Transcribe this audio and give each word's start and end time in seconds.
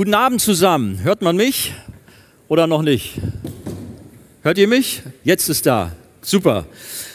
Guten 0.00 0.14
Abend 0.14 0.40
zusammen. 0.40 1.00
Hört 1.02 1.20
man 1.20 1.36
mich 1.36 1.74
oder 2.48 2.66
noch 2.66 2.80
nicht? 2.80 3.20
Hört 4.40 4.56
ihr 4.56 4.66
mich? 4.66 5.02
Jetzt 5.24 5.50
ist 5.50 5.66
da. 5.66 5.92
Super. 6.22 6.64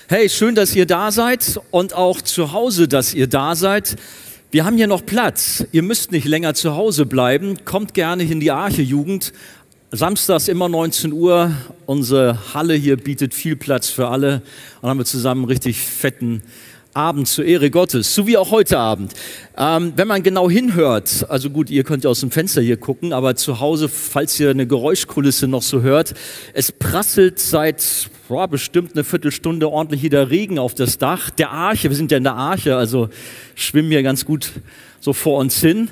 Hey, 0.07 0.29
schön, 0.29 0.53
dass 0.53 0.75
ihr 0.75 0.85
da 0.85 1.11
seid 1.11 1.59
und 1.71 1.95
auch 1.95 2.21
zu 2.21 2.51
Hause, 2.51 2.87
dass 2.87 3.15
ihr 3.15 3.25
da 3.25 3.55
seid. 3.55 3.95
Wir 4.51 4.65
haben 4.65 4.77
hier 4.77 4.85
noch 4.85 5.03
Platz. 5.03 5.65
Ihr 5.71 5.81
müsst 5.81 6.11
nicht 6.11 6.27
länger 6.27 6.53
zu 6.53 6.75
Hause 6.75 7.07
bleiben. 7.07 7.57
Kommt 7.65 7.95
gerne 7.95 8.21
in 8.21 8.39
die 8.39 8.51
Arche 8.51 8.83
Jugend. 8.83 9.33
Samstags 9.89 10.47
immer 10.47 10.69
19 10.69 11.11
Uhr. 11.11 11.53
Unsere 11.87 12.53
Halle 12.53 12.75
hier 12.75 12.97
bietet 12.97 13.33
viel 13.33 13.55
Platz 13.55 13.89
für 13.89 14.09
alle. 14.09 14.43
Und 14.81 14.89
haben 14.89 14.99
wir 14.99 15.05
zusammen 15.05 15.45
richtig 15.45 15.79
fetten 15.79 16.43
Abend 16.95 17.27
zur 17.27 17.43
Ehre 17.43 17.69
Gottes, 17.69 18.15
so 18.15 18.25
wie 18.25 18.37
auch 18.37 18.51
heute 18.51 18.79
Abend. 18.79 19.13
Ähm, 19.57 19.91
wenn 19.97 20.07
man 20.07 20.23
genau 20.23 20.49
hinhört, 20.49 21.25
also 21.29 21.49
gut, 21.49 21.69
ihr 21.69 21.83
könnt 21.83 22.05
ja 22.05 22.09
aus 22.09 22.21
dem 22.21 22.31
Fenster 22.31 22.61
hier 22.61 22.77
gucken, 22.77 23.11
aber 23.11 23.35
zu 23.35 23.59
Hause, 23.59 23.89
falls 23.89 24.39
ihr 24.39 24.49
eine 24.49 24.65
Geräuschkulisse 24.65 25.47
noch 25.47 25.61
so 25.61 25.81
hört, 25.81 26.13
es 26.53 26.71
prasselt 26.71 27.39
seit 27.39 28.09
boah, 28.29 28.47
bestimmt 28.47 28.93
eine 28.93 29.03
Viertelstunde 29.03 29.69
ordentlich 29.69 30.03
wieder 30.03 30.29
Regen 30.29 30.57
auf 30.57 30.73
das 30.73 30.97
Dach 30.97 31.29
der 31.29 31.51
Arche. 31.51 31.89
Wir 31.89 31.97
sind 31.97 32.11
ja 32.11 32.17
in 32.17 32.23
der 32.23 32.35
Arche, 32.35 32.77
also 32.77 33.09
schwimmen 33.55 33.89
hier 33.89 34.01
ganz 34.01 34.23
gut 34.23 34.53
so 35.01 35.11
vor 35.11 35.39
uns 35.39 35.59
hin. 35.59 35.89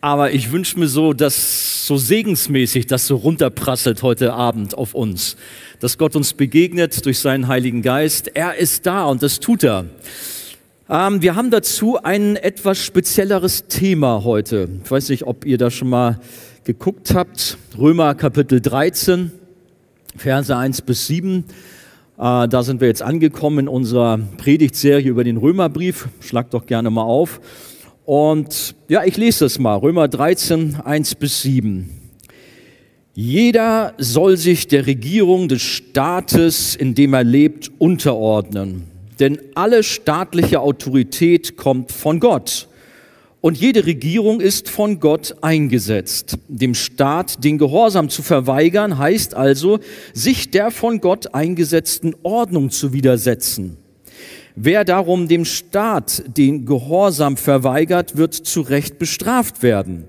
Aber 0.00 0.32
ich 0.32 0.52
wünsche 0.52 0.78
mir 0.78 0.86
so, 0.86 1.14
dass 1.14 1.86
so 1.86 1.96
segensmäßig 1.96 2.86
das 2.86 3.06
so 3.06 3.16
runterprasselt 3.16 4.02
heute 4.02 4.34
Abend 4.34 4.76
auf 4.76 4.94
uns. 4.94 5.36
Dass 5.84 5.98
Gott 5.98 6.16
uns 6.16 6.32
begegnet 6.32 7.04
durch 7.04 7.18
seinen 7.18 7.46
Heiligen 7.46 7.82
Geist. 7.82 8.30
Er 8.32 8.54
ist 8.54 8.86
da 8.86 9.04
und 9.04 9.22
das 9.22 9.38
tut 9.38 9.62
er. 9.64 9.84
Ähm, 10.88 11.20
wir 11.20 11.36
haben 11.36 11.50
dazu 11.50 12.02
ein 12.02 12.36
etwas 12.36 12.78
spezielleres 12.78 13.66
Thema 13.66 14.24
heute. 14.24 14.66
Ich 14.82 14.90
weiß 14.90 15.10
nicht, 15.10 15.24
ob 15.24 15.44
ihr 15.44 15.58
da 15.58 15.70
schon 15.70 15.90
mal 15.90 16.20
geguckt 16.64 17.12
habt. 17.14 17.58
Römer 17.78 18.14
Kapitel 18.14 18.62
13, 18.62 19.30
Verse 20.16 20.56
1 20.56 20.80
bis 20.80 21.06
7. 21.06 21.44
Äh, 22.16 22.48
da 22.48 22.62
sind 22.62 22.80
wir 22.80 22.88
jetzt 22.88 23.02
angekommen 23.02 23.58
in 23.58 23.68
unserer 23.68 24.18
Predigtserie 24.38 25.10
über 25.10 25.22
den 25.22 25.36
Römerbrief. 25.36 26.08
Schlagt 26.20 26.54
doch 26.54 26.64
gerne 26.64 26.88
mal 26.88 27.02
auf. 27.02 27.42
Und 28.06 28.74
ja, 28.88 29.04
ich 29.04 29.18
lese 29.18 29.44
das 29.44 29.58
mal, 29.58 29.76
Römer 29.76 30.08
13, 30.08 30.76
1 30.82 31.16
bis 31.16 31.42
7. 31.42 32.03
Jeder 33.16 33.94
soll 33.98 34.36
sich 34.36 34.66
der 34.66 34.88
Regierung 34.88 35.46
des 35.46 35.62
Staates, 35.62 36.74
in 36.74 36.96
dem 36.96 37.14
er 37.14 37.22
lebt, 37.22 37.70
unterordnen. 37.78 38.84
Denn 39.20 39.38
alle 39.54 39.84
staatliche 39.84 40.60
Autorität 40.60 41.56
kommt 41.56 41.92
von 41.92 42.18
Gott. 42.18 42.66
Und 43.40 43.56
jede 43.56 43.86
Regierung 43.86 44.40
ist 44.40 44.68
von 44.68 44.98
Gott 44.98 45.36
eingesetzt. 45.42 46.38
Dem 46.48 46.74
Staat 46.74 47.44
den 47.44 47.58
Gehorsam 47.58 48.08
zu 48.08 48.22
verweigern, 48.22 48.98
heißt 48.98 49.34
also, 49.34 49.78
sich 50.12 50.50
der 50.50 50.72
von 50.72 51.00
Gott 51.00 51.34
eingesetzten 51.34 52.16
Ordnung 52.24 52.70
zu 52.70 52.92
widersetzen. 52.92 53.76
Wer 54.56 54.84
darum 54.84 55.28
dem 55.28 55.44
Staat 55.44 56.24
den 56.36 56.64
Gehorsam 56.64 57.36
verweigert, 57.36 58.16
wird 58.16 58.34
zu 58.34 58.62
Recht 58.62 58.98
bestraft 58.98 59.62
werden. 59.62 60.08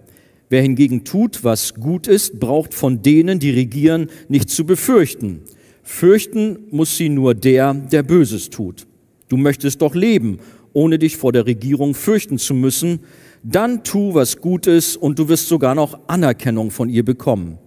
Wer 0.49 0.61
hingegen 0.61 1.03
tut, 1.03 1.43
was 1.43 1.73
gut 1.73 2.07
ist, 2.07 2.39
braucht 2.39 2.73
von 2.73 3.01
denen, 3.01 3.39
die 3.39 3.51
regieren, 3.51 4.07
nicht 4.27 4.49
zu 4.49 4.65
befürchten. 4.65 5.41
Fürchten 5.83 6.59
muss 6.71 6.97
sie 6.97 7.09
nur 7.09 7.33
der, 7.33 7.73
der 7.73 8.03
Böses 8.03 8.49
tut. 8.49 8.85
Du 9.27 9.37
möchtest 9.37 9.81
doch 9.81 9.95
leben, 9.95 10.39
ohne 10.73 10.99
dich 10.99 11.17
vor 11.17 11.31
der 11.31 11.45
Regierung 11.45 11.93
fürchten 11.93 12.37
zu 12.37 12.53
müssen. 12.53 12.99
Dann 13.43 13.83
tu, 13.83 14.13
was 14.13 14.37
gut 14.37 14.67
ist, 14.67 14.97
und 14.97 15.17
du 15.19 15.29
wirst 15.29 15.47
sogar 15.47 15.73
noch 15.73 15.99
Anerkennung 16.07 16.69
von 16.69 16.89
ihr 16.89 17.05
bekommen. 17.05 17.57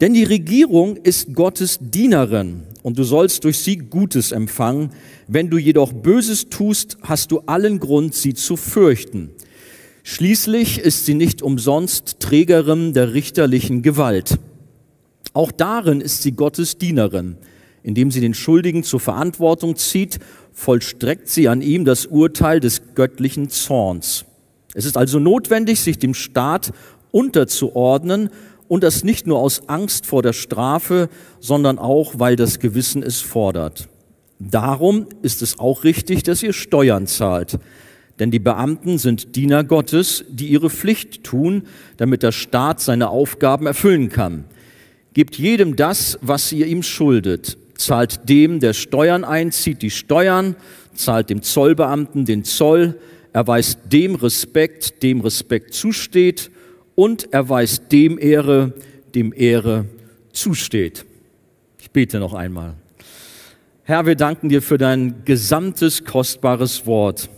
Denn 0.00 0.14
die 0.14 0.24
Regierung 0.24 0.96
ist 0.96 1.34
Gottes 1.34 1.78
Dienerin 1.80 2.62
und 2.82 2.98
du 2.98 3.04
sollst 3.04 3.44
durch 3.44 3.58
sie 3.58 3.76
Gutes 3.76 4.32
empfangen. 4.32 4.90
Wenn 5.26 5.50
du 5.50 5.58
jedoch 5.58 5.92
Böses 5.92 6.48
tust, 6.48 6.96
hast 7.02 7.32
du 7.32 7.40
allen 7.40 7.80
Grund, 7.80 8.14
sie 8.14 8.34
zu 8.34 8.56
fürchten. 8.56 9.30
Schließlich 10.08 10.78
ist 10.78 11.04
sie 11.04 11.14
nicht 11.14 11.42
umsonst 11.42 12.20
Trägerin 12.20 12.92
der 12.92 13.12
richterlichen 13.12 13.82
Gewalt. 13.82 14.38
Auch 15.32 15.50
darin 15.50 16.00
ist 16.00 16.22
sie 16.22 16.30
Gottes 16.30 16.78
Dienerin. 16.78 17.36
Indem 17.82 18.12
sie 18.12 18.20
den 18.20 18.32
Schuldigen 18.32 18.84
zur 18.84 19.00
Verantwortung 19.00 19.74
zieht, 19.74 20.20
vollstreckt 20.52 21.28
sie 21.28 21.48
an 21.48 21.60
ihm 21.60 21.84
das 21.84 22.06
Urteil 22.06 22.60
des 22.60 22.94
göttlichen 22.94 23.50
Zorns. 23.50 24.26
Es 24.74 24.84
ist 24.84 24.96
also 24.96 25.18
notwendig, 25.18 25.80
sich 25.80 25.98
dem 25.98 26.14
Staat 26.14 26.72
unterzuordnen 27.10 28.30
und 28.68 28.84
das 28.84 29.02
nicht 29.02 29.26
nur 29.26 29.40
aus 29.40 29.68
Angst 29.68 30.06
vor 30.06 30.22
der 30.22 30.34
Strafe, 30.34 31.08
sondern 31.40 31.80
auch, 31.80 32.14
weil 32.16 32.36
das 32.36 32.60
Gewissen 32.60 33.02
es 33.02 33.22
fordert. 33.22 33.88
Darum 34.38 35.06
ist 35.22 35.42
es 35.42 35.58
auch 35.58 35.82
richtig, 35.82 36.22
dass 36.22 36.44
ihr 36.44 36.52
Steuern 36.52 37.08
zahlt. 37.08 37.58
Denn 38.18 38.30
die 38.30 38.38
Beamten 38.38 38.98
sind 38.98 39.36
Diener 39.36 39.62
Gottes, 39.64 40.24
die 40.28 40.48
ihre 40.48 40.70
Pflicht 40.70 41.24
tun, 41.24 41.64
damit 41.96 42.22
der 42.22 42.32
Staat 42.32 42.80
seine 42.80 43.10
Aufgaben 43.10 43.66
erfüllen 43.66 44.08
kann. 44.08 44.44
Gebt 45.12 45.36
jedem 45.36 45.76
das, 45.76 46.18
was 46.22 46.50
ihr 46.52 46.66
ihm 46.66 46.82
schuldet. 46.82 47.58
Zahlt 47.74 48.28
dem, 48.28 48.60
der 48.60 48.72
Steuern 48.72 49.24
einzieht, 49.24 49.82
die 49.82 49.90
Steuern, 49.90 50.56
zahlt 50.94 51.28
dem 51.28 51.42
Zollbeamten 51.42 52.24
den 52.24 52.44
Zoll, 52.44 52.98
erweist 53.32 53.80
dem 53.92 54.14
Respekt, 54.14 55.02
dem 55.02 55.20
Respekt 55.20 55.74
zusteht 55.74 56.50
und 56.94 57.32
erweist 57.34 57.92
dem 57.92 58.18
Ehre, 58.18 58.72
dem 59.14 59.34
Ehre 59.34 59.84
zusteht. 60.32 61.04
Ich 61.78 61.90
bete 61.90 62.18
noch 62.18 62.32
einmal. 62.32 62.74
Herr, 63.84 64.06
wir 64.06 64.16
danken 64.16 64.48
dir 64.48 64.62
für 64.62 64.78
dein 64.78 65.24
gesamtes 65.24 66.04
kostbares 66.04 66.86
Wort. 66.86 67.28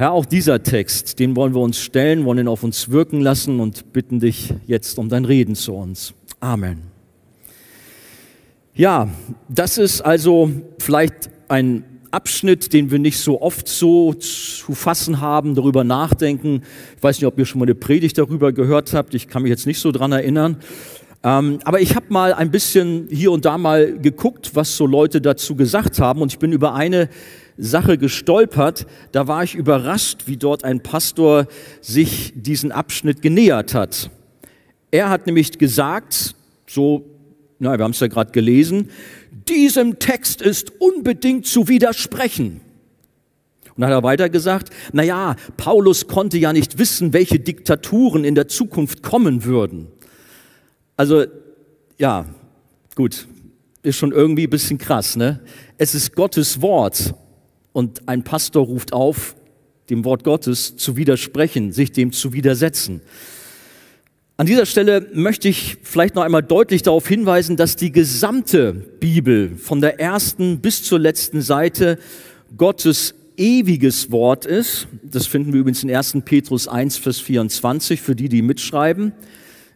Herr, 0.00 0.12
auch 0.12 0.26
dieser 0.26 0.62
Text, 0.62 1.18
den 1.18 1.34
wollen 1.34 1.56
wir 1.56 1.60
uns 1.60 1.80
stellen, 1.80 2.24
wollen 2.24 2.38
ihn 2.38 2.46
auf 2.46 2.62
uns 2.62 2.90
wirken 2.90 3.20
lassen 3.20 3.58
und 3.58 3.92
bitten 3.92 4.20
dich 4.20 4.54
jetzt 4.68 4.96
um 4.96 5.08
dein 5.08 5.24
Reden 5.24 5.56
zu 5.56 5.74
uns. 5.74 6.14
Amen. 6.38 6.82
Ja, 8.74 9.08
das 9.48 9.76
ist 9.76 10.00
also 10.00 10.52
vielleicht 10.78 11.30
ein 11.48 11.82
Abschnitt, 12.12 12.72
den 12.72 12.92
wir 12.92 13.00
nicht 13.00 13.18
so 13.18 13.42
oft 13.42 13.66
so 13.66 14.14
zu 14.14 14.72
fassen 14.72 15.20
haben, 15.20 15.56
darüber 15.56 15.82
nachdenken. 15.82 16.62
Ich 16.96 17.02
weiß 17.02 17.18
nicht, 17.18 17.26
ob 17.26 17.36
ihr 17.36 17.44
schon 17.44 17.58
mal 17.58 17.64
eine 17.64 17.74
Predigt 17.74 18.18
darüber 18.18 18.52
gehört 18.52 18.94
habt. 18.94 19.14
Ich 19.14 19.26
kann 19.26 19.42
mich 19.42 19.50
jetzt 19.50 19.66
nicht 19.66 19.80
so 19.80 19.90
dran 19.90 20.12
erinnern. 20.12 20.58
Ähm, 21.24 21.58
aber 21.64 21.80
ich 21.80 21.96
habe 21.96 22.06
mal 22.10 22.32
ein 22.34 22.52
bisschen 22.52 23.08
hier 23.10 23.32
und 23.32 23.44
da 23.44 23.58
mal 23.58 23.98
geguckt, 23.98 24.52
was 24.54 24.76
so 24.76 24.86
Leute 24.86 25.20
dazu 25.20 25.56
gesagt 25.56 25.98
haben. 25.98 26.22
Und 26.22 26.32
ich 26.32 26.38
bin 26.38 26.52
über 26.52 26.74
eine 26.74 27.08
Sache 27.58 27.98
gestolpert. 27.98 28.86
Da 29.12 29.26
war 29.28 29.44
ich 29.44 29.54
überrascht, 29.54 30.22
wie 30.26 30.36
dort 30.36 30.64
ein 30.64 30.82
Pastor 30.82 31.46
sich 31.80 32.32
diesen 32.34 32.72
Abschnitt 32.72 33.20
genähert 33.20 33.74
hat. 33.74 34.10
Er 34.90 35.10
hat 35.10 35.26
nämlich 35.26 35.58
gesagt, 35.58 36.34
so, 36.66 37.04
na, 37.58 37.76
wir 37.76 37.84
haben 37.84 37.90
es 37.90 38.00
ja 38.00 38.06
gerade 38.06 38.30
gelesen, 38.30 38.90
diesem 39.48 39.98
Text 39.98 40.40
ist 40.40 40.72
unbedingt 40.80 41.46
zu 41.46 41.68
widersprechen. 41.68 42.60
Und 43.74 43.82
dann 43.82 43.90
hat 43.90 43.98
er 43.98 44.02
weiter 44.02 44.28
gesagt, 44.28 44.70
na 44.92 45.02
ja, 45.02 45.36
Paulus 45.56 46.06
konnte 46.06 46.38
ja 46.38 46.52
nicht 46.52 46.78
wissen, 46.78 47.12
welche 47.12 47.38
Diktaturen 47.38 48.24
in 48.24 48.34
der 48.34 48.48
Zukunft 48.48 49.02
kommen 49.02 49.44
würden. 49.44 49.88
Also, 50.96 51.26
ja, 51.96 52.26
gut, 52.94 53.28
ist 53.82 53.96
schon 53.96 54.12
irgendwie 54.12 54.44
ein 54.44 54.50
bisschen 54.50 54.78
krass, 54.78 55.16
ne? 55.16 55.40
Es 55.76 55.94
ist 55.94 56.14
Gottes 56.16 56.60
Wort 56.60 57.14
und 57.78 58.08
ein 58.08 58.24
Pastor 58.24 58.66
ruft 58.66 58.92
auf, 58.92 59.36
dem 59.88 60.04
Wort 60.04 60.24
Gottes 60.24 60.76
zu 60.76 60.96
widersprechen, 60.96 61.70
sich 61.70 61.92
dem 61.92 62.10
zu 62.10 62.32
widersetzen. 62.32 63.02
An 64.36 64.46
dieser 64.46 64.66
Stelle 64.66 65.06
möchte 65.14 65.48
ich 65.48 65.76
vielleicht 65.84 66.16
noch 66.16 66.24
einmal 66.24 66.42
deutlich 66.42 66.82
darauf 66.82 67.06
hinweisen, 67.06 67.56
dass 67.56 67.76
die 67.76 67.92
gesamte 67.92 68.72
Bibel 68.72 69.56
von 69.56 69.80
der 69.80 70.00
ersten 70.00 70.58
bis 70.58 70.82
zur 70.82 70.98
letzten 70.98 71.40
Seite 71.40 72.00
Gottes 72.56 73.14
ewiges 73.36 74.10
Wort 74.10 74.44
ist. 74.44 74.88
Das 75.04 75.28
finden 75.28 75.52
wir 75.52 75.60
übrigens 75.60 75.84
in 75.84 75.94
1. 75.94 76.16
Petrus 76.24 76.66
1, 76.66 76.96
Vers 76.96 77.20
24 77.20 78.00
für 78.00 78.16
die, 78.16 78.28
die 78.28 78.42
mitschreiben. 78.42 79.12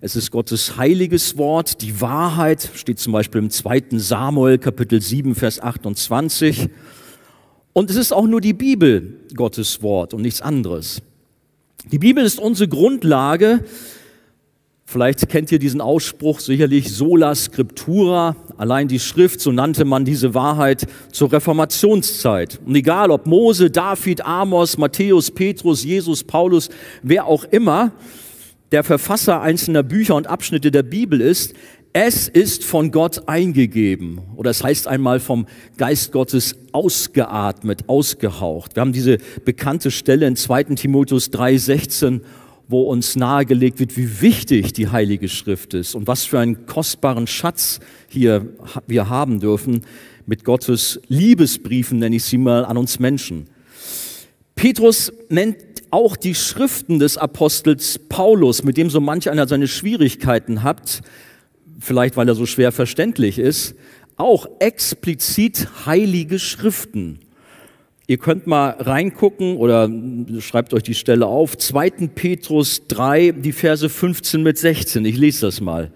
Es 0.00 0.16
ist 0.16 0.32
Gottes 0.32 0.76
heiliges 0.76 1.38
Wort. 1.38 1.81
Die 1.82 2.00
Wahrheit 2.00 2.69
steht 2.75 2.98
zum 2.98 3.12
Beispiel 3.12 3.43
im 3.43 3.50
2. 3.50 3.84
Samuel 3.93 4.58
Kapitel 4.58 5.00
7, 5.00 5.37
Vers 5.37 5.60
28. 5.60 6.69
Und 7.72 7.90
es 7.90 7.96
ist 7.96 8.12
auch 8.12 8.26
nur 8.26 8.40
die 8.40 8.52
Bibel 8.52 9.20
Gottes 9.34 9.82
Wort 9.82 10.14
und 10.14 10.22
nichts 10.22 10.42
anderes. 10.42 11.02
Die 11.90 11.98
Bibel 11.98 12.24
ist 12.24 12.38
unsere 12.38 12.69
Grundlage, 12.69 13.64
Vielleicht 14.92 15.26
kennt 15.30 15.50
ihr 15.50 15.58
diesen 15.58 15.80
Ausspruch 15.80 16.38
sicherlich 16.40 16.94
sola 16.94 17.34
scriptura, 17.34 18.36
allein 18.58 18.88
die 18.88 19.00
Schrift, 19.00 19.40
so 19.40 19.50
nannte 19.50 19.86
man 19.86 20.04
diese 20.04 20.34
Wahrheit 20.34 20.86
zur 21.10 21.32
Reformationszeit. 21.32 22.60
Und 22.66 22.74
egal 22.74 23.10
ob 23.10 23.24
Mose, 23.24 23.70
David, 23.70 24.26
Amos, 24.26 24.76
Matthäus, 24.76 25.30
Petrus, 25.30 25.82
Jesus, 25.82 26.22
Paulus, 26.22 26.69
wer 27.02 27.24
auch 27.24 27.44
immer, 27.44 27.92
der 28.70 28.84
Verfasser 28.84 29.40
einzelner 29.40 29.82
Bücher 29.82 30.14
und 30.14 30.26
Abschnitte 30.26 30.70
der 30.70 30.82
Bibel 30.82 31.22
ist, 31.22 31.54
es 31.92 32.28
ist 32.28 32.64
von 32.64 32.90
Gott 32.90 33.28
eingegeben 33.28 34.20
oder 34.36 34.50
es 34.50 34.64
heißt 34.64 34.88
einmal 34.88 35.20
vom 35.20 35.46
Geist 35.76 36.12
Gottes 36.12 36.56
ausgeatmet, 36.72 37.88
ausgehaucht. 37.88 38.76
Wir 38.76 38.80
haben 38.80 38.92
diese 38.92 39.18
bekannte 39.44 39.90
Stelle 39.90 40.26
in 40.26 40.36
2. 40.36 40.64
Timotheus 40.74 41.30
3,16, 41.30 42.22
wo 42.68 42.82
uns 42.82 43.14
nahegelegt 43.16 43.78
wird, 43.78 43.96
wie 43.98 44.22
wichtig 44.22 44.72
die 44.72 44.88
Heilige 44.88 45.28
Schrift 45.28 45.74
ist 45.74 45.94
und 45.94 46.06
was 46.06 46.24
für 46.24 46.38
einen 46.38 46.64
kostbaren 46.64 47.26
Schatz 47.26 47.80
hier 48.08 48.48
wir 48.86 49.10
haben 49.10 49.38
dürfen 49.40 49.82
mit 50.24 50.44
Gottes 50.44 51.00
Liebesbriefen, 51.08 51.98
nenne 51.98 52.16
ich 52.16 52.24
sie 52.24 52.38
mal, 52.38 52.64
an 52.64 52.78
uns 52.78 53.00
Menschen. 53.00 53.50
Petrus 54.54 55.12
nennt 55.28 55.56
auch 55.90 56.16
die 56.16 56.34
Schriften 56.34 56.98
des 56.98 57.18
Apostels 57.18 57.98
Paulus, 57.98 58.62
mit 58.62 58.78
dem 58.78 58.88
so 58.88 59.00
manch 59.00 59.28
einer 59.28 59.46
seine 59.46 59.68
Schwierigkeiten 59.68 60.62
hat, 60.62 61.02
vielleicht 61.82 62.17
weil 62.17 62.29
er 62.29 62.34
so 62.34 62.46
schwer 62.46 62.73
verständlich 62.73 63.38
ist, 63.38 63.75
auch 64.17 64.46
explizit 64.61 65.69
heilige 65.87 66.38
Schriften. 66.38 67.19
Ihr 68.06 68.19
könnt 68.19 68.46
mal 68.46 68.76
reingucken 68.79 69.56
oder 69.56 69.90
schreibt 70.40 70.75
euch 70.75 70.82
die 70.82 70.94
Stelle 70.94 71.26
auf. 71.26 71.56
2. 71.56 71.90
Petrus 72.14 72.87
3, 72.88 73.32
die 73.32 73.52
Verse 73.52 73.88
15 73.88 74.43
mit 74.43 74.58
16. 74.58 75.05
Ich 75.05 75.17
lese 75.17 75.46
das 75.46 75.61
mal. 75.61 75.90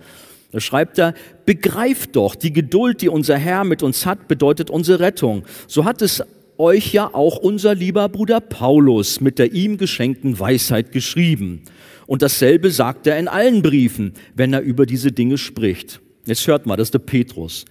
Da 0.53 0.61
schreibt 0.61 0.99
er, 0.99 1.15
begreift 1.45 2.17
doch, 2.17 2.35
die 2.35 2.53
Geduld, 2.53 3.03
die 3.03 3.09
unser 3.09 3.37
Herr 3.37 3.65
mit 3.65 3.83
uns 3.83 4.07
hat, 4.07 4.29
bedeutet 4.29 4.71
unsere 4.71 5.01
Rettung. 5.01 5.45
So 5.67 5.85
hat 5.85 6.01
es 6.01 6.23
euch 6.59 6.93
ja 6.93 7.11
auch 7.13 7.37
unser 7.37 7.75
lieber 7.75 8.09
Bruder 8.09 8.41
Paulus 8.41 9.21
mit 9.21 9.39
der 9.39 9.53
ihm 9.53 9.79
geschenkten 9.79 10.39
Weisheit 10.39 10.93
geschrieben. 10.93 11.63
Und 12.07 12.23
dasselbe 12.23 12.71
sagt 12.71 13.07
er 13.07 13.19
in 13.19 13.29
allen 13.29 13.63
Briefen, 13.63 14.15
wenn 14.35 14.53
er 14.53 14.61
über 14.61 14.87
diese 14.87 15.13
Dinge 15.13 15.39
spricht. 15.39 16.01
Jetzt 16.25 16.47
hört 16.47 16.67
mal, 16.67 16.77
das 16.77 16.89
ist 16.89 16.95
der 16.95 17.01
Petrus. 17.01 17.65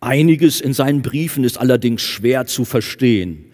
Einiges 0.00 0.60
in 0.60 0.72
seinen 0.72 1.02
Briefen 1.02 1.44
ist 1.44 1.58
allerdings 1.58 2.02
schwer 2.02 2.46
zu 2.46 2.64
verstehen. 2.64 3.46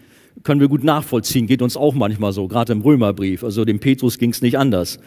Können 0.43 0.59
wir 0.59 0.67
gut 0.67 0.83
nachvollziehen, 0.83 1.47
geht 1.47 1.61
uns 1.61 1.77
auch 1.77 1.93
manchmal 1.93 2.33
so, 2.33 2.47
gerade 2.47 2.73
im 2.73 2.81
Römerbrief. 2.81 3.43
Also 3.43 3.63
dem 3.65 3.79
Petrus 3.79 4.17
ging 4.17 4.31
es 4.31 4.41
nicht 4.41 4.57
anders. 4.57 4.97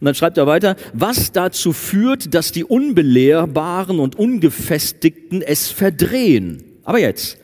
Und 0.00 0.04
dann 0.04 0.14
schreibt 0.14 0.38
er 0.38 0.46
weiter, 0.46 0.76
was 0.94 1.32
dazu 1.32 1.72
führt, 1.72 2.32
dass 2.32 2.52
die 2.52 2.64
Unbelehrbaren 2.64 3.98
und 3.98 4.16
Ungefestigten 4.16 5.42
es 5.42 5.68
verdrehen. 5.68 6.64
Aber 6.84 7.00
jetzt, 7.00 7.38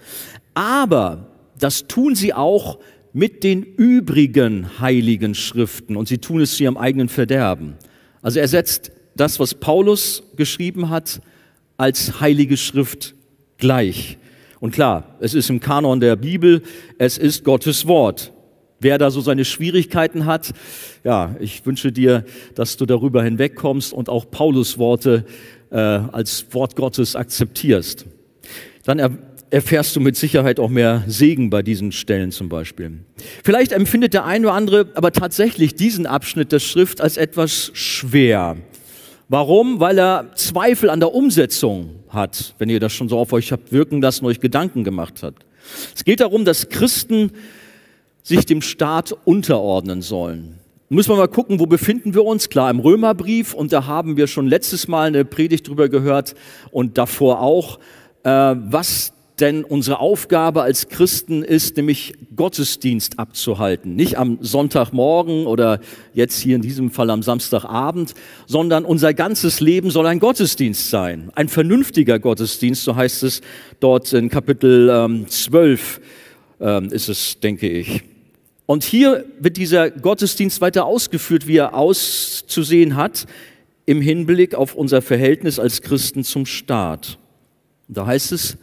aber 0.55 1.34
das 1.65 1.87
tun 1.87 2.15
sie 2.15 2.35
auch 2.35 2.79
mit 3.15 3.43
den 3.43 3.63
übrigen 3.63 4.81
heiligen 4.81 5.35
Schriften 5.35 5.97
und 5.97 6.09
sie 6.09 6.19
tun 6.19 6.43
es 6.43 6.57
zu 6.57 6.65
ihrem 6.65 6.77
eigenen 6.77 7.09
Verderben. 7.09 7.77
Also 8.21 8.39
er 8.39 8.49
setzt 8.49 8.93
das, 9.17 9.41
was 9.41 9.55
Paulus 9.55 10.25
geschrieben 10.37 10.91
hat, 10.91 11.23
als 11.79 12.21
heilige 12.21 12.59
Schrift 12.59 13.15
gleich. 13.57 14.19
Und 14.61 14.73
klar, 14.75 15.17
es 15.21 15.33
ist 15.33 15.49
im 15.49 15.59
Kanon 15.59 16.01
der 16.01 16.17
Bibel, 16.17 16.63
es 16.99 17.17
ist 17.17 17.45
Gottes 17.45 17.87
Wort. 17.87 18.31
Wer 18.79 18.99
da 18.99 19.11
so 19.11 19.23
seine 19.23 19.47
Schwierigkeiten 19.47 20.27
hat, 20.27 20.53
ja, 21.03 21.35
ich 21.41 21.65
wünsche 21.65 21.93
dir, 21.93 22.27
dass 22.55 22.77
du 22.77 22.85
darüber 22.85 23.25
hinwegkommst 23.25 23.95
und 23.95 24.11
auch 24.11 24.31
Paulus 24.31 24.77
Worte 24.77 25.25
äh, 25.71 25.77
als 25.79 26.45
Wort 26.53 26.77
Gottes 26.77 27.17
akzeptierst. 27.17 28.05
Dann 28.85 28.99
erfährst 29.55 29.95
du 29.95 30.01
mit 30.01 30.17
Sicherheit 30.17 30.59
auch 30.59 30.69
mehr 30.69 31.05
Segen 31.06 31.49
bei 31.49 31.62
diesen 31.62 31.93
Stellen 31.93 32.33
zum 32.33 32.49
Beispiel. 32.49 32.99
Vielleicht 33.45 33.71
empfindet 33.71 34.12
der 34.12 34.25
eine 34.25 34.49
oder 34.49 34.56
andere 34.56 34.89
aber 34.95 35.12
tatsächlich 35.12 35.77
diesen 35.77 36.06
Abschnitt 36.06 36.51
der 36.51 36.59
Schrift 36.59 37.01
als 37.01 37.17
etwas 37.17 37.71
schwer. 37.73 38.56
Warum? 39.29 39.79
Weil 39.79 39.99
er 39.99 40.35
Zweifel 40.35 40.91
an 40.91 40.99
der 40.99 41.15
Umsetzung 41.15 41.91
hat, 42.09 42.55
wenn 42.59 42.69
ihr 42.69 42.81
das 42.81 42.93
schon 42.93 43.09
so 43.09 43.17
auf 43.17 43.33
euch 43.33 43.53
habt 43.53 43.71
wirken 43.71 44.03
lassen, 44.03 44.27
euch 44.27 44.41
Gedanken 44.41 44.83
gemacht 44.83 45.23
habt. 45.23 45.47
Es 45.95 46.05
geht 46.05 46.19
darum, 46.19 46.45
dass 46.45 46.69
Christen 46.69 47.31
sich 48.25 48.45
dem 48.47 48.61
Staat 48.61 49.15
unterordnen 49.25 50.03
sollen. 50.03 50.59
Müssen 50.89 51.11
wir 51.11 51.17
mal 51.17 51.29
gucken, 51.29 51.61
wo 51.61 51.67
befinden 51.67 52.12
wir 52.12 52.25
uns? 52.25 52.49
Klar, 52.49 52.71
im 52.71 52.81
Römerbrief 52.81 53.55
und 53.55 53.73
da 53.73 53.87
haben 53.87 54.17
wir 54.17 54.27
schon 54.27 54.49
letztes 54.49 54.89
Mal 54.89 55.06
eine 55.06 55.25
Predigt 55.25 55.69
drüber 55.69 55.89
gehört 55.89 56.35
und 56.73 56.99
davor 56.99 57.41
auch, 57.41 57.79
äh, 58.25 58.31
was 58.31 59.14
denn 59.41 59.65
unsere 59.65 59.99
Aufgabe 59.99 60.63
als 60.63 60.89
Christen 60.89 61.43
ist, 61.43 61.77
nämlich 61.77 62.15
Gottesdienst 62.37 63.19
abzuhalten. 63.19 63.97
Nicht 63.97 64.17
am 64.17 64.39
Sonntagmorgen 64.41 65.47
oder 65.47 65.81
jetzt 66.13 66.39
hier 66.41 66.55
in 66.55 66.63
diesem 66.63 66.91
Fall 66.91 67.11
am 67.11 67.23
Samstagabend, 67.23 68.15
sondern 68.47 68.85
unser 68.85 69.13
ganzes 69.13 69.61
Leben 69.61 69.91
soll 69.91 70.07
ein 70.07 70.21
Gottesdienst 70.21 70.89
sein. 70.89 71.31
Ein 71.35 71.49
vernünftiger 71.49 72.21
Gottesdienst, 72.21 72.85
so 72.85 72.95
heißt 72.95 73.25
es 73.25 73.41
dort 73.81 74.13
in 74.13 74.29
Kapitel 74.29 74.89
ähm, 74.89 75.29
12 75.29 76.01
ähm, 76.61 76.89
ist 76.91 77.09
es, 77.09 77.41
denke 77.41 77.69
ich. 77.69 78.03
Und 78.67 78.85
hier 78.85 79.25
wird 79.41 79.57
dieser 79.57 79.91
Gottesdienst 79.91 80.61
weiter 80.61 80.87
ausgeführt, 80.87 81.47
wie 81.47 81.57
er 81.57 81.75
auszusehen 81.75 82.97
hat, 82.97 83.27
im 83.85 84.01
Hinblick 84.01 84.55
auf 84.55 84.75
unser 84.75 85.03
Verhältnis 85.03 85.59
als 85.59 85.83
Christen 85.83 86.25
zum 86.25 86.47
Staat. 86.47 87.19
da 87.89 88.07
heißt 88.07 88.33
es, 88.33 88.57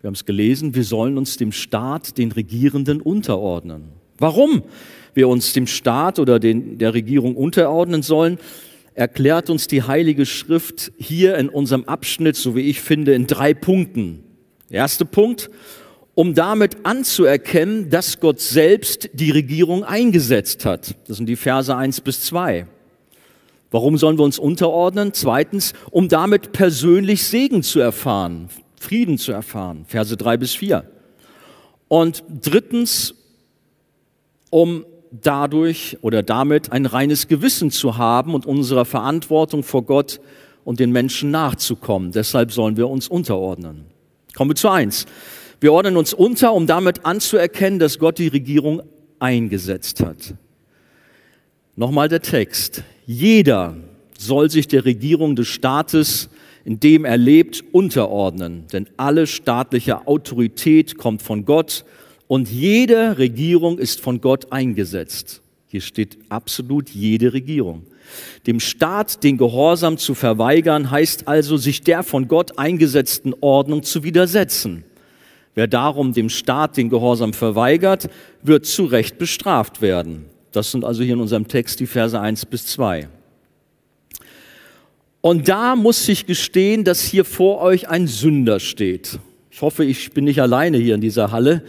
wir 0.00 0.08
haben 0.08 0.14
es 0.14 0.24
gelesen, 0.24 0.74
wir 0.74 0.84
sollen 0.84 1.18
uns 1.18 1.36
dem 1.36 1.52
Staat, 1.52 2.16
den 2.16 2.32
Regierenden 2.32 3.02
unterordnen. 3.02 3.88
Warum 4.18 4.62
wir 5.14 5.28
uns 5.28 5.52
dem 5.52 5.66
Staat 5.66 6.18
oder 6.18 6.38
den, 6.38 6.78
der 6.78 6.94
Regierung 6.94 7.36
unterordnen 7.36 8.02
sollen, 8.02 8.38
erklärt 8.94 9.50
uns 9.50 9.66
die 9.66 9.82
Heilige 9.82 10.26
Schrift 10.26 10.92
hier 10.98 11.36
in 11.36 11.48
unserem 11.48 11.84
Abschnitt, 11.84 12.36
so 12.36 12.56
wie 12.56 12.62
ich 12.62 12.80
finde, 12.80 13.14
in 13.14 13.26
drei 13.26 13.54
Punkten. 13.54 14.24
Erster 14.70 15.04
Punkt, 15.04 15.50
um 16.14 16.34
damit 16.34 16.84
anzuerkennen, 16.84 17.90
dass 17.90 18.20
Gott 18.20 18.40
selbst 18.40 19.10
die 19.12 19.30
Regierung 19.30 19.84
eingesetzt 19.84 20.64
hat. 20.64 20.94
Das 21.08 21.18
sind 21.18 21.28
die 21.28 21.36
Verse 21.36 21.74
1 21.74 22.00
bis 22.00 22.22
2. 22.22 22.66
Warum 23.70 23.98
sollen 23.98 24.18
wir 24.18 24.24
uns 24.24 24.38
unterordnen? 24.38 25.12
Zweitens, 25.12 25.74
um 25.90 26.08
damit 26.08 26.52
persönlich 26.52 27.24
Segen 27.24 27.62
zu 27.62 27.80
erfahren. 27.80 28.48
Frieden 28.80 29.18
zu 29.18 29.30
erfahren. 29.30 29.84
Verse 29.86 30.16
drei 30.16 30.38
bis 30.38 30.54
vier. 30.54 30.84
Und 31.86 32.24
drittens, 32.40 33.14
um 34.48 34.86
dadurch 35.10 35.98
oder 36.00 36.22
damit 36.22 36.72
ein 36.72 36.86
reines 36.86 37.28
Gewissen 37.28 37.70
zu 37.70 37.98
haben 37.98 38.32
und 38.32 38.46
unserer 38.46 38.86
Verantwortung 38.86 39.62
vor 39.62 39.82
Gott 39.82 40.18
und 40.64 40.80
den 40.80 40.92
Menschen 40.92 41.30
nachzukommen. 41.30 42.10
Deshalb 42.12 42.52
sollen 42.52 42.78
wir 42.78 42.88
uns 42.88 43.06
unterordnen. 43.06 43.84
Kommen 44.34 44.50
wir 44.50 44.56
zu 44.56 44.70
eins. 44.70 45.04
Wir 45.60 45.74
ordnen 45.74 45.98
uns 45.98 46.14
unter, 46.14 46.54
um 46.54 46.66
damit 46.66 47.04
anzuerkennen, 47.04 47.78
dass 47.78 47.98
Gott 47.98 48.16
die 48.16 48.28
Regierung 48.28 48.82
eingesetzt 49.18 50.00
hat. 50.00 50.34
Nochmal 51.76 52.08
der 52.08 52.22
Text. 52.22 52.82
Jeder 53.04 53.76
soll 54.18 54.50
sich 54.50 54.68
der 54.68 54.86
Regierung 54.86 55.36
des 55.36 55.48
Staates 55.48 56.30
in 56.70 56.78
dem 56.78 57.04
er 57.04 57.16
lebt, 57.16 57.64
unterordnen. 57.72 58.68
Denn 58.72 58.86
alle 58.96 59.26
staatliche 59.26 60.06
Autorität 60.06 60.98
kommt 60.98 61.20
von 61.20 61.44
Gott 61.44 61.84
und 62.28 62.48
jede 62.48 63.18
Regierung 63.18 63.76
ist 63.80 64.00
von 64.00 64.20
Gott 64.20 64.52
eingesetzt. 64.52 65.42
Hier 65.66 65.80
steht 65.80 66.16
absolut 66.28 66.88
jede 66.88 67.32
Regierung. 67.32 67.86
Dem 68.46 68.60
Staat 68.60 69.24
den 69.24 69.36
Gehorsam 69.36 69.98
zu 69.98 70.14
verweigern, 70.14 70.92
heißt 70.92 71.26
also, 71.26 71.56
sich 71.56 71.80
der 71.80 72.04
von 72.04 72.28
Gott 72.28 72.56
eingesetzten 72.56 73.34
Ordnung 73.40 73.82
zu 73.82 74.04
widersetzen. 74.04 74.84
Wer 75.56 75.66
darum 75.66 76.12
dem 76.12 76.28
Staat 76.28 76.76
den 76.76 76.88
Gehorsam 76.88 77.32
verweigert, 77.32 78.08
wird 78.44 78.64
zu 78.64 78.84
Recht 78.84 79.18
bestraft 79.18 79.82
werden. 79.82 80.26
Das 80.52 80.70
sind 80.70 80.84
also 80.84 81.02
hier 81.02 81.14
in 81.14 81.20
unserem 81.20 81.48
Text 81.48 81.80
die 81.80 81.86
Verse 81.86 82.18
1 82.18 82.46
bis 82.46 82.66
2. 82.66 83.08
Und 85.22 85.48
da 85.48 85.76
muss 85.76 86.08
ich 86.08 86.24
gestehen, 86.24 86.84
dass 86.84 87.02
hier 87.02 87.26
vor 87.26 87.60
euch 87.60 87.88
ein 87.88 88.06
Sünder 88.06 88.58
steht. 88.58 89.18
Ich 89.50 89.60
hoffe, 89.60 89.84
ich 89.84 90.12
bin 90.12 90.24
nicht 90.24 90.40
alleine 90.40 90.78
hier 90.78 90.94
in 90.94 91.02
dieser 91.02 91.30
Halle, 91.30 91.62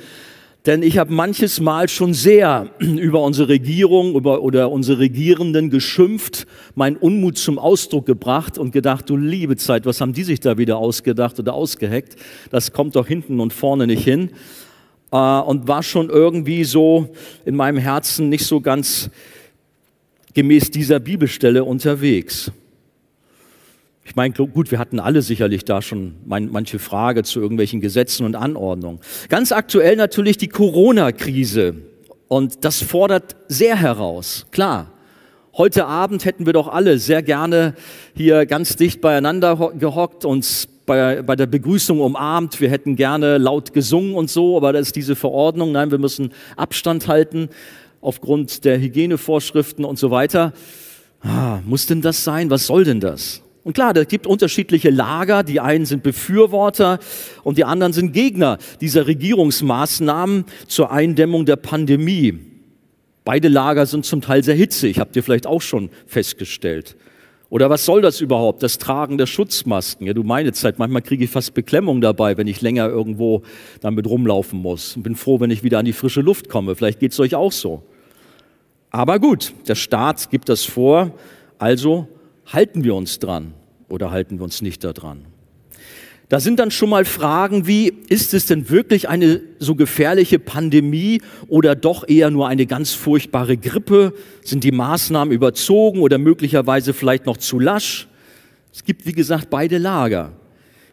denn 0.66 0.84
ich 0.84 0.98
habe 0.98 1.12
manches 1.12 1.60
Mal 1.60 1.90
schon 1.90 2.14
sehr 2.14 2.70
über 2.80 3.22
unsere 3.24 3.50
Regierung 3.50 4.16
über, 4.16 4.42
oder 4.42 4.72
unsere 4.72 5.00
Regierenden 5.00 5.70
geschimpft, 5.70 6.48
meinen 6.76 6.96
Unmut 6.96 7.38
zum 7.38 7.60
Ausdruck 7.60 8.06
gebracht 8.06 8.58
und 8.58 8.72
gedacht, 8.72 9.10
du 9.10 9.18
liebe 9.18 9.58
Zeit, 9.58 9.86
was 9.86 10.00
haben 10.00 10.14
die 10.14 10.24
sich 10.24 10.40
da 10.40 10.58
wieder 10.58 10.78
ausgedacht 10.78 11.38
oder 11.38 11.54
ausgeheckt? 11.54 12.16
Das 12.52 12.72
kommt 12.72 12.96
doch 12.96 13.08
hinten 13.08 13.42
und 13.42 13.52
vorne 13.52 13.86
nicht 13.86 14.06
hin. 14.06 14.30
Äh, 15.12 15.18
und 15.18 15.68
war 15.68 15.84
schon 15.84 16.10
irgendwie 16.10 16.64
so 16.64 17.10
in 17.44 17.58
meinem 17.58 17.78
Herzen 17.78 18.30
nicht 18.30 18.46
so 18.46 18.62
ganz 18.62 19.10
gemäß 20.34 20.72
dieser 20.72 21.02
Bibelstelle 21.02 21.66
unterwegs. 21.66 22.50
Ich 24.12 24.18
meine, 24.18 24.34
gut, 24.34 24.72
wir 24.72 24.78
hatten 24.78 25.00
alle 25.00 25.22
sicherlich 25.22 25.64
da 25.64 25.82
schon 25.82 26.16
manche 26.26 26.80
Frage 26.80 27.24
zu 27.24 27.40
irgendwelchen 27.40 27.80
Gesetzen 27.80 28.26
und 28.26 28.36
Anordnungen. 28.36 29.00
Ganz 29.30 29.54
aktuell 29.54 29.96
natürlich 29.96 30.36
die 30.36 30.50
Corona-Krise. 30.50 31.76
Und 32.28 32.66
das 32.66 32.84
fordert 32.84 33.38
sehr 33.48 33.78
heraus, 33.78 34.48
klar. 34.52 34.92
Heute 35.56 35.86
Abend 35.86 36.26
hätten 36.26 36.46
wir 36.46 36.52
doch 36.52 36.68
alle 36.68 37.00
sehr 37.00 37.24
gerne 37.24 37.74
hier 38.14 38.46
ganz 38.46 38.76
dicht 38.76 39.00
beieinander 39.00 39.72
gehockt, 39.80 40.26
uns 40.26 40.68
bei, 40.86 41.22
bei 41.22 41.38
der 41.38 41.48
Begrüßung 41.48 42.02
umarmt. 42.02 42.60
Wir 42.60 42.70
hätten 42.70 42.98
gerne 42.98 43.38
laut 43.38 43.72
gesungen 43.72 44.16
und 44.16 44.30
so, 44.30 44.58
aber 44.58 44.74
da 44.74 44.80
ist 44.80 44.98
diese 44.98 45.16
Verordnung. 45.16 45.72
Nein, 45.72 45.90
wir 45.90 46.00
müssen 46.00 46.34
Abstand 46.58 47.08
halten 47.08 47.48
aufgrund 48.02 48.66
der 48.66 48.78
Hygienevorschriften 48.78 49.86
und 49.86 49.98
so 49.98 50.12
weiter. 50.12 50.52
Ah, 51.22 51.60
muss 51.64 51.86
denn 51.86 52.02
das 52.02 52.26
sein? 52.26 52.50
Was 52.50 52.68
soll 52.68 52.84
denn 52.84 53.00
das? 53.00 53.42
Und 53.64 53.74
klar, 53.74 53.96
es 53.96 54.08
gibt 54.08 54.26
unterschiedliche 54.26 54.90
Lager. 54.90 55.44
Die 55.44 55.60
einen 55.60 55.86
sind 55.86 56.04
Befürworter 56.04 57.00
und 57.44 57.58
die 57.58 57.64
anderen 57.64 57.94
sind 57.94 58.12
Gegner 58.12 58.58
dieser 58.80 59.06
Regierungsmaßnahmen 59.06 60.46
zur 60.68 60.92
Eindämmung 60.92 61.46
der 61.46 61.58
Pandemie. 61.58 62.40
Beide 63.24 63.50
Lager 63.50 63.86
sind 63.86 64.06
zum 64.06 64.22
Teil 64.22 64.44
sehr 64.44 64.56
hitzig, 64.56 64.98
habt 65.00 65.16
ihr 65.16 65.22
vielleicht 65.22 65.46
auch 65.46 65.62
schon 65.62 65.92
festgestellt. 66.08 66.96
Oder 67.50 67.70
was 67.70 67.86
soll 67.86 68.02
das 68.02 68.22
überhaupt, 68.22 68.64
das 68.64 68.78
Tragen 68.78 69.18
der 69.18 69.28
Schutzmasken? 69.28 70.08
Ja, 70.08 70.14
du 70.14 70.24
meine 70.24 70.54
Zeit, 70.54 70.80
manchmal 70.80 71.02
kriege 71.02 71.26
ich 71.26 71.30
fast 71.30 71.54
Beklemmung 71.54 72.02
dabei, 72.02 72.38
wenn 72.38 72.48
ich 72.48 72.62
länger 72.62 72.88
irgendwo 72.88 73.44
damit 73.82 74.08
rumlaufen 74.08 74.60
muss. 74.60 74.96
Und 74.96 75.04
bin 75.04 75.16
froh, 75.16 75.40
wenn 75.40 75.52
ich 75.52 75.62
wieder 75.62 75.78
an 75.78 75.86
die 75.86 75.94
frische 75.94 76.22
Luft 76.22 76.50
komme. 76.50 76.76
Vielleicht 76.76 77.00
geht 77.02 77.12
es 77.12 77.20
euch 77.20 77.36
auch 77.36 77.52
so. 77.52 77.84
Aber 78.90 79.20
gut, 79.20 79.54
der 79.68 79.76
Staat 79.76 80.30
gibt 80.32 80.50
das 80.50 80.64
vor, 80.64 81.12
also 81.60 82.08
halten 82.52 82.84
wir 82.84 82.96
uns 82.96 83.20
dran 83.20 83.54
oder 83.90 84.12
halten 84.12 84.40
wir 84.40 84.44
uns 84.44 84.62
nicht 84.62 84.84
daran? 84.84 85.26
Da 86.30 86.40
sind 86.40 86.60
dann 86.60 86.72
schon 86.72 86.90
mal 86.90 87.04
Fragen 87.04 87.68
wie, 87.68 87.92
ist 88.08 88.34
es 88.34 88.46
denn 88.46 88.70
wirklich 88.70 89.10
eine 89.10 89.42
so 89.60 89.76
gefährliche 89.76 90.40
Pandemie 90.40 91.22
oder 91.50 91.76
doch 91.76 92.08
eher 92.08 92.30
nur 92.30 92.48
eine 92.48 92.66
ganz 92.66 92.94
furchtbare 92.94 93.58
Grippe? 93.58 94.14
Sind 94.42 94.64
die 94.64 94.72
Maßnahmen 94.72 95.34
überzogen 95.34 96.00
oder 96.00 96.18
möglicherweise 96.18 96.94
vielleicht 96.94 97.26
noch 97.26 97.36
zu 97.36 97.60
lasch? 97.60 98.08
Es 98.74 98.86
gibt, 98.86 99.06
wie 99.06 99.12
gesagt, 99.12 99.50
beide 99.50 99.78
Lager. 99.78 100.32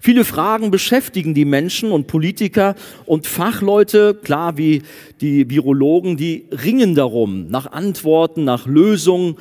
Viele 0.00 0.24
Fragen 0.24 0.72
beschäftigen 0.72 1.34
die 1.34 1.44
Menschen 1.44 1.92
und 1.92 2.08
Politiker 2.08 2.74
und 3.06 3.28
Fachleute, 3.28 4.14
klar 4.14 4.58
wie 4.58 4.82
die 5.20 5.48
Virologen, 5.50 6.16
die 6.16 6.46
ringen 6.50 6.96
darum, 6.96 7.48
nach 7.48 7.70
Antworten, 7.70 8.42
nach 8.42 8.66
Lösungen 8.66 9.36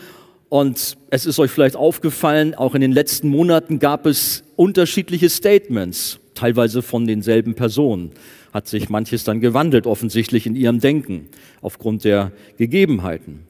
und 0.49 0.97
es 1.09 1.25
ist 1.25 1.39
euch 1.39 1.51
vielleicht 1.51 1.75
aufgefallen, 1.75 2.55
auch 2.55 2.73
in 2.73 2.81
den 2.81 2.91
letzten 2.91 3.27
Monaten 3.27 3.79
gab 3.79 4.05
es 4.05 4.43
unterschiedliche 4.55 5.29
Statements, 5.29 6.19
teilweise 6.35 6.81
von 6.81 7.05
denselben 7.05 7.53
Personen. 7.53 8.11
Hat 8.53 8.67
sich 8.67 8.89
manches 8.89 9.23
dann 9.25 9.41
gewandelt, 9.41 9.85
offensichtlich 9.85 10.45
in 10.45 10.55
ihrem 10.55 10.79
Denken, 10.79 11.27
aufgrund 11.61 12.05
der 12.05 12.31
Gegebenheiten. 12.57 13.41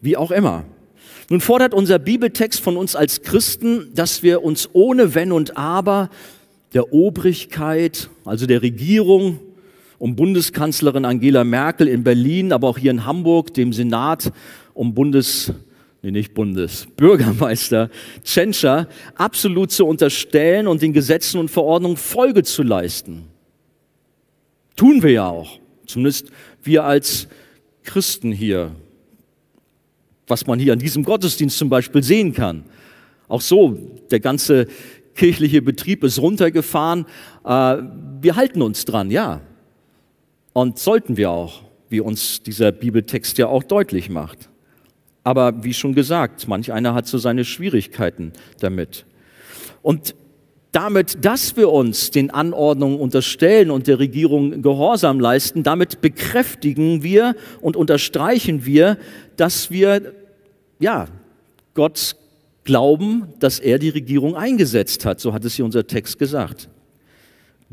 Wie 0.00 0.16
auch 0.16 0.30
immer. 0.30 0.64
Nun 1.28 1.40
fordert 1.40 1.74
unser 1.74 1.98
Bibeltext 1.98 2.60
von 2.60 2.76
uns 2.76 2.94
als 2.96 3.22
Christen, 3.22 3.90
dass 3.94 4.22
wir 4.22 4.42
uns 4.42 4.70
ohne 4.72 5.14
Wenn 5.14 5.32
und 5.32 5.56
Aber 5.56 6.10
der 6.74 6.92
Obrigkeit, 6.92 8.08
also 8.24 8.46
der 8.46 8.62
Regierung, 8.62 9.40
um 9.98 10.16
Bundeskanzlerin 10.16 11.04
Angela 11.04 11.44
Merkel 11.44 11.88
in 11.88 12.04
Berlin, 12.04 12.52
aber 12.52 12.68
auch 12.68 12.78
hier 12.78 12.90
in 12.92 13.04
Hamburg, 13.04 13.52
dem 13.52 13.72
Senat, 13.72 14.32
um 14.74 14.94
Bundes 14.94 15.52
nee, 16.02 16.10
nicht 16.10 16.34
Bundes, 16.34 16.86
Bürgermeister 16.96 17.90
Tschentscher 18.22 18.88
absolut 19.14 19.70
zu 19.70 19.86
unterstellen 19.86 20.66
und 20.66 20.82
den 20.82 20.92
Gesetzen 20.92 21.38
und 21.38 21.50
Verordnungen 21.50 21.96
Folge 21.96 22.42
zu 22.42 22.62
leisten. 22.62 23.26
Tun 24.76 25.02
wir 25.02 25.10
ja 25.10 25.28
auch, 25.28 25.58
zumindest 25.86 26.30
wir 26.62 26.84
als 26.84 27.28
Christen 27.82 28.32
hier, 28.32 28.72
was 30.26 30.46
man 30.46 30.58
hier 30.58 30.72
an 30.72 30.78
diesem 30.78 31.04
Gottesdienst 31.04 31.58
zum 31.58 31.68
Beispiel 31.68 32.02
sehen 32.02 32.32
kann. 32.32 32.64
Auch 33.28 33.40
so, 33.40 33.78
der 34.10 34.20
ganze 34.20 34.66
kirchliche 35.14 35.62
Betrieb 35.62 36.04
ist 36.04 36.18
runtergefahren. 36.18 37.06
Äh, 37.44 37.76
wir 38.20 38.36
halten 38.36 38.62
uns 38.62 38.84
dran, 38.84 39.10
ja. 39.10 39.40
Und 40.52 40.78
sollten 40.78 41.16
wir 41.16 41.30
auch, 41.30 41.62
wie 41.88 42.00
uns 42.00 42.42
dieser 42.42 42.72
Bibeltext 42.72 43.38
ja 43.38 43.46
auch 43.46 43.62
deutlich 43.62 44.08
macht. 44.08 44.49
Aber 45.30 45.62
wie 45.62 45.72
schon 45.72 45.94
gesagt, 45.94 46.48
manch 46.48 46.72
einer 46.72 46.92
hat 46.92 47.06
so 47.06 47.16
seine 47.16 47.44
Schwierigkeiten 47.44 48.32
damit. 48.58 49.06
Und 49.80 50.16
damit, 50.72 51.24
dass 51.24 51.56
wir 51.56 51.70
uns 51.70 52.10
den 52.10 52.30
Anordnungen 52.30 52.98
unterstellen 52.98 53.70
und 53.70 53.86
der 53.86 54.00
Regierung 54.00 54.60
Gehorsam 54.60 55.20
leisten, 55.20 55.62
damit 55.62 56.00
bekräftigen 56.00 57.04
wir 57.04 57.36
und 57.60 57.76
unterstreichen 57.76 58.66
wir, 58.66 58.98
dass 59.36 59.70
wir, 59.70 60.14
ja, 60.80 61.06
Gott 61.74 62.16
glauben, 62.64 63.28
dass 63.38 63.60
er 63.60 63.78
die 63.78 63.90
Regierung 63.90 64.34
eingesetzt 64.34 65.04
hat. 65.04 65.20
So 65.20 65.32
hat 65.32 65.44
es 65.44 65.54
hier 65.54 65.64
unser 65.64 65.86
Text 65.86 66.18
gesagt. 66.18 66.68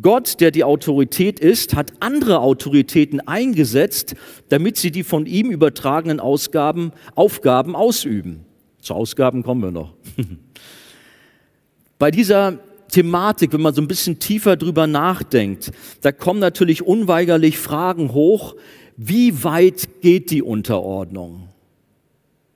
Gott, 0.01 0.39
der 0.42 0.51
die 0.51 0.63
Autorität 0.63 1.39
ist, 1.39 1.75
hat 1.75 1.94
andere 2.00 2.39
Autoritäten 2.39 3.20
eingesetzt, 3.20 4.16
damit 4.50 4.77
sie 4.77 4.92
die 4.92 5.04
von 5.04 5.25
ihm 5.25 5.50
übertragenen 5.50 6.20
Ausgaben, 6.20 6.92
Aufgaben 7.16 7.75
ausüben. 7.75 8.46
Zu 8.80 8.94
Ausgaben 8.94 9.42
kommen 9.42 9.62
wir 9.62 9.72
noch. 9.72 9.94
Bei 12.00 12.12
dieser 12.12 12.60
Thematik, 12.89 13.54
wenn 13.54 13.62
man 13.62 13.74
so 13.74 13.82
ein 13.82 13.88
bisschen 13.88 14.20
tiefer 14.20 14.56
drüber 14.56 14.86
nachdenkt, 14.86 15.72
da 16.01 16.12
kommen 16.12 16.39
natürlich 16.39 16.84
unweigerlich 16.84 17.58
Fragen 17.58 18.13
hoch, 18.13 18.56
wie 18.98 19.44
weit 19.44 20.01
geht 20.01 20.30
die 20.32 20.44
Unterordnung? 20.44 21.50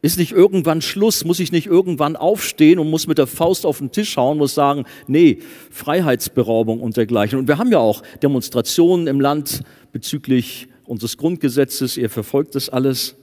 Ist 0.03 0.17
nicht 0.17 0.31
irgendwann 0.31 0.81
Schluss? 0.81 1.25
Muss 1.25 1.39
ich 1.39 1.51
nicht 1.51 1.67
irgendwann 1.67 2.15
aufstehen 2.15 2.79
und 2.79 2.89
muss 2.89 3.05
mit 3.05 3.19
der 3.19 3.27
Faust 3.27 3.65
auf 3.67 3.77
den 3.77 3.91
Tisch 3.91 4.17
hauen, 4.17 4.39
muss 4.39 4.55
sagen, 4.55 4.85
nee, 5.07 5.39
Freiheitsberaubung 5.69 6.81
und 6.81 6.97
dergleichen. 6.97 7.37
Und 7.37 7.47
wir 7.47 7.59
haben 7.59 7.71
ja 7.71 7.77
auch 7.77 8.01
Demonstrationen 8.23 9.05
im 9.05 9.21
Land 9.21 9.61
bezüglich 9.91 10.67
unseres 10.85 11.17
Grundgesetzes. 11.17 11.97
Ihr 11.97 12.09
verfolgt 12.09 12.55
das 12.55 12.69
alles. 12.69 13.15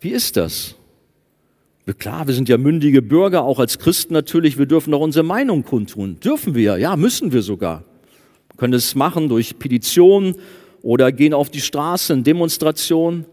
Wie 0.00 0.10
ist 0.10 0.36
das? 0.36 0.74
Klar, 1.98 2.26
wir 2.26 2.34
sind 2.34 2.48
ja 2.48 2.58
mündige 2.58 3.00
Bürger, 3.00 3.44
auch 3.44 3.60
als 3.60 3.78
Christen 3.78 4.12
natürlich. 4.12 4.58
Wir 4.58 4.66
dürfen 4.66 4.92
auch 4.92 5.00
unsere 5.00 5.24
Meinung 5.24 5.64
kundtun. 5.64 6.18
Dürfen 6.20 6.54
wir, 6.54 6.76
ja, 6.78 6.96
müssen 6.96 7.32
wir 7.32 7.42
sogar. 7.42 7.84
Wir 8.50 8.56
können 8.58 8.74
es 8.74 8.94
machen 8.94 9.28
durch 9.28 9.58
Petitionen 9.58 10.34
oder 10.82 11.12
gehen 11.12 11.32
auf 11.32 11.48
die 11.48 11.60
Straße 11.60 12.12
in 12.12 12.24
Demonstrationen. 12.24 13.24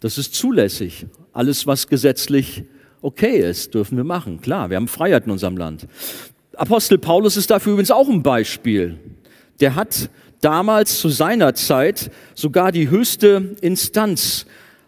Das 0.00 0.18
ist 0.18 0.34
zulässig. 0.34 1.06
Alles, 1.32 1.66
was 1.66 1.88
gesetzlich 1.88 2.64
okay 3.00 3.38
ist, 3.38 3.74
dürfen 3.74 3.96
wir 3.96 4.04
machen. 4.04 4.40
Klar, 4.40 4.70
wir 4.70 4.76
haben 4.76 4.88
Freiheit 4.88 5.24
in 5.26 5.30
unserem 5.30 5.56
Land. 5.56 5.86
Apostel 6.56 6.98
Paulus 6.98 7.36
ist 7.36 7.50
dafür 7.50 7.72
übrigens 7.72 7.90
auch 7.90 8.08
ein 8.08 8.22
Beispiel. 8.22 8.98
Der 9.60 9.74
hat 9.74 10.10
damals 10.40 11.00
zu 11.00 11.08
seiner 11.08 11.54
Zeit 11.54 12.10
sogar 12.34 12.72
die 12.72 12.90
höchste 12.90 13.56
Instanz 13.60 14.46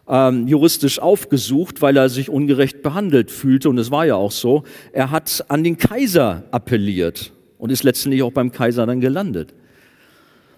ähm, 0.09 0.47
juristisch 0.47 0.99
aufgesucht, 0.99 1.83
weil 1.83 1.97
er 1.97 2.09
sich 2.09 2.31
ungerecht 2.31 2.83
behandelt 2.83 3.31
fühlte. 3.31 3.69
Und 3.69 3.79
es 3.79 3.91
war 3.91 4.07
ja 4.07 4.17
auch 4.17 4.33
so. 4.33 4.65
Er 4.93 5.11
hat 5.11 5.45
an 5.49 5.65
den 5.65 5.77
Kaiser 5.77 6.45
appelliert 6.51 7.33
und 7.59 7.71
ist 7.71 7.83
letztendlich 7.83 8.23
auch 8.23 8.33
beim 8.33 8.53
Kaiser 8.53 8.87
dann 8.87 9.01
gelandet 9.01 9.55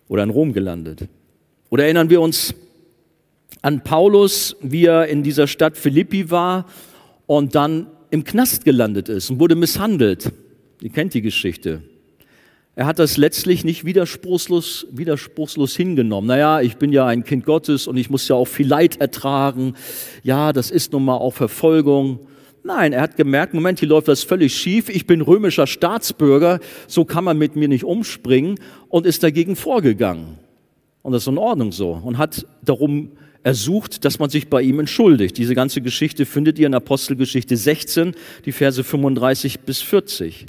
oder 0.08 0.22
in 0.22 0.30
Rom 0.30 0.52
gelandet. 0.52 1.08
Oder 1.70 1.84
erinnern 1.84 2.10
wir 2.10 2.20
uns 2.20 2.54
an 3.62 3.82
Paulus, 3.82 4.56
wie 4.60 4.86
er 4.86 5.06
in 5.08 5.22
dieser 5.22 5.46
Stadt 5.46 5.76
Philippi 5.76 6.30
war 6.30 6.66
und 7.26 7.54
dann 7.54 7.86
im 8.10 8.24
Knast 8.24 8.64
gelandet 8.64 9.08
ist 9.08 9.30
und 9.30 9.40
wurde 9.40 9.54
misshandelt. 9.54 10.32
Ihr 10.80 10.90
kennt 10.90 11.14
die 11.14 11.22
Geschichte. 11.22 11.82
Er 12.74 12.86
hat 12.86 12.98
das 12.98 13.16
letztlich 13.16 13.64
nicht 13.64 13.84
widerspruchslos, 13.84 14.86
widerspruchslos 14.90 15.76
hingenommen. 15.76 16.28
Naja, 16.28 16.60
ich 16.60 16.76
bin 16.76 16.92
ja 16.92 17.06
ein 17.06 17.24
Kind 17.24 17.44
Gottes 17.44 17.86
und 17.86 17.96
ich 17.96 18.08
muss 18.08 18.26
ja 18.28 18.36
auch 18.36 18.46
viel 18.46 18.66
Leid 18.66 19.00
ertragen. 19.00 19.74
Ja, 20.22 20.52
das 20.52 20.70
ist 20.70 20.92
nun 20.92 21.04
mal 21.04 21.16
auch 21.16 21.34
Verfolgung. 21.34 22.20
Nein, 22.62 22.92
er 22.92 23.02
hat 23.02 23.16
gemerkt, 23.16 23.54
Moment, 23.54 23.80
hier 23.80 23.88
läuft 23.88 24.08
das 24.08 24.22
völlig 24.22 24.54
schief. 24.54 24.88
Ich 24.88 25.06
bin 25.06 25.20
römischer 25.20 25.66
Staatsbürger, 25.66 26.60
so 26.86 27.04
kann 27.04 27.24
man 27.24 27.36
mit 27.38 27.56
mir 27.56 27.68
nicht 27.68 27.84
umspringen 27.84 28.58
und 28.88 29.04
ist 29.04 29.22
dagegen 29.22 29.56
vorgegangen. 29.56 30.38
Und 31.02 31.12
das 31.12 31.22
ist 31.22 31.28
in 31.28 31.38
Ordnung 31.38 31.72
so 31.72 31.92
und 31.92 32.18
hat 32.18 32.46
darum 32.62 33.12
er 33.42 33.54
sucht, 33.54 34.04
dass 34.04 34.18
man 34.18 34.30
sich 34.30 34.48
bei 34.48 34.62
ihm 34.62 34.80
entschuldigt. 34.80 35.38
Diese 35.38 35.54
ganze 35.54 35.80
Geschichte 35.80 36.26
findet 36.26 36.58
ihr 36.58 36.66
in 36.66 36.74
Apostelgeschichte 36.74 37.56
16, 37.56 38.14
die 38.44 38.52
Verse 38.52 38.82
35 38.82 39.60
bis 39.60 39.80
40. 39.80 40.46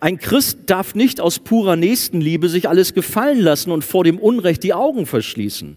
Ein 0.00 0.18
Christ 0.18 0.58
darf 0.66 0.94
nicht 0.94 1.20
aus 1.20 1.38
purer 1.38 1.76
Nächstenliebe 1.76 2.48
sich 2.48 2.68
alles 2.68 2.94
gefallen 2.94 3.40
lassen 3.40 3.70
und 3.70 3.84
vor 3.84 4.04
dem 4.04 4.18
Unrecht 4.18 4.62
die 4.62 4.74
Augen 4.74 5.06
verschließen. 5.06 5.76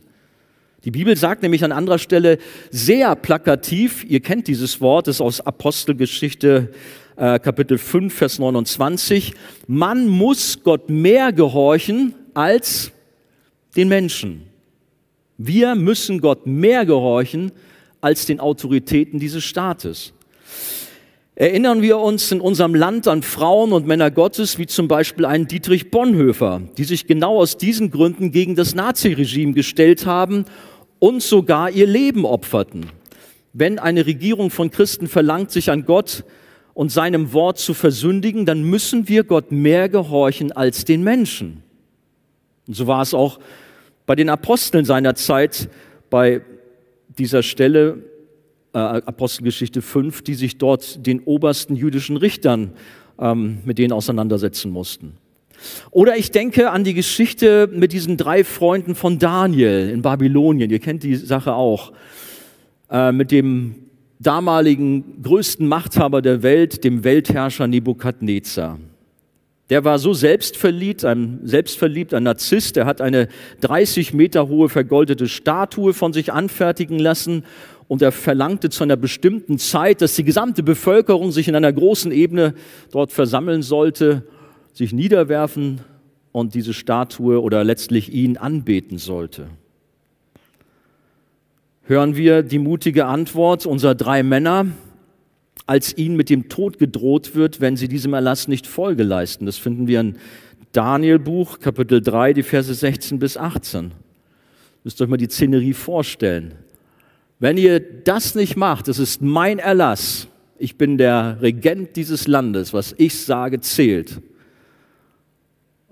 Die 0.84 0.92
Bibel 0.92 1.16
sagt 1.16 1.44
nämlich 1.44 1.64
an 1.64 1.72
anderer 1.72 2.00
Stelle 2.00 2.38
sehr 2.70 3.16
plakativ, 3.16 4.04
ihr 4.04 4.20
kennt 4.20 4.48
dieses 4.48 4.82
Wort, 4.82 5.08
das 5.08 5.18
ist 5.18 5.22
aus 5.22 5.42
Apostelgeschichte 5.42 6.74
äh, 7.16 7.40
Kapitel 7.40 7.78
5, 7.78 8.14
Vers 8.14 8.38
29, 8.38 9.34
man 9.68 10.08
muss 10.08 10.62
Gott 10.64 10.90
mehr 10.90 11.32
gehorchen 11.32 12.14
als 12.34 12.92
den 13.78 13.88
Menschen. 13.88 14.53
Wir 15.46 15.76
müssen 15.76 16.22
Gott 16.22 16.48
mehr 16.48 16.86
gehorchen 16.86 17.52
als 18.00 18.26
den 18.26 18.40
Autoritäten 18.40 19.20
dieses 19.20 19.44
Staates. 19.44 20.14
Erinnern 21.36 21.82
wir 21.82 21.98
uns 21.98 22.32
in 22.32 22.40
unserem 22.40 22.74
Land 22.74 23.10
an 23.10 23.24
Frauen 23.24 23.74
und 23.74 23.86
Männer 23.86 24.10
Gottes, 24.10 24.58
wie 24.58 24.68
zum 24.68 24.88
Beispiel 24.88 25.26
einen 25.26 25.46
Dietrich 25.46 25.92
Bonhoeffer, 25.92 26.62
die 26.78 26.86
sich 26.86 27.08
genau 27.08 27.42
aus 27.42 27.58
diesen 27.58 27.92
Gründen 27.92 28.32
gegen 28.32 28.56
das 28.56 28.74
Naziregime 28.74 29.52
gestellt 29.52 30.06
haben 30.06 30.46
und 31.00 31.22
sogar 31.22 31.72
ihr 31.72 31.88
Leben 31.88 32.24
opferten. 32.24 32.86
Wenn 33.52 33.80
eine 33.80 34.06
Regierung 34.06 34.50
von 34.50 34.72
Christen 34.72 35.10
verlangt, 35.10 35.52
sich 35.52 35.70
an 35.70 35.84
Gott 35.84 36.24
und 36.74 36.90
seinem 36.90 37.34
Wort 37.34 37.60
zu 37.60 37.74
versündigen, 37.74 38.46
dann 38.46 38.64
müssen 38.64 39.10
wir 39.10 39.26
Gott 39.26 39.52
mehr 39.52 39.90
gehorchen 39.90 40.54
als 40.54 40.86
den 40.86 41.04
Menschen. 41.04 41.64
Und 42.66 42.76
so 42.76 42.88
war 42.88 43.02
es 43.02 43.14
auch 43.14 43.40
bei 44.06 44.16
den 44.16 44.30
Aposteln 44.30 44.86
seiner 44.86 45.16
Zeit, 45.16 45.70
bei 46.10 46.42
dieser 47.18 47.44
Stelle 47.44 48.04
äh, 48.74 48.78
Apostelgeschichte 48.80 49.82
5, 49.82 50.24
die 50.24 50.34
sich 50.34 50.58
dort 50.58 51.06
den 51.06 51.22
obersten 51.22 51.76
jüdischen 51.76 52.18
Richtern 52.18 52.74
ähm, 53.20 53.60
mit 53.66 53.78
denen 53.78 53.94
auseinandersetzen 53.94 54.72
mussten. 54.72 55.18
Oder 55.92 56.18
ich 56.18 56.32
denke 56.32 56.72
an 56.72 56.84
die 56.84 56.94
Geschichte 56.94 57.70
mit 57.72 57.94
diesen 57.94 58.18
drei 58.18 58.44
Freunden 58.44 58.96
von 58.96 59.20
Daniel 59.20 59.90
in 59.90 60.02
Babylonien. 60.02 60.70
Ihr 60.70 60.80
kennt 60.80 61.04
die 61.04 61.16
Sache 61.16 61.54
auch. 61.54 61.94
Äh, 62.90 63.12
mit 63.12 63.32
dem 63.32 63.76
damaligen 64.20 65.22
größten 65.22 65.68
Machthaber 65.68 66.22
der 66.22 66.44
Welt, 66.44 66.84
dem 66.84 67.04
Weltherrscher 67.04 67.68
Nebukadnezar. 67.68 68.80
Der 69.74 69.84
war 69.84 69.98
so 69.98 70.14
selbstverliebt, 70.14 71.04
ein 71.04 71.40
selbstverliebt, 71.46 72.14
ein 72.14 72.22
Narzisst. 72.22 72.78
Er 72.78 72.86
hat 72.86 73.02
eine 73.02 73.28
30 73.62 74.14
Meter 74.14 74.48
hohe 74.48 74.70
vergoldete 74.70 75.28
Statue 75.28 75.96
von 75.96 76.14
sich 76.14 76.32
anfertigen 76.32 77.00
lassen 77.00 77.44
und 77.88 78.04
er 78.04 78.12
verlangte 78.12 78.70
zu 78.70 78.84
einer 78.84 78.98
bestimmten 78.98 79.58
Zeit, 79.58 80.04
dass 80.04 80.16
die 80.16 80.24
gesamte 80.24 80.62
Bevölkerung 80.62 81.32
sich 81.32 81.48
in 81.48 81.56
einer 81.56 81.74
großen 81.74 82.12
Ebene 82.12 82.54
dort 82.92 83.12
versammeln 83.12 83.64
sollte, 83.64 84.22
sich 84.74 84.94
niederwerfen 84.94 85.82
und 86.32 86.54
diese 86.54 86.76
Statue 86.76 87.42
oder 87.42 87.64
letztlich 87.64 88.14
ihn 88.14 88.38
anbeten 88.38 89.00
sollte. 89.00 89.48
Hören 91.86 92.16
wir 92.16 92.44
die 92.44 92.60
mutige 92.60 93.08
Antwort 93.08 93.66
unserer 93.66 93.96
drei 93.96 94.22
Männer, 94.22 94.68
als 95.66 95.98
ihnen 95.98 96.16
mit 96.16 96.30
dem 96.30 96.50
Tod 96.50 96.78
gedroht 96.78 97.36
wird, 97.36 97.62
wenn 97.62 97.78
sie 97.78 97.88
diesem 97.88 98.14
Erlass 98.14 98.48
nicht 98.48 98.68
Folge 98.68 99.04
leisten. 99.04 99.46
Das 99.46 99.58
finden 99.58 99.88
wir 99.88 100.00
in 100.02 100.18
Daniel 100.72 101.20
Buch, 101.20 101.60
Kapitel 101.60 102.02
3, 102.02 102.34
die 102.34 102.44
Verse 102.44 102.74
16 102.74 103.20
bis 103.20 103.38
18. 103.38 103.92
Müsst 104.84 105.02
euch 105.02 105.08
mal 105.08 105.18
die 105.18 105.28
Szenerie 105.28 105.74
vorstellen. 105.74 106.56
Wenn 107.40 107.58
ihr 107.58 107.80
das 107.80 108.36
nicht 108.36 108.58
macht, 108.58 108.88
das 108.88 109.00
ist 109.00 109.22
mein 109.22 109.60
Erlass. 109.60 110.28
Ich 110.58 110.78
bin 110.78 110.98
der 110.98 111.42
Regent 111.42 111.96
dieses 111.96 112.28
Landes. 112.28 112.74
Was 112.74 112.94
ich 112.98 113.20
sage, 113.20 113.60
zählt. 113.60 114.22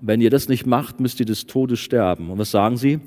Wenn 0.00 0.20
ihr 0.20 0.30
das 0.30 0.48
nicht 0.48 0.66
macht, 0.66 0.98
müsst 0.98 1.20
ihr 1.20 1.26
des 1.26 1.46
Todes 1.46 1.78
sterben. 1.78 2.30
Und 2.30 2.38
was 2.38 2.50
sagen 2.50 2.76
sie? 2.76 3.00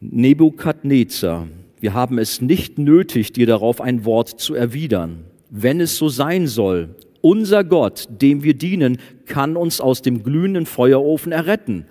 Nebukadnezar, 0.00 1.46
wir 1.78 1.92
haben 1.92 2.18
es 2.18 2.40
nicht 2.40 2.78
nötig, 2.78 3.32
dir 3.32 3.46
darauf 3.46 3.80
ein 3.80 4.04
Wort 4.04 4.40
zu 4.40 4.54
erwidern. 4.54 5.24
Wenn 5.50 5.80
es 5.80 5.96
so 5.96 6.08
sein 6.08 6.46
soll, 6.46 6.94
unser 7.20 7.64
Gott, 7.64 8.08
dem 8.10 8.42
wir 8.42 8.54
dienen, 8.54 8.98
kann 9.26 9.56
uns 9.56 9.80
aus 9.80 10.02
dem 10.02 10.22
glühenden 10.22 10.64
Feuerofen 10.64 11.32
erretten. 11.32 11.86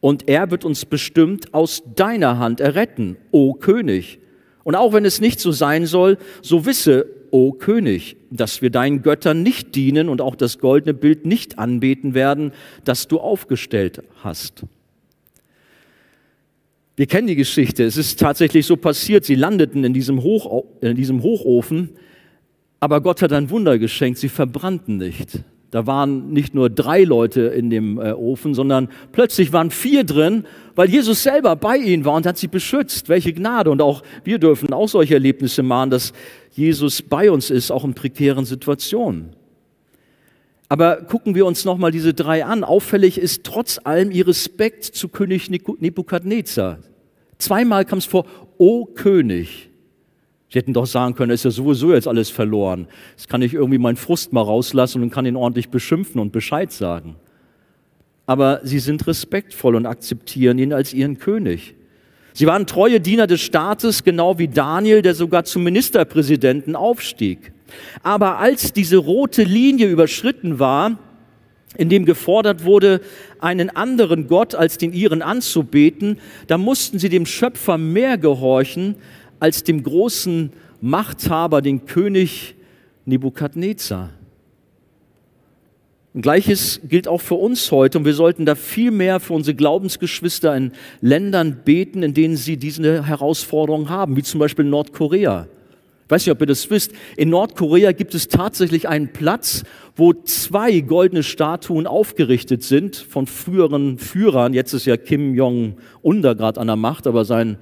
Und 0.00 0.28
er 0.28 0.50
wird 0.50 0.64
uns 0.64 0.84
bestimmt 0.84 1.54
aus 1.54 1.82
deiner 1.94 2.38
Hand 2.38 2.60
erretten, 2.60 3.16
o 3.30 3.54
König. 3.54 4.18
Und 4.64 4.74
auch 4.74 4.92
wenn 4.92 5.04
es 5.04 5.20
nicht 5.20 5.38
so 5.38 5.52
sein 5.52 5.86
soll, 5.86 6.18
so 6.40 6.66
wisse, 6.66 7.06
o 7.30 7.52
König, 7.52 8.16
dass 8.30 8.62
wir 8.62 8.70
deinen 8.70 9.02
Göttern 9.02 9.42
nicht 9.42 9.74
dienen 9.74 10.08
und 10.08 10.20
auch 10.20 10.34
das 10.34 10.58
goldene 10.58 10.92
Bild 10.92 11.24
nicht 11.24 11.58
anbeten 11.58 12.14
werden, 12.14 12.52
das 12.84 13.08
du 13.08 13.20
aufgestellt 13.20 14.02
hast. 14.22 14.64
Wir 16.94 17.06
kennen 17.06 17.26
die 17.26 17.36
Geschichte. 17.36 17.84
Es 17.84 17.96
ist 17.96 18.20
tatsächlich 18.20 18.66
so 18.66 18.76
passiert. 18.76 19.24
Sie 19.24 19.34
landeten 19.34 19.82
in 19.82 19.94
diesem, 19.94 20.22
Hoch, 20.22 20.64
in 20.82 20.94
diesem 20.94 21.22
Hochofen, 21.22 21.90
aber 22.82 23.00
Gott 23.00 23.22
hat 23.22 23.32
ein 23.32 23.48
Wunder 23.48 23.78
geschenkt. 23.78 24.18
Sie 24.18 24.28
verbrannten 24.28 24.96
nicht. 24.96 25.44
Da 25.70 25.86
waren 25.86 26.32
nicht 26.32 26.52
nur 26.52 26.68
drei 26.68 27.04
Leute 27.04 27.42
in 27.42 27.70
dem 27.70 28.00
äh, 28.00 28.10
Ofen, 28.10 28.54
sondern 28.54 28.88
plötzlich 29.12 29.52
waren 29.52 29.70
vier 29.70 30.02
drin, 30.02 30.46
weil 30.74 30.90
Jesus 30.90 31.22
selber 31.22 31.54
bei 31.54 31.76
ihnen 31.76 32.04
war 32.04 32.14
und 32.14 32.26
hat 32.26 32.38
sie 32.38 32.48
beschützt. 32.48 33.08
Welche 33.08 33.32
Gnade. 33.32 33.70
Und 33.70 33.80
auch 33.80 34.02
wir 34.24 34.40
dürfen 34.40 34.72
auch 34.72 34.88
solche 34.88 35.14
Erlebnisse 35.14 35.62
machen, 35.62 35.90
dass 35.90 36.12
Jesus 36.50 37.02
bei 37.02 37.30
uns 37.30 37.50
ist, 37.50 37.70
auch 37.70 37.84
in 37.84 37.94
prekären 37.94 38.46
Situationen. 38.46 39.36
Aber 40.68 41.02
gucken 41.02 41.36
wir 41.36 41.46
uns 41.46 41.64
nochmal 41.64 41.92
diese 41.92 42.14
drei 42.14 42.44
an. 42.44 42.64
Auffällig 42.64 43.16
ist 43.16 43.44
trotz 43.44 43.78
allem 43.84 44.10
ihr 44.10 44.26
Respekt 44.26 44.86
zu 44.86 45.08
König 45.08 45.50
Nebukadnezar. 45.50 46.80
Zweimal 47.38 47.84
kam 47.84 47.98
es 48.00 48.06
vor, 48.06 48.26
O 48.58 48.86
König. 48.86 49.71
Sie 50.52 50.58
hätten 50.58 50.74
doch 50.74 50.84
sagen 50.84 51.14
können, 51.14 51.32
ist 51.32 51.46
ja 51.46 51.50
sowieso 51.50 51.94
jetzt 51.94 52.06
alles 52.06 52.28
verloren. 52.28 52.86
Jetzt 53.12 53.30
kann 53.30 53.40
ich 53.40 53.54
irgendwie 53.54 53.78
meinen 53.78 53.96
Frust 53.96 54.34
mal 54.34 54.42
rauslassen 54.42 55.02
und 55.02 55.10
kann 55.10 55.24
ihn 55.24 55.34
ordentlich 55.34 55.70
beschimpfen 55.70 56.20
und 56.20 56.30
Bescheid 56.30 56.70
sagen. 56.70 57.16
Aber 58.26 58.60
sie 58.62 58.78
sind 58.78 59.06
respektvoll 59.06 59.76
und 59.76 59.86
akzeptieren 59.86 60.58
ihn 60.58 60.74
als 60.74 60.92
ihren 60.92 61.18
König. 61.18 61.74
Sie 62.34 62.46
waren 62.46 62.66
treue 62.66 63.00
Diener 63.00 63.26
des 63.26 63.40
Staates, 63.40 64.04
genau 64.04 64.38
wie 64.38 64.48
Daniel, 64.48 65.00
der 65.00 65.14
sogar 65.14 65.44
zum 65.44 65.64
Ministerpräsidenten 65.64 66.76
aufstieg. 66.76 67.52
Aber 68.02 68.38
als 68.38 68.74
diese 68.74 68.98
rote 68.98 69.44
Linie 69.44 69.86
überschritten 69.88 70.58
war, 70.58 70.98
in 71.78 71.88
dem 71.88 72.04
gefordert 72.04 72.64
wurde, 72.66 73.00
einen 73.40 73.70
anderen 73.70 74.28
Gott 74.28 74.54
als 74.54 74.76
den 74.76 74.92
ihren 74.92 75.22
anzubeten, 75.22 76.18
da 76.46 76.58
mussten 76.58 76.98
sie 76.98 77.08
dem 77.08 77.24
Schöpfer 77.24 77.78
mehr 77.78 78.18
gehorchen 78.18 78.96
als 79.42 79.64
dem 79.64 79.82
großen 79.82 80.52
Machthaber, 80.80 81.62
den 81.62 81.84
König 81.84 82.54
Nebukadnezar. 83.06 84.10
Und 86.14 86.22
Gleiches 86.22 86.80
gilt 86.84 87.08
auch 87.08 87.20
für 87.20 87.34
uns 87.34 87.72
heute 87.72 87.98
und 87.98 88.04
wir 88.04 88.14
sollten 88.14 88.46
da 88.46 88.54
viel 88.54 88.92
mehr 88.92 89.18
für 89.18 89.32
unsere 89.32 89.56
Glaubensgeschwister 89.56 90.54
in 90.56 90.70
Ländern 91.00 91.62
beten, 91.64 92.04
in 92.04 92.14
denen 92.14 92.36
sie 92.36 92.56
diese 92.56 93.04
Herausforderungen 93.04 93.88
haben, 93.88 94.16
wie 94.16 94.22
zum 94.22 94.38
Beispiel 94.38 94.64
Nordkorea. 94.64 95.48
Ich 96.04 96.10
weiß 96.10 96.26
nicht, 96.26 96.32
ob 96.32 96.40
ihr 96.40 96.46
das 96.46 96.70
wisst. 96.70 96.92
In 97.16 97.30
Nordkorea 97.30 97.90
gibt 97.90 98.14
es 98.14 98.28
tatsächlich 98.28 98.88
einen 98.88 99.12
Platz, 99.12 99.64
wo 99.96 100.12
zwei 100.12 100.78
goldene 100.80 101.24
Statuen 101.24 101.88
aufgerichtet 101.88 102.62
sind 102.62 102.94
von 102.94 103.26
früheren 103.26 103.98
Führern. 103.98 104.54
Jetzt 104.54 104.72
ist 104.72 104.84
ja 104.84 104.96
Kim 104.96 105.34
Jong-un 105.34 106.22
da 106.22 106.34
gerade 106.34 106.60
an 106.60 106.68
der 106.68 106.76
Macht, 106.76 107.08
aber 107.08 107.24
sein 107.24 107.56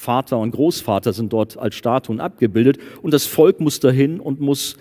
Vater 0.00 0.38
und 0.38 0.52
Großvater 0.52 1.12
sind 1.12 1.30
dort 1.30 1.58
als 1.58 1.74
Statuen 1.74 2.20
abgebildet 2.20 2.78
und 3.02 3.12
das 3.12 3.26
Volk 3.26 3.60
muss 3.60 3.80
dahin 3.80 4.18
und 4.18 4.40
muss 4.40 4.78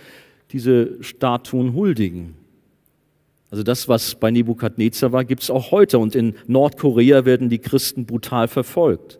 diese 0.53 1.03
Statuen 1.03 1.73
huldigen. 1.73 2.35
Also 3.51 3.63
das, 3.63 3.89
was 3.89 4.15
bei 4.15 4.31
Nebukadnezar 4.31 5.11
war, 5.11 5.25
gibt 5.25 5.43
es 5.43 5.49
auch 5.49 5.71
heute 5.71 5.99
und 5.99 6.15
in 6.15 6.35
Nordkorea 6.47 7.25
werden 7.25 7.49
die 7.49 7.59
Christen 7.59 8.05
brutal 8.05 8.47
verfolgt. 8.47 9.19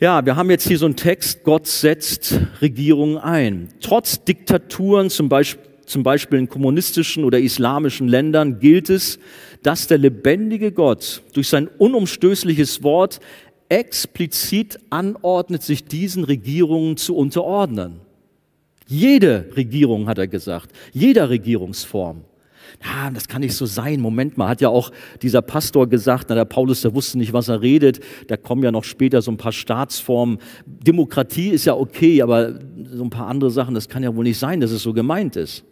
Ja, 0.00 0.24
wir 0.24 0.36
haben 0.36 0.48
jetzt 0.48 0.66
hier 0.66 0.78
so 0.78 0.86
einen 0.86 0.96
Text, 0.96 1.44
Gott 1.44 1.66
setzt 1.66 2.40
Regierungen 2.62 3.18
ein. 3.18 3.68
Trotz 3.82 4.24
Diktaturen, 4.24 5.10
zum 5.10 5.28
Beispiel, 5.28 5.62
zum 5.84 6.02
Beispiel 6.02 6.38
in 6.38 6.48
kommunistischen 6.48 7.22
oder 7.22 7.38
islamischen 7.38 8.08
Ländern, 8.08 8.60
gilt 8.60 8.90
es, 8.90 9.18
dass 9.62 9.86
der 9.86 9.98
lebendige 9.98 10.72
Gott 10.72 11.22
durch 11.32 11.48
sein 11.48 11.68
unumstößliches 11.68 12.82
Wort 12.82 13.20
explizit 13.68 14.78
anordnet, 14.90 15.62
sich 15.62 15.84
diesen 15.84 16.24
Regierungen 16.24 16.96
zu 16.96 17.16
unterordnen. 17.16 18.00
Jede 18.86 19.50
Regierung, 19.56 20.08
hat 20.08 20.18
er 20.18 20.28
gesagt, 20.28 20.70
jeder 20.92 21.28
Regierungsform. 21.28 22.22
Na, 22.84 23.10
das 23.10 23.26
kann 23.28 23.40
nicht 23.40 23.54
so 23.54 23.66
sein. 23.66 24.00
Moment 24.00 24.36
mal, 24.36 24.48
hat 24.48 24.60
ja 24.60 24.68
auch 24.68 24.92
dieser 25.22 25.42
Pastor 25.42 25.88
gesagt, 25.88 26.26
na, 26.28 26.34
der 26.34 26.44
Paulus, 26.44 26.82
der 26.82 26.94
wusste 26.94 27.18
nicht, 27.18 27.32
was 27.32 27.48
er 27.48 27.62
redet. 27.62 28.00
Da 28.28 28.36
kommen 28.36 28.62
ja 28.62 28.70
noch 28.70 28.84
später 28.84 29.22
so 29.22 29.30
ein 29.30 29.36
paar 29.36 29.52
Staatsformen. 29.52 30.38
Demokratie 30.66 31.48
ist 31.48 31.64
ja 31.64 31.74
okay, 31.74 32.22
aber 32.22 32.58
so 32.84 33.02
ein 33.02 33.10
paar 33.10 33.28
andere 33.28 33.50
Sachen, 33.50 33.74
das 33.74 33.88
kann 33.88 34.02
ja 34.02 34.14
wohl 34.14 34.24
nicht 34.24 34.38
sein, 34.38 34.60
dass 34.60 34.70
es 34.70 34.82
so 34.82 34.92
gemeint 34.92 35.36
ist. 35.36 35.64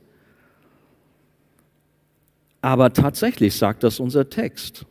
Aber 2.60 2.92
tatsächlich 2.92 3.54
sagt 3.54 3.82
das 3.82 4.00
unser 4.00 4.28
Text. 4.30 4.86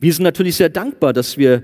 Wir 0.00 0.12
sind 0.12 0.24
natürlich 0.24 0.56
sehr 0.56 0.68
dankbar, 0.68 1.12
dass 1.12 1.38
wir 1.38 1.62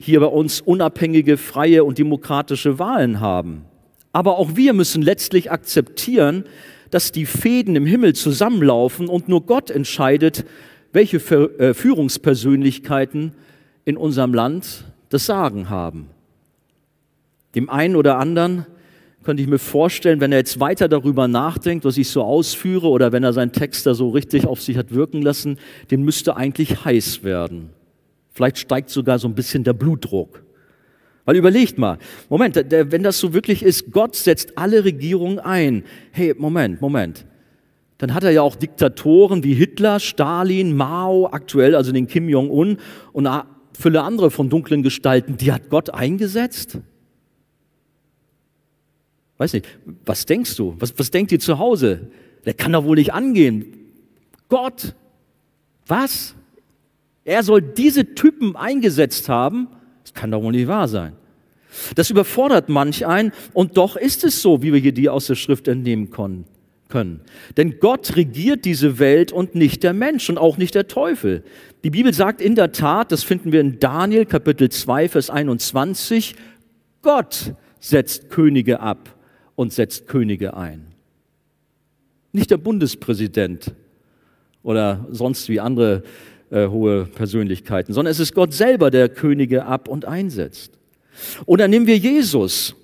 hier 0.00 0.20
bei 0.20 0.26
uns 0.26 0.62
unabhängige, 0.62 1.36
freie 1.36 1.84
und 1.84 1.98
demokratische 1.98 2.78
Wahlen 2.78 3.20
haben. 3.20 3.66
Aber 4.12 4.38
auch 4.38 4.56
wir 4.56 4.72
müssen 4.72 5.02
letztlich 5.02 5.52
akzeptieren, 5.52 6.44
dass 6.90 7.12
die 7.12 7.26
Fäden 7.26 7.76
im 7.76 7.86
Himmel 7.86 8.14
zusammenlaufen 8.14 9.08
und 9.08 9.28
nur 9.28 9.44
Gott 9.44 9.70
entscheidet, 9.70 10.46
welche 10.92 11.18
äh, 11.18 11.74
Führungspersönlichkeiten 11.74 13.32
in 13.84 13.96
unserem 13.98 14.32
Land 14.32 14.84
das 15.10 15.26
Sagen 15.26 15.68
haben. 15.68 16.08
Dem 17.54 17.68
einen 17.68 17.94
oder 17.94 18.18
anderen 18.18 18.64
könnte 19.22 19.42
ich 19.42 19.48
mir 19.48 19.58
vorstellen, 19.58 20.20
wenn 20.20 20.32
er 20.32 20.38
jetzt 20.38 20.60
weiter 20.60 20.88
darüber 20.88 21.28
nachdenkt, 21.28 21.84
was 21.84 21.98
ich 21.98 22.08
so 22.08 22.22
ausführe, 22.22 22.88
oder 22.88 23.12
wenn 23.12 23.22
er 23.22 23.34
seinen 23.34 23.52
Text 23.52 23.86
da 23.86 23.92
so 23.92 24.08
richtig 24.08 24.46
auf 24.46 24.62
sich 24.62 24.78
hat 24.78 24.94
wirken 24.94 25.20
lassen, 25.20 25.58
dem 25.90 26.04
müsste 26.04 26.36
eigentlich 26.36 26.86
heiß 26.86 27.22
werden. 27.22 27.70
Vielleicht 28.32 28.58
steigt 28.58 28.90
sogar 28.90 29.18
so 29.18 29.28
ein 29.28 29.34
bisschen 29.34 29.64
der 29.64 29.72
Blutdruck. 29.72 30.44
Weil 31.24 31.36
überlegt 31.36 31.78
mal, 31.78 31.98
Moment, 32.28 32.56
wenn 32.56 33.02
das 33.02 33.18
so 33.18 33.34
wirklich 33.34 33.62
ist, 33.62 33.90
Gott 33.92 34.16
setzt 34.16 34.56
alle 34.56 34.84
Regierungen 34.84 35.38
ein. 35.38 35.84
Hey, 36.12 36.34
Moment, 36.36 36.80
Moment. 36.80 37.26
Dann 37.98 38.14
hat 38.14 38.24
er 38.24 38.30
ja 38.30 38.42
auch 38.42 38.56
Diktatoren 38.56 39.44
wie 39.44 39.54
Hitler, 39.54 40.00
Stalin, 40.00 40.74
Mao, 40.74 41.28
aktuell 41.30 41.74
also 41.74 41.92
den 41.92 42.06
Kim 42.06 42.28
Jong-un 42.28 42.78
und 43.12 43.28
Fülle 43.78 44.02
andere 44.02 44.30
von 44.30 44.48
dunklen 44.50 44.82
Gestalten, 44.82 45.36
die 45.36 45.52
hat 45.52 45.70
Gott 45.70 45.90
eingesetzt? 45.90 46.78
Weiß 49.38 49.54
nicht, 49.54 49.66
was 50.04 50.26
denkst 50.26 50.56
du? 50.56 50.76
Was, 50.78 50.98
was 50.98 51.10
denkt 51.10 51.32
ihr 51.32 51.40
zu 51.40 51.58
Hause? 51.58 52.10
Der 52.44 52.52
kann 52.52 52.72
doch 52.72 52.84
wohl 52.84 52.96
nicht 52.96 53.14
angehen. 53.14 53.64
Gott, 54.48 54.94
was? 55.86 56.34
Er 57.24 57.42
soll 57.42 57.62
diese 57.62 58.14
Typen 58.14 58.56
eingesetzt 58.56 59.28
haben? 59.28 59.68
Das 60.02 60.14
kann 60.14 60.30
doch 60.30 60.42
wohl 60.42 60.52
nicht 60.52 60.68
wahr 60.68 60.88
sein. 60.88 61.12
Das 61.94 62.10
überfordert 62.10 62.68
manch 62.68 63.06
einen 63.06 63.32
und 63.52 63.76
doch 63.76 63.96
ist 63.96 64.24
es 64.24 64.42
so, 64.42 64.62
wie 64.62 64.72
wir 64.72 64.80
hier 64.80 64.92
die 64.92 65.08
aus 65.08 65.26
der 65.26 65.36
Schrift 65.36 65.68
entnehmen 65.68 66.10
können. 66.10 66.46
Denn 67.56 67.78
Gott 67.78 68.16
regiert 68.16 68.64
diese 68.64 68.98
Welt 68.98 69.30
und 69.30 69.54
nicht 69.54 69.84
der 69.84 69.92
Mensch 69.92 70.28
und 70.28 70.38
auch 70.38 70.56
nicht 70.56 70.74
der 70.74 70.88
Teufel. 70.88 71.44
Die 71.84 71.90
Bibel 71.90 72.12
sagt 72.12 72.40
in 72.40 72.56
der 72.56 72.72
Tat, 72.72 73.12
das 73.12 73.22
finden 73.22 73.52
wir 73.52 73.60
in 73.60 73.78
Daniel 73.78 74.26
Kapitel 74.26 74.68
2, 74.68 75.08
Vers 75.08 75.30
21, 75.30 76.34
Gott 77.02 77.54
setzt 77.78 78.28
Könige 78.30 78.80
ab 78.80 79.14
und 79.54 79.72
setzt 79.72 80.08
Könige 80.08 80.56
ein. 80.56 80.86
Nicht 82.32 82.50
der 82.50 82.58
Bundespräsident 82.58 83.72
oder 84.62 85.06
sonst 85.10 85.48
wie 85.48 85.60
andere 85.60 86.02
äh, 86.50 86.66
hohe 86.66 87.04
Persönlichkeiten, 87.04 87.92
sondern 87.92 88.10
es 88.10 88.20
ist 88.20 88.34
Gott 88.34 88.52
selber, 88.52 88.90
der 88.90 89.08
Könige 89.08 89.66
ab 89.66 89.88
und 89.88 90.04
einsetzt. 90.04 90.72
Oder 91.46 91.68
nehmen 91.68 91.86
wir 91.86 91.96
Jesus. 91.96 92.74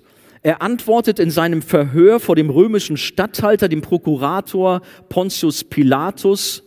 Er 0.43 0.61
antwortet 0.61 1.19
in 1.19 1.31
seinem 1.31 1.61
Verhör 1.61 2.19
vor 2.19 2.35
dem 2.35 2.49
römischen 2.49 2.97
Statthalter, 2.97 3.67
dem 3.67 3.81
Prokurator 3.81 4.81
Pontius 5.09 5.63
Pilatus, 5.63 6.63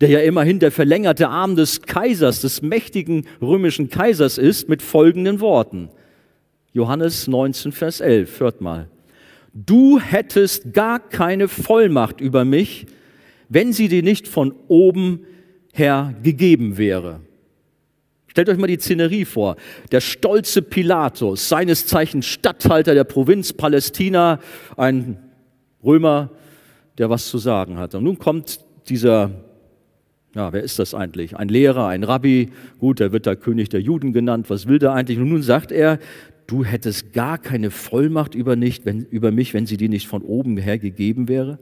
der 0.00 0.10
ja 0.10 0.18
immerhin 0.20 0.58
der 0.58 0.72
verlängerte 0.72 1.28
Arm 1.28 1.56
des 1.56 1.82
Kaisers, 1.82 2.40
des 2.40 2.60
mächtigen 2.60 3.26
römischen 3.40 3.88
Kaisers 3.88 4.36
ist, 4.36 4.68
mit 4.68 4.82
folgenden 4.82 5.40
Worten. 5.40 5.88
Johannes 6.72 7.28
19, 7.28 7.72
Vers 7.72 8.00
11, 8.00 8.40
hört 8.40 8.60
mal. 8.60 8.88
Du 9.54 10.00
hättest 10.00 10.72
gar 10.72 10.98
keine 10.98 11.46
Vollmacht 11.46 12.20
über 12.20 12.44
mich, 12.44 12.86
wenn 13.48 13.72
sie 13.72 13.88
dir 13.88 14.02
nicht 14.02 14.26
von 14.26 14.54
oben 14.68 15.26
her 15.72 16.14
gegeben 16.22 16.78
wäre. 16.78 17.20
Stellt 18.28 18.48
euch 18.48 18.56
mal 18.56 18.66
die 18.66 18.78
Szenerie 18.78 19.26
vor. 19.26 19.56
Der 19.90 20.00
stolze 20.00 20.62
Pilatus, 20.62 21.50
seines 21.50 21.86
Zeichens 21.86 22.24
Statthalter 22.24 22.94
der 22.94 23.04
Provinz 23.04 23.52
Palästina, 23.52 24.38
ein 24.76 25.18
Römer, 25.84 26.30
der 26.96 27.10
was 27.10 27.28
zu 27.28 27.36
sagen 27.36 27.76
hat. 27.76 27.94
Und 27.94 28.04
nun 28.04 28.18
kommt 28.18 28.60
dieser, 28.88 29.30
ja, 30.34 30.52
wer 30.52 30.62
ist 30.62 30.78
das 30.78 30.94
eigentlich? 30.94 31.36
Ein 31.36 31.48
Lehrer, 31.48 31.88
ein 31.88 32.04
Rabbi, 32.04 32.50
gut, 32.78 33.00
der 33.00 33.12
wird 33.12 33.26
da 33.26 33.34
König 33.34 33.68
der 33.68 33.82
Juden 33.82 34.14
genannt, 34.14 34.48
was 34.48 34.66
will 34.66 34.78
der 34.78 34.92
eigentlich? 34.92 35.18
Und 35.18 35.28
nun 35.28 35.42
sagt 35.42 35.70
er, 35.70 35.98
du 36.46 36.64
hättest 36.64 37.12
gar 37.12 37.36
keine 37.36 37.70
Vollmacht 37.70 38.34
über, 38.34 38.56
nicht, 38.56 38.86
wenn, 38.86 39.04
über 39.04 39.30
mich, 39.30 39.52
wenn 39.52 39.66
sie 39.66 39.76
dir 39.76 39.88
nicht 39.88 40.08
von 40.08 40.22
oben 40.22 40.56
her 40.56 40.78
gegeben 40.78 41.28
wäre. 41.28 41.58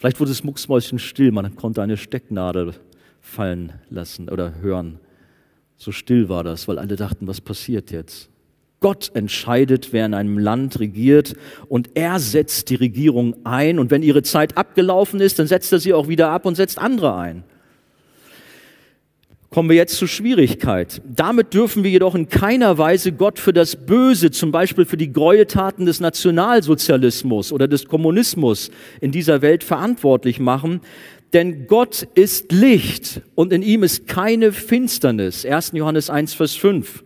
Vielleicht 0.00 0.18
wurde 0.18 0.30
es 0.30 0.42
mucksmäuschen 0.44 0.98
still, 0.98 1.30
man 1.30 1.56
konnte 1.56 1.82
eine 1.82 1.98
Stecknadel 1.98 2.72
fallen 3.20 3.74
lassen 3.90 4.30
oder 4.30 4.54
hören. 4.62 4.98
So 5.76 5.92
still 5.92 6.30
war 6.30 6.42
das, 6.42 6.66
weil 6.68 6.78
alle 6.78 6.96
dachten, 6.96 7.26
was 7.26 7.42
passiert 7.42 7.90
jetzt? 7.90 8.30
Gott 8.80 9.10
entscheidet, 9.12 9.92
wer 9.92 10.06
in 10.06 10.14
einem 10.14 10.38
Land 10.38 10.80
regiert 10.80 11.34
und 11.68 11.90
er 11.96 12.18
setzt 12.18 12.70
die 12.70 12.76
Regierung 12.76 13.44
ein 13.44 13.78
und 13.78 13.90
wenn 13.90 14.02
ihre 14.02 14.22
Zeit 14.22 14.56
abgelaufen 14.56 15.20
ist, 15.20 15.38
dann 15.38 15.46
setzt 15.46 15.70
er 15.70 15.80
sie 15.80 15.92
auch 15.92 16.08
wieder 16.08 16.30
ab 16.30 16.46
und 16.46 16.54
setzt 16.54 16.78
andere 16.78 17.14
ein. 17.16 17.44
Kommen 19.50 19.68
wir 19.68 19.74
jetzt 19.74 19.96
zur 19.96 20.06
Schwierigkeit. 20.06 21.02
Damit 21.04 21.54
dürfen 21.54 21.82
wir 21.82 21.90
jedoch 21.90 22.14
in 22.14 22.28
keiner 22.28 22.78
Weise 22.78 23.10
Gott 23.10 23.40
für 23.40 23.52
das 23.52 23.74
Böse, 23.74 24.30
zum 24.30 24.52
Beispiel 24.52 24.84
für 24.84 24.96
die 24.96 25.12
Gräueltaten 25.12 25.86
des 25.86 25.98
Nationalsozialismus 25.98 27.52
oder 27.52 27.66
des 27.66 27.88
Kommunismus 27.88 28.70
in 29.00 29.10
dieser 29.10 29.42
Welt 29.42 29.64
verantwortlich 29.64 30.38
machen, 30.38 30.82
denn 31.32 31.66
Gott 31.66 32.06
ist 32.14 32.52
Licht 32.52 33.22
und 33.34 33.52
in 33.52 33.62
ihm 33.62 33.82
ist 33.82 34.06
keine 34.06 34.52
Finsternis. 34.52 35.44
1. 35.44 35.72
Johannes 35.74 36.10
1, 36.10 36.34
Vers 36.34 36.54
5. 36.54 37.02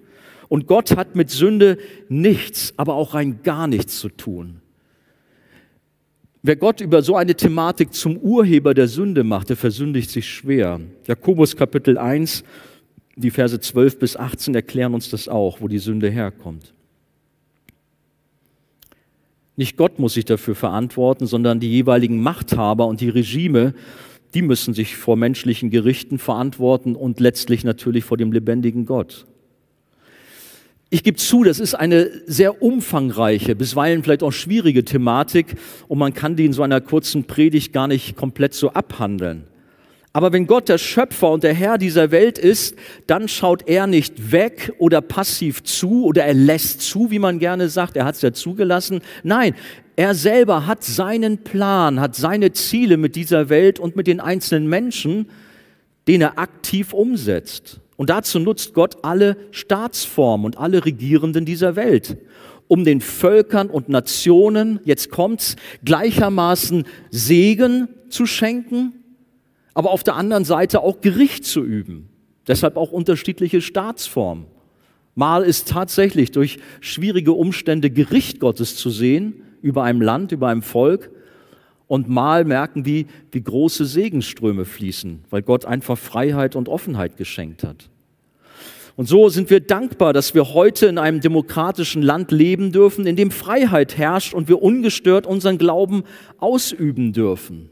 Und 0.49 0.67
Gott 0.67 0.99
hat 0.99 1.17
mit 1.17 1.31
Sünde 1.31 1.79
nichts, 2.11 2.75
aber 2.77 2.95
auch 2.95 3.15
rein 3.15 3.41
gar 3.43 3.67
nichts 3.67 3.99
zu 4.01 4.11
tun. 4.11 4.61
Wer 6.47 6.57
Gott 6.57 6.83
über 6.83 7.01
so 7.01 7.17
eine 7.17 7.35
Thematik 7.35 7.95
zum 7.95 8.19
Urheber 8.19 8.75
der 8.75 8.87
Sünde 8.87 9.25
macht, 9.25 9.49
der 9.49 9.57
versündigt 9.57 10.11
sich 10.11 10.29
schwer. 10.29 10.79
Jakobus 11.07 11.57
Kapitel 11.57 11.97
1, 11.97 12.45
die 13.17 13.31
Verse 13.31 13.59
12 13.59 13.99
bis 13.99 14.15
18 14.15 14.55
erklären 14.55 14.93
uns 14.93 15.09
das 15.09 15.27
auch, 15.27 15.63
wo 15.63 15.69
die 15.69 15.79
Sünde 15.79 16.11
herkommt. 16.11 16.75
Nicht 19.57 19.79
Gott 19.79 19.99
muss 19.99 20.13
sich 20.13 20.27
dafür 20.27 20.55
verantworten, 20.55 21.27
sondern 21.27 21.61
die 21.61 21.71
jeweiligen 21.71 22.21
Machthaber 22.21 22.89
und 22.89 23.01
die 23.01 23.09
Regime, 23.09 23.73
die 24.35 24.43
müssen 24.43 24.75
sich 24.75 24.97
vor 24.97 25.17
menschlichen 25.17 25.71
Gerichten 25.71 26.19
verantworten 26.19 26.95
und 26.95 27.21
letztlich 27.21 27.65
natürlich 27.65 28.05
vor 28.05 28.19
dem 28.19 28.33
lebendigen 28.33 28.85
Gott. 28.85 29.25
Ich 30.91 31.03
gebe 31.03 31.17
zu, 31.17 31.43
das 31.43 31.59
ist 31.59 31.75
eine 31.75 32.11
sehr 32.27 32.63
umfangreiche, 32.63 33.57
bisweilen 33.57 34.03
vielleicht 34.03 34.23
auch 34.23 34.33
schwierige 34.33 34.85
Thematik 34.85 35.57
und 35.89 35.99
man 35.99 36.15
kann 36.15 36.37
die 36.37 36.45
in 36.45 36.53
so 36.53 36.63
einer 36.63 36.81
kurzen 36.81 37.25
Predigt 37.25 37.73
gar 37.73 37.89
nicht 37.89 38.17
komplett 38.17 38.55
so 38.55 38.71
abhandeln. 38.71 39.45
Aber 40.17 40.33
wenn 40.33 40.47
Gott 40.47 40.69
der 40.69 40.79
Schöpfer 40.79 41.33
und 41.33 41.43
der 41.43 41.55
Herr 41.55 41.77
dieser 41.77 42.13
Welt 42.13 42.39
ist, 42.39 42.77
dann 43.09 43.27
schaut 43.27 43.67
er 43.67 43.89
nicht 43.89 44.31
weg 44.31 44.73
oder 44.79 45.01
passiv 45.01 45.65
zu 45.65 46.05
oder 46.05 46.25
er 46.25 46.35
lässt 46.35 46.83
zu, 46.83 47.11
wie 47.11 47.19
man 47.19 47.41
gerne 47.41 47.69
sagt, 47.69 47.97
er 47.97 48.05
hat 48.05 48.15
es 48.15 48.23
ja 48.23 48.33
zugelassen. 48.33 49.01
Nein, 49.25 49.57
er 49.97 50.15
selber 50.15 50.69
hat 50.69 50.85
seinen 50.85 51.39
Plan, 51.39 51.99
hat 51.99 52.15
seine 52.15 52.53
Ziele 52.53 52.97
mit 52.97 53.17
dieser 53.17 53.49
Welt 53.49 53.81
und 53.81 53.97
mit 53.97 54.07
den 54.07 54.21
einzelnen 54.21 54.69
Menschen, 54.69 55.27
den 56.07 56.21
er 56.21 56.39
aktiv 56.39 56.93
umsetzt. 56.93 57.81
Und 57.97 58.11
dazu 58.11 58.39
nutzt 58.39 58.75
Gott 58.75 58.99
alle 59.03 59.37
Staatsformen 59.51 60.47
und 60.47 60.59
alle 60.59 60.85
Regierenden 60.85 61.45
dieser 61.45 61.77
Welt, 61.77 62.17
um 62.67 62.85
den 62.85 63.01
Völkern 63.01 63.71
und 63.71 63.89
Nationen, 63.89 64.81
jetzt 64.85 65.11
kommt's, 65.11 65.57
gleichermaßen 65.85 66.85
Segen 67.11 67.89
zu 68.09 68.27
schenken, 68.27 68.95
aber 69.75 69.91
auf 69.91 70.03
der 70.03 70.17
anderen 70.17 70.45
Seite 70.45 70.81
auch 70.81 71.01
Gericht 71.01 71.45
zu 71.45 71.63
üben. 71.63 72.09
Deshalb 72.47 72.77
auch 72.77 72.93
unterschiedliche 72.93 73.61
Staatsformen. 73.61 74.47
Mal 75.15 75.45
ist 75.45 75.69
tatsächlich 75.69 76.33
durch 76.33 76.59
schwierige 76.81 77.33
Umstände 77.33 77.91
Gericht 77.91 78.41
Gottes 78.41 78.77
zu 78.77 78.91
sehen, 78.91 79.43
über 79.63 79.85
einem 79.85 80.03
Land, 80.03 80.33
über 80.33 80.49
einem 80.49 80.63
Volk. 80.63 81.11
Und 81.95 82.09
mal 82.09 82.45
merken 82.45 82.85
wir, 82.85 83.05
wie 83.31 83.41
große 83.41 83.85
Segensströme 83.85 84.65
fließen, 84.65 85.21
weil 85.31 85.43
Gott 85.43 85.65
einfach 85.65 85.97
Freiheit 85.97 86.57
und 86.57 86.69
Offenheit 86.69 87.17
geschenkt 87.17 87.63
hat. 87.63 87.89
Und 88.97 89.07
so 89.07 89.29
sind 89.29 89.49
wir 89.49 89.61
dankbar, 89.61 90.13
dass 90.13 90.35
wir 90.35 90.55
heute 90.55 90.87
in 90.87 90.99
einem 90.99 91.21
demokratischen 91.21 92.03
Land 92.03 92.33
leben 92.33 92.73
dürfen, 92.73 93.07
in 93.07 93.15
dem 93.15 93.31
Freiheit 93.31 93.97
herrscht 93.97 94.35
und 94.35 94.49
wir 94.49 94.61
ungestört 94.61 95.25
unseren 95.25 95.57
Glauben 95.57 96.03
ausüben 96.39 97.13
dürfen. 97.13 97.69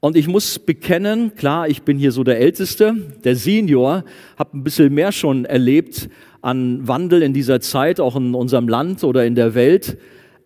Und 0.00 0.14
ich 0.14 0.28
muss 0.28 0.58
bekennen, 0.58 1.36
klar, 1.36 1.68
ich 1.68 1.84
bin 1.84 1.96
hier 1.96 2.12
so 2.12 2.22
der 2.22 2.38
Älteste, 2.38 2.94
der 3.24 3.34
Senior, 3.34 4.04
habe 4.36 4.58
ein 4.58 4.62
bisschen 4.62 4.92
mehr 4.92 5.12
schon 5.12 5.46
erlebt 5.46 6.10
an 6.42 6.86
Wandel 6.86 7.22
in 7.22 7.32
dieser 7.32 7.62
Zeit, 7.62 7.98
auch 7.98 8.16
in 8.16 8.34
unserem 8.34 8.68
Land 8.68 9.04
oder 9.04 9.24
in 9.24 9.36
der 9.36 9.54
Welt. 9.54 9.96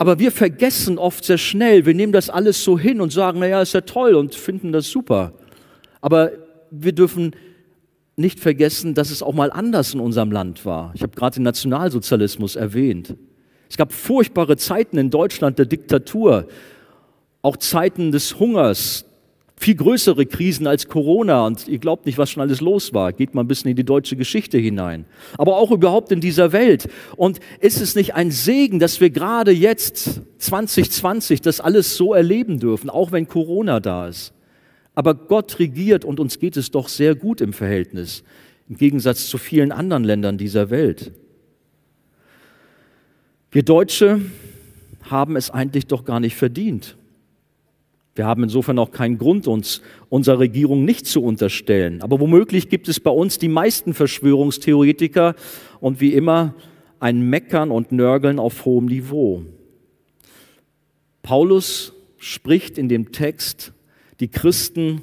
Aber 0.02 0.18
wir 0.18 0.32
vergessen 0.32 0.98
oft 0.98 1.24
sehr 1.24 1.38
schnell, 1.38 1.86
wir 1.86 1.94
nehmen 1.94 2.12
das 2.12 2.28
alles 2.28 2.64
so 2.64 2.76
hin 2.76 3.00
und 3.00 3.12
sagen, 3.12 3.38
naja, 3.38 3.62
ist 3.62 3.72
ja 3.72 3.82
toll 3.82 4.16
und 4.16 4.34
finden 4.34 4.72
das 4.72 4.90
super. 4.90 5.32
Aber 6.00 6.32
wir 6.72 6.90
dürfen 6.90 7.36
nicht 8.16 8.40
vergessen, 8.40 8.94
dass 8.94 9.12
es 9.12 9.22
auch 9.22 9.32
mal 9.32 9.52
anders 9.52 9.94
in 9.94 10.00
unserem 10.00 10.32
Land 10.32 10.66
war. 10.66 10.90
Ich 10.96 11.04
habe 11.04 11.14
gerade 11.14 11.34
den 11.34 11.44
Nationalsozialismus 11.44 12.56
erwähnt. 12.56 13.14
Es 13.70 13.76
gab 13.76 13.92
furchtbare 13.92 14.56
Zeiten 14.56 14.98
in 14.98 15.08
Deutschland 15.08 15.60
der 15.60 15.66
Diktatur, 15.66 16.48
auch 17.42 17.56
Zeiten 17.56 18.10
des 18.10 18.40
Hungers, 18.40 19.04
Viel 19.62 19.76
größere 19.76 20.26
Krisen 20.26 20.66
als 20.66 20.88
Corona 20.88 21.46
und 21.46 21.68
ihr 21.68 21.78
glaubt 21.78 22.04
nicht, 22.06 22.18
was 22.18 22.32
schon 22.32 22.42
alles 22.42 22.60
los 22.60 22.92
war. 22.94 23.12
Geht 23.12 23.32
mal 23.32 23.44
ein 23.44 23.46
bisschen 23.46 23.70
in 23.70 23.76
die 23.76 23.84
deutsche 23.84 24.16
Geschichte 24.16 24.58
hinein. 24.58 25.04
Aber 25.38 25.56
auch 25.56 25.70
überhaupt 25.70 26.10
in 26.10 26.20
dieser 26.20 26.50
Welt. 26.50 26.88
Und 27.14 27.38
ist 27.60 27.80
es 27.80 27.94
nicht 27.94 28.16
ein 28.16 28.32
Segen, 28.32 28.80
dass 28.80 29.00
wir 29.00 29.10
gerade 29.10 29.52
jetzt 29.52 30.22
2020 30.38 31.42
das 31.42 31.60
alles 31.60 31.96
so 31.96 32.12
erleben 32.12 32.58
dürfen, 32.58 32.90
auch 32.90 33.12
wenn 33.12 33.28
Corona 33.28 33.78
da 33.78 34.08
ist? 34.08 34.32
Aber 34.96 35.14
Gott 35.14 35.60
regiert 35.60 36.04
und 36.04 36.18
uns 36.18 36.40
geht 36.40 36.56
es 36.56 36.72
doch 36.72 36.88
sehr 36.88 37.14
gut 37.14 37.40
im 37.40 37.52
Verhältnis, 37.52 38.24
im 38.68 38.76
Gegensatz 38.76 39.28
zu 39.28 39.38
vielen 39.38 39.70
anderen 39.70 40.02
Ländern 40.02 40.38
dieser 40.38 40.70
Welt. 40.70 41.12
Wir 43.52 43.62
Deutsche 43.62 44.22
haben 45.02 45.36
es 45.36 45.50
eigentlich 45.50 45.86
doch 45.86 46.04
gar 46.04 46.18
nicht 46.18 46.34
verdient 46.34 46.96
wir 48.14 48.26
haben 48.26 48.42
insofern 48.42 48.78
auch 48.78 48.90
keinen 48.90 49.16
Grund, 49.16 49.46
uns 49.46 49.80
unserer 50.10 50.38
Regierung 50.38 50.84
nicht 50.84 51.06
zu 51.06 51.22
unterstellen. 51.22 52.02
Aber 52.02 52.20
womöglich 52.20 52.68
gibt 52.68 52.88
es 52.88 53.00
bei 53.00 53.10
uns 53.10 53.38
die 53.38 53.48
meisten 53.48 53.94
Verschwörungstheoretiker 53.94 55.34
und 55.80 56.00
wie 56.00 56.12
immer 56.12 56.54
ein 57.00 57.22
Meckern 57.22 57.70
und 57.70 57.90
Nörgeln 57.90 58.38
auf 58.38 58.64
hohem 58.64 58.86
Niveau. 58.86 59.44
Paulus 61.22 61.94
spricht 62.18 62.76
in 62.76 62.88
dem 62.88 63.12
Text 63.12 63.72
die 64.20 64.28
Christen 64.28 65.02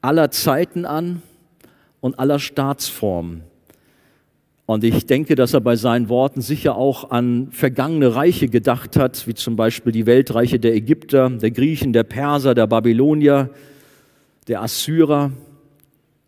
aller 0.00 0.30
Zeiten 0.30 0.84
an 0.84 1.22
und 2.00 2.18
aller 2.18 2.38
Staatsformen. 2.38 3.42
Und 4.66 4.82
ich 4.82 5.06
denke, 5.06 5.36
dass 5.36 5.54
er 5.54 5.60
bei 5.60 5.76
seinen 5.76 6.08
Worten 6.08 6.40
sicher 6.40 6.76
auch 6.76 7.10
an 7.10 7.48
vergangene 7.52 8.16
Reiche 8.16 8.48
gedacht 8.48 8.96
hat, 8.96 9.28
wie 9.28 9.34
zum 9.34 9.54
Beispiel 9.54 9.92
die 9.92 10.06
Weltreiche 10.06 10.58
der 10.58 10.74
Ägypter, 10.74 11.30
der 11.30 11.52
Griechen, 11.52 11.92
der 11.92 12.02
Perser, 12.02 12.52
der 12.56 12.66
Babylonier, 12.66 13.50
der 14.48 14.62
Assyrer. 14.62 15.30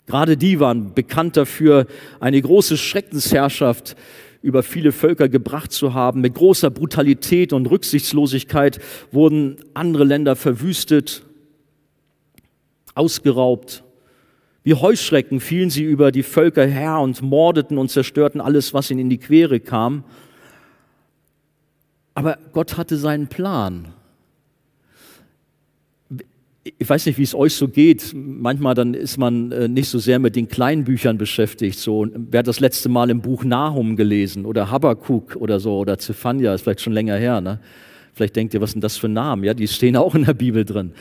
Gerade 0.07 0.37
die 0.37 0.61
waren 0.61 0.95
bekannt 0.95 1.37
dafür, 1.37 1.87
eine 2.21 2.41
große 2.41 2.77
Schreckensherrschaft 2.77 3.97
über 4.41 4.63
viele 4.63 4.93
Völker 4.93 5.29
gebracht 5.29 5.73
zu 5.73 5.95
haben. 5.95 6.21
Mit 6.21 6.35
großer 6.35 6.71
Brutalität 6.71 7.53
und 7.53 7.69
Rücksichtslosigkeit 7.69 8.79
wurden 9.11 9.57
andere 9.75 10.05
Länder 10.05 10.37
verwüstet, 10.37 11.25
ausgeraubt, 12.95 13.83
wie 14.69 14.75
Heuschrecken 14.75 15.41
fielen 15.41 15.71
sie 15.71 15.83
über 15.83 16.13
die 16.13 16.23
Völker 16.23 16.67
her 16.67 16.99
und 16.99 17.23
mordeten 17.23 17.79
und 17.79 17.91
zerstörten 17.91 18.39
alles, 18.39 18.75
was 18.75 18.91
ihnen 18.91 19.01
in 19.01 19.09
die 19.09 19.17
Quere 19.17 19.61
kam. 19.61 20.05
Aber 22.13 22.37
Gott 22.53 22.77
hatte 22.77 22.99
seinen 22.99 23.29
Plan. 23.29 23.89
Ich 26.63 26.87
weiß 26.87 27.07
nicht, 27.07 27.17
wie 27.17 27.23
es 27.23 27.35
euch 27.35 27.55
so 27.55 27.67
geht. 27.67 28.13
Manchmal 28.15 28.75
dann 28.75 28.93
ist 28.93 29.17
man 29.17 29.53
äh, 29.53 29.69
nicht 29.69 29.89
so 29.89 29.99
sehr 29.99 30.19
mit 30.19 30.37
den 30.37 30.49
kleinen 30.49 30.85
Büchern 30.85 31.17
beschäftigt. 31.17 31.79
So, 31.79 32.07
wer 32.15 32.41
hat 32.41 32.47
das 32.47 32.61
letzte 32.61 32.91
Mal 32.91 33.09
im 33.09 33.23
Buch 33.23 33.45
Nahum 33.45 33.97
gelesen 33.97 34.45
oder 34.45 34.71
Habakkuk 34.71 35.37
oder 35.37 35.61
so 35.61 35.79
oder 35.79 35.99
Zephania, 35.99 36.53
ist 36.53 36.61
vielleicht 36.61 36.83
schon 36.83 36.93
länger 36.93 37.17
her. 37.17 37.41
Ne? 37.41 37.59
Vielleicht 38.13 38.37
denkt 38.37 38.53
ihr, 38.53 38.61
was 38.61 38.73
sind 38.73 38.85
das 38.85 38.99
für 38.99 39.09
Namen? 39.09 39.45
Ja, 39.45 39.55
die 39.55 39.67
stehen 39.67 39.97
auch 39.97 40.15
in 40.15 40.27
der 40.27 40.35
Bibel 40.35 40.67
drin. 40.67 40.93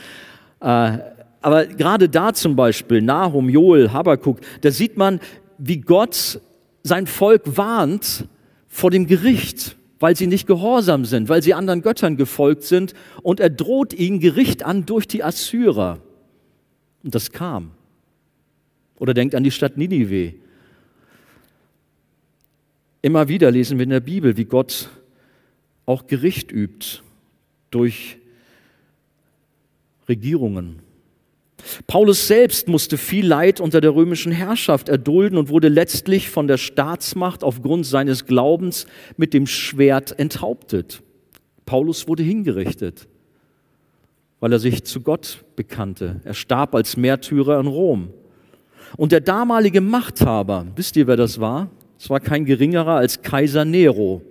Äh, 0.60 1.17
aber 1.40 1.66
gerade 1.66 2.08
da 2.08 2.32
zum 2.32 2.56
Beispiel, 2.56 3.00
Nahum, 3.02 3.48
Joel, 3.48 3.92
Habakkuk, 3.92 4.40
da 4.60 4.70
sieht 4.70 4.96
man, 4.96 5.20
wie 5.58 5.80
Gott 5.80 6.40
sein 6.82 7.06
Volk 7.06 7.56
warnt 7.56 8.26
vor 8.66 8.90
dem 8.90 9.06
Gericht, 9.06 9.76
weil 10.00 10.16
sie 10.16 10.26
nicht 10.26 10.46
gehorsam 10.46 11.04
sind, 11.04 11.28
weil 11.28 11.42
sie 11.42 11.54
anderen 11.54 11.82
Göttern 11.82 12.16
gefolgt 12.16 12.64
sind. 12.64 12.94
Und 13.22 13.40
er 13.40 13.50
droht 13.50 13.92
ihnen 13.92 14.20
Gericht 14.20 14.64
an 14.64 14.86
durch 14.86 15.06
die 15.06 15.22
Assyrer. 15.22 16.00
Und 17.02 17.14
das 17.14 17.30
kam. 17.30 17.72
Oder 18.98 19.14
denkt 19.14 19.34
an 19.34 19.44
die 19.44 19.50
Stadt 19.50 19.76
Ninive. 19.76 20.34
Immer 23.00 23.28
wieder 23.28 23.50
lesen 23.50 23.78
wir 23.78 23.84
in 23.84 23.90
der 23.90 24.00
Bibel, 24.00 24.36
wie 24.36 24.44
Gott 24.44 24.88
auch 25.86 26.06
Gericht 26.06 26.50
übt 26.50 27.00
durch 27.70 28.18
Regierungen. 30.08 30.80
Paulus 31.86 32.28
selbst 32.28 32.68
musste 32.68 32.96
viel 32.96 33.26
Leid 33.26 33.60
unter 33.60 33.80
der 33.80 33.94
römischen 33.94 34.32
Herrschaft 34.32 34.88
erdulden 34.88 35.38
und 35.38 35.48
wurde 35.48 35.68
letztlich 35.68 36.30
von 36.30 36.46
der 36.46 36.56
Staatsmacht 36.56 37.42
aufgrund 37.42 37.86
seines 37.86 38.26
Glaubens 38.26 38.86
mit 39.16 39.34
dem 39.34 39.46
Schwert 39.46 40.18
enthauptet. 40.18 41.02
Paulus 41.66 42.08
wurde 42.08 42.22
hingerichtet, 42.22 43.08
weil 44.40 44.52
er 44.52 44.58
sich 44.58 44.84
zu 44.84 45.00
Gott 45.00 45.44
bekannte. 45.56 46.20
Er 46.24 46.34
starb 46.34 46.74
als 46.74 46.96
Märtyrer 46.96 47.60
in 47.60 47.66
Rom. 47.66 48.10
Und 48.96 49.12
der 49.12 49.20
damalige 49.20 49.80
Machthaber, 49.80 50.66
wisst 50.76 50.96
ihr, 50.96 51.06
wer 51.06 51.16
das 51.16 51.40
war? 51.40 51.68
Es 51.98 52.08
war 52.08 52.20
kein 52.20 52.44
geringerer 52.44 52.94
als 52.94 53.22
Kaiser 53.22 53.64
Nero. 53.64 54.22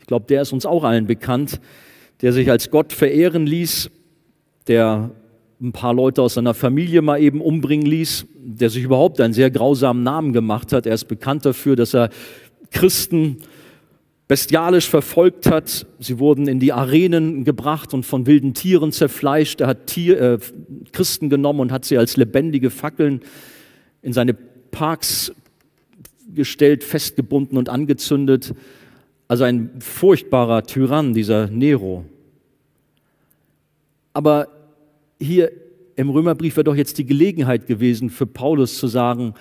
Ich 0.00 0.06
glaube, 0.06 0.26
der 0.26 0.42
ist 0.42 0.52
uns 0.52 0.66
auch 0.66 0.84
allen 0.84 1.06
bekannt, 1.06 1.60
der 2.20 2.32
sich 2.32 2.50
als 2.50 2.70
Gott 2.70 2.92
verehren 2.92 3.46
ließ, 3.46 3.90
der 4.66 5.10
ein 5.60 5.72
paar 5.72 5.92
Leute 5.92 6.22
aus 6.22 6.34
seiner 6.34 6.54
Familie 6.54 7.02
mal 7.02 7.20
eben 7.20 7.40
umbringen 7.40 7.86
ließ, 7.86 8.26
der 8.34 8.70
sich 8.70 8.84
überhaupt 8.84 9.20
einen 9.20 9.34
sehr 9.34 9.50
grausamen 9.50 10.02
Namen 10.02 10.32
gemacht 10.32 10.72
hat. 10.72 10.86
Er 10.86 10.94
ist 10.94 11.06
bekannt 11.06 11.44
dafür, 11.44 11.74
dass 11.74 11.94
er 11.94 12.10
Christen 12.70 13.38
bestialisch 14.28 14.88
verfolgt 14.88 15.50
hat. 15.50 15.86
Sie 15.98 16.18
wurden 16.18 16.46
in 16.48 16.60
die 16.60 16.72
Arenen 16.72 17.44
gebracht 17.44 17.94
und 17.94 18.04
von 18.04 18.26
wilden 18.26 18.54
Tieren 18.54 18.92
zerfleischt. 18.92 19.60
Er 19.60 19.68
hat 19.68 19.86
Tier, 19.86 20.20
äh, 20.20 20.38
Christen 20.92 21.30
genommen 21.30 21.60
und 21.60 21.72
hat 21.72 21.86
sie 21.86 21.98
als 21.98 22.16
lebendige 22.16 22.70
Fackeln 22.70 23.22
in 24.02 24.12
seine 24.12 24.34
Parks 24.34 25.32
gestellt, 26.34 26.84
festgebunden 26.84 27.56
und 27.56 27.68
angezündet. 27.68 28.54
Also 29.28 29.44
ein 29.44 29.70
furchtbarer 29.80 30.62
Tyrann, 30.62 31.14
dieser 31.14 31.48
Nero. 31.48 32.04
Aber 34.12 34.57
hier 35.20 35.50
im 35.96 36.10
Römerbrief 36.10 36.56
wäre 36.56 36.64
doch 36.64 36.76
jetzt 36.76 36.98
die 36.98 37.06
Gelegenheit 37.06 37.66
gewesen 37.66 38.10
für 38.10 38.26
Paulus 38.26 38.78
zu 38.78 38.86
sagen, 38.86 39.34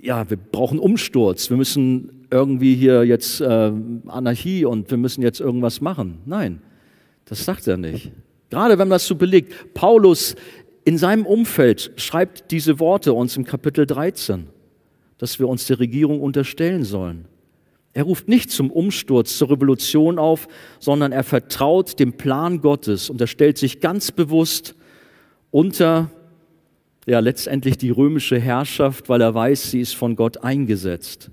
ja, 0.00 0.28
wir 0.28 0.36
brauchen 0.36 0.78
Umsturz, 0.78 1.48
wir 1.48 1.56
müssen 1.56 2.26
irgendwie 2.30 2.74
hier 2.74 3.04
jetzt 3.04 3.40
äh, 3.40 3.72
Anarchie 4.06 4.64
und 4.64 4.90
wir 4.90 4.98
müssen 4.98 5.22
jetzt 5.22 5.40
irgendwas 5.40 5.80
machen. 5.80 6.18
Nein, 6.26 6.60
das 7.24 7.44
sagt 7.44 7.66
er 7.66 7.76
nicht. 7.76 8.12
Gerade 8.50 8.72
wenn 8.72 8.88
man 8.88 8.96
das 8.96 9.06
so 9.06 9.14
belegt, 9.14 9.72
Paulus 9.72 10.36
in 10.84 10.98
seinem 10.98 11.24
Umfeld 11.24 11.92
schreibt 11.96 12.50
diese 12.50 12.78
Worte 12.78 13.14
uns 13.14 13.36
im 13.36 13.46
Kapitel 13.46 13.86
13, 13.86 14.48
dass 15.16 15.38
wir 15.38 15.48
uns 15.48 15.66
der 15.66 15.80
Regierung 15.80 16.20
unterstellen 16.20 16.84
sollen. 16.84 17.24
Er 17.94 18.02
ruft 18.02 18.28
nicht 18.28 18.50
zum 18.50 18.70
Umsturz, 18.70 19.38
zur 19.38 19.50
Revolution 19.50 20.18
auf, 20.18 20.48
sondern 20.80 21.12
er 21.12 21.24
vertraut 21.24 21.98
dem 21.98 22.12
Plan 22.14 22.60
Gottes 22.60 23.08
und 23.08 23.20
er 23.20 23.26
stellt 23.28 23.56
sich 23.56 23.80
ganz 23.80 24.12
bewusst 24.12 24.74
unter 25.54 26.10
ja 27.06 27.20
letztendlich 27.20 27.78
die 27.78 27.90
römische 27.90 28.40
Herrschaft, 28.40 29.08
weil 29.08 29.20
er 29.20 29.36
weiß, 29.36 29.70
sie 29.70 29.80
ist 29.80 29.94
von 29.94 30.16
Gott 30.16 30.42
eingesetzt. 30.42 31.30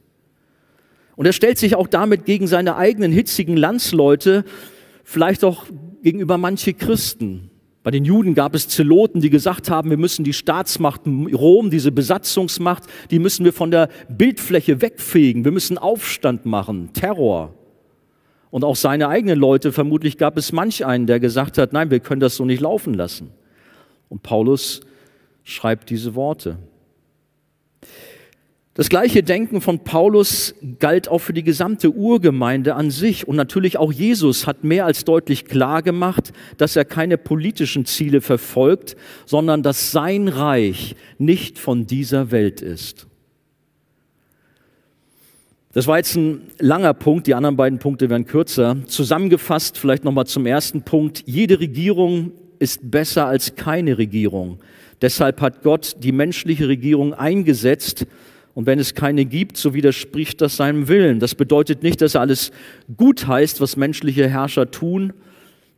Und 1.15 1.25
er 1.25 1.33
stellt 1.33 1.57
sich 1.57 1.75
auch 1.75 1.87
damit 1.87 2.25
gegen 2.25 2.45
seine 2.45 2.75
eigenen 2.75 3.11
hitzigen 3.11 3.57
Landsleute, 3.57 4.45
vielleicht 5.03 5.43
auch 5.43 5.65
gegenüber 6.03 6.37
manche 6.37 6.75
Christen. 6.75 7.49
Bei 7.81 7.89
den 7.89 8.05
Juden 8.05 8.35
gab 8.35 8.53
es 8.53 8.67
Zeloten, 8.67 9.21
die 9.21 9.31
gesagt 9.31 9.71
haben, 9.71 9.89
wir 9.89 9.97
müssen 9.97 10.23
die 10.23 10.33
Staatsmacht 10.33 11.01
Rom, 11.07 11.71
diese 11.71 11.91
Besatzungsmacht, 11.91 12.83
die 13.09 13.17
müssen 13.17 13.43
wir 13.43 13.53
von 13.53 13.71
der 13.71 13.89
Bildfläche 14.07 14.83
wegfegen. 14.83 15.45
Wir 15.45 15.51
müssen 15.51 15.79
Aufstand 15.79 16.45
machen, 16.45 16.93
Terror. 16.93 17.55
Und 18.51 18.63
auch 18.65 18.75
seine 18.75 19.07
eigenen 19.07 19.39
Leute, 19.39 19.71
vermutlich 19.71 20.19
gab 20.19 20.37
es 20.37 20.51
manch 20.51 20.85
einen, 20.85 21.07
der 21.07 21.19
gesagt 21.19 21.57
hat, 21.57 21.73
nein, 21.73 21.89
wir 21.89 22.01
können 22.01 22.21
das 22.21 22.35
so 22.35 22.45
nicht 22.45 22.61
laufen 22.61 22.93
lassen. 22.93 23.31
Und 24.11 24.23
Paulus 24.23 24.81
schreibt 25.45 25.89
diese 25.89 26.15
Worte. 26.15 26.57
Das 28.73 28.89
gleiche 28.89 29.23
Denken 29.23 29.61
von 29.61 29.79
Paulus 29.85 30.53
galt 30.79 31.07
auch 31.07 31.19
für 31.19 31.31
die 31.31 31.43
gesamte 31.43 31.91
Urgemeinde 31.91 32.75
an 32.75 32.91
sich. 32.91 33.25
Und 33.25 33.37
natürlich 33.37 33.77
auch 33.77 33.93
Jesus 33.93 34.47
hat 34.47 34.65
mehr 34.65 34.85
als 34.85 35.05
deutlich 35.05 35.45
klar 35.45 35.81
gemacht, 35.81 36.33
dass 36.57 36.75
er 36.75 36.83
keine 36.83 37.17
politischen 37.17 37.85
Ziele 37.85 38.19
verfolgt, 38.19 38.97
sondern 39.25 39.63
dass 39.63 39.91
sein 39.91 40.27
Reich 40.27 40.97
nicht 41.17 41.57
von 41.57 41.87
dieser 41.87 42.31
Welt 42.31 42.61
ist. 42.61 43.07
Das 45.71 45.87
war 45.87 45.97
jetzt 45.97 46.17
ein 46.17 46.49
langer 46.59 46.93
Punkt, 46.93 47.27
die 47.27 47.33
anderen 47.33 47.55
beiden 47.55 47.79
Punkte 47.79 48.09
werden 48.09 48.25
kürzer. 48.25 48.75
Zusammengefasst 48.87 49.77
vielleicht 49.77 50.03
nochmal 50.03 50.27
zum 50.27 50.45
ersten 50.45 50.81
Punkt. 50.81 51.23
Jede 51.25 51.61
Regierung 51.61 52.33
ist 52.61 52.91
besser 52.91 53.25
als 53.25 53.55
keine 53.55 53.97
Regierung. 53.97 54.59
Deshalb 55.01 55.41
hat 55.41 55.63
Gott 55.63 55.95
die 55.99 56.11
menschliche 56.11 56.67
Regierung 56.67 57.13
eingesetzt. 57.13 58.05
Und 58.53 58.65
wenn 58.65 58.79
es 58.79 58.93
keine 58.93 59.25
gibt, 59.25 59.57
so 59.57 59.73
widerspricht 59.73 60.41
das 60.41 60.57
seinem 60.57 60.87
Willen. 60.87 61.19
Das 61.19 61.35
bedeutet 61.35 61.83
nicht, 61.83 62.01
dass 62.01 62.15
er 62.15 62.21
alles 62.21 62.51
gut 62.95 63.25
heißt, 63.25 63.61
was 63.61 63.77
menschliche 63.77 64.27
Herrscher 64.27 64.69
tun. 64.69 65.13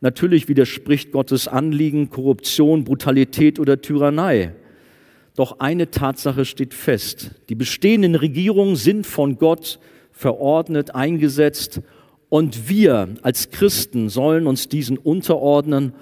Natürlich 0.00 0.48
widerspricht 0.48 1.12
Gottes 1.12 1.48
Anliegen 1.48 2.10
Korruption, 2.10 2.84
Brutalität 2.84 3.58
oder 3.58 3.80
Tyrannei. 3.80 4.52
Doch 5.36 5.60
eine 5.60 5.90
Tatsache 5.90 6.44
steht 6.44 6.74
fest. 6.74 7.30
Die 7.48 7.54
bestehenden 7.54 8.14
Regierungen 8.14 8.76
sind 8.76 9.06
von 9.06 9.38
Gott 9.38 9.78
verordnet, 10.12 10.94
eingesetzt 10.94 11.80
und 12.28 12.68
wir 12.68 13.08
als 13.22 13.50
Christen 13.50 14.08
sollen 14.08 14.46
uns 14.46 14.68
diesen 14.68 14.98
unterordnen, 14.98 15.92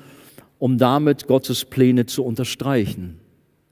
um 0.63 0.79
damit 0.79 1.27
Gottes 1.27 1.65
Pläne 1.65 2.07
zu 2.07 2.23
unterstreichen, 2.23 3.19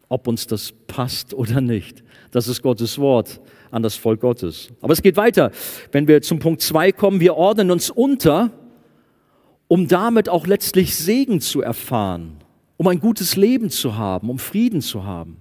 ob 0.08 0.26
uns 0.26 0.48
das 0.48 0.72
passt 0.88 1.32
oder 1.34 1.60
nicht. 1.60 2.02
Das 2.32 2.48
ist 2.48 2.62
Gottes 2.62 2.98
Wort 2.98 3.40
an 3.70 3.84
das 3.84 3.94
Volk 3.94 4.20
Gottes. 4.20 4.70
Aber 4.80 4.92
es 4.92 5.00
geht 5.00 5.16
weiter. 5.16 5.52
Wenn 5.92 6.08
wir 6.08 6.20
zum 6.20 6.40
Punkt 6.40 6.62
zwei 6.62 6.90
kommen, 6.90 7.20
wir 7.20 7.36
ordnen 7.36 7.70
uns 7.70 7.90
unter, 7.90 8.50
um 9.68 9.86
damit 9.86 10.28
auch 10.28 10.48
letztlich 10.48 10.96
Segen 10.96 11.40
zu 11.40 11.62
erfahren, 11.62 12.38
um 12.76 12.88
ein 12.88 12.98
gutes 12.98 13.36
Leben 13.36 13.70
zu 13.70 13.96
haben, 13.96 14.28
um 14.28 14.40
Frieden 14.40 14.80
zu 14.80 15.04
haben. 15.04 15.36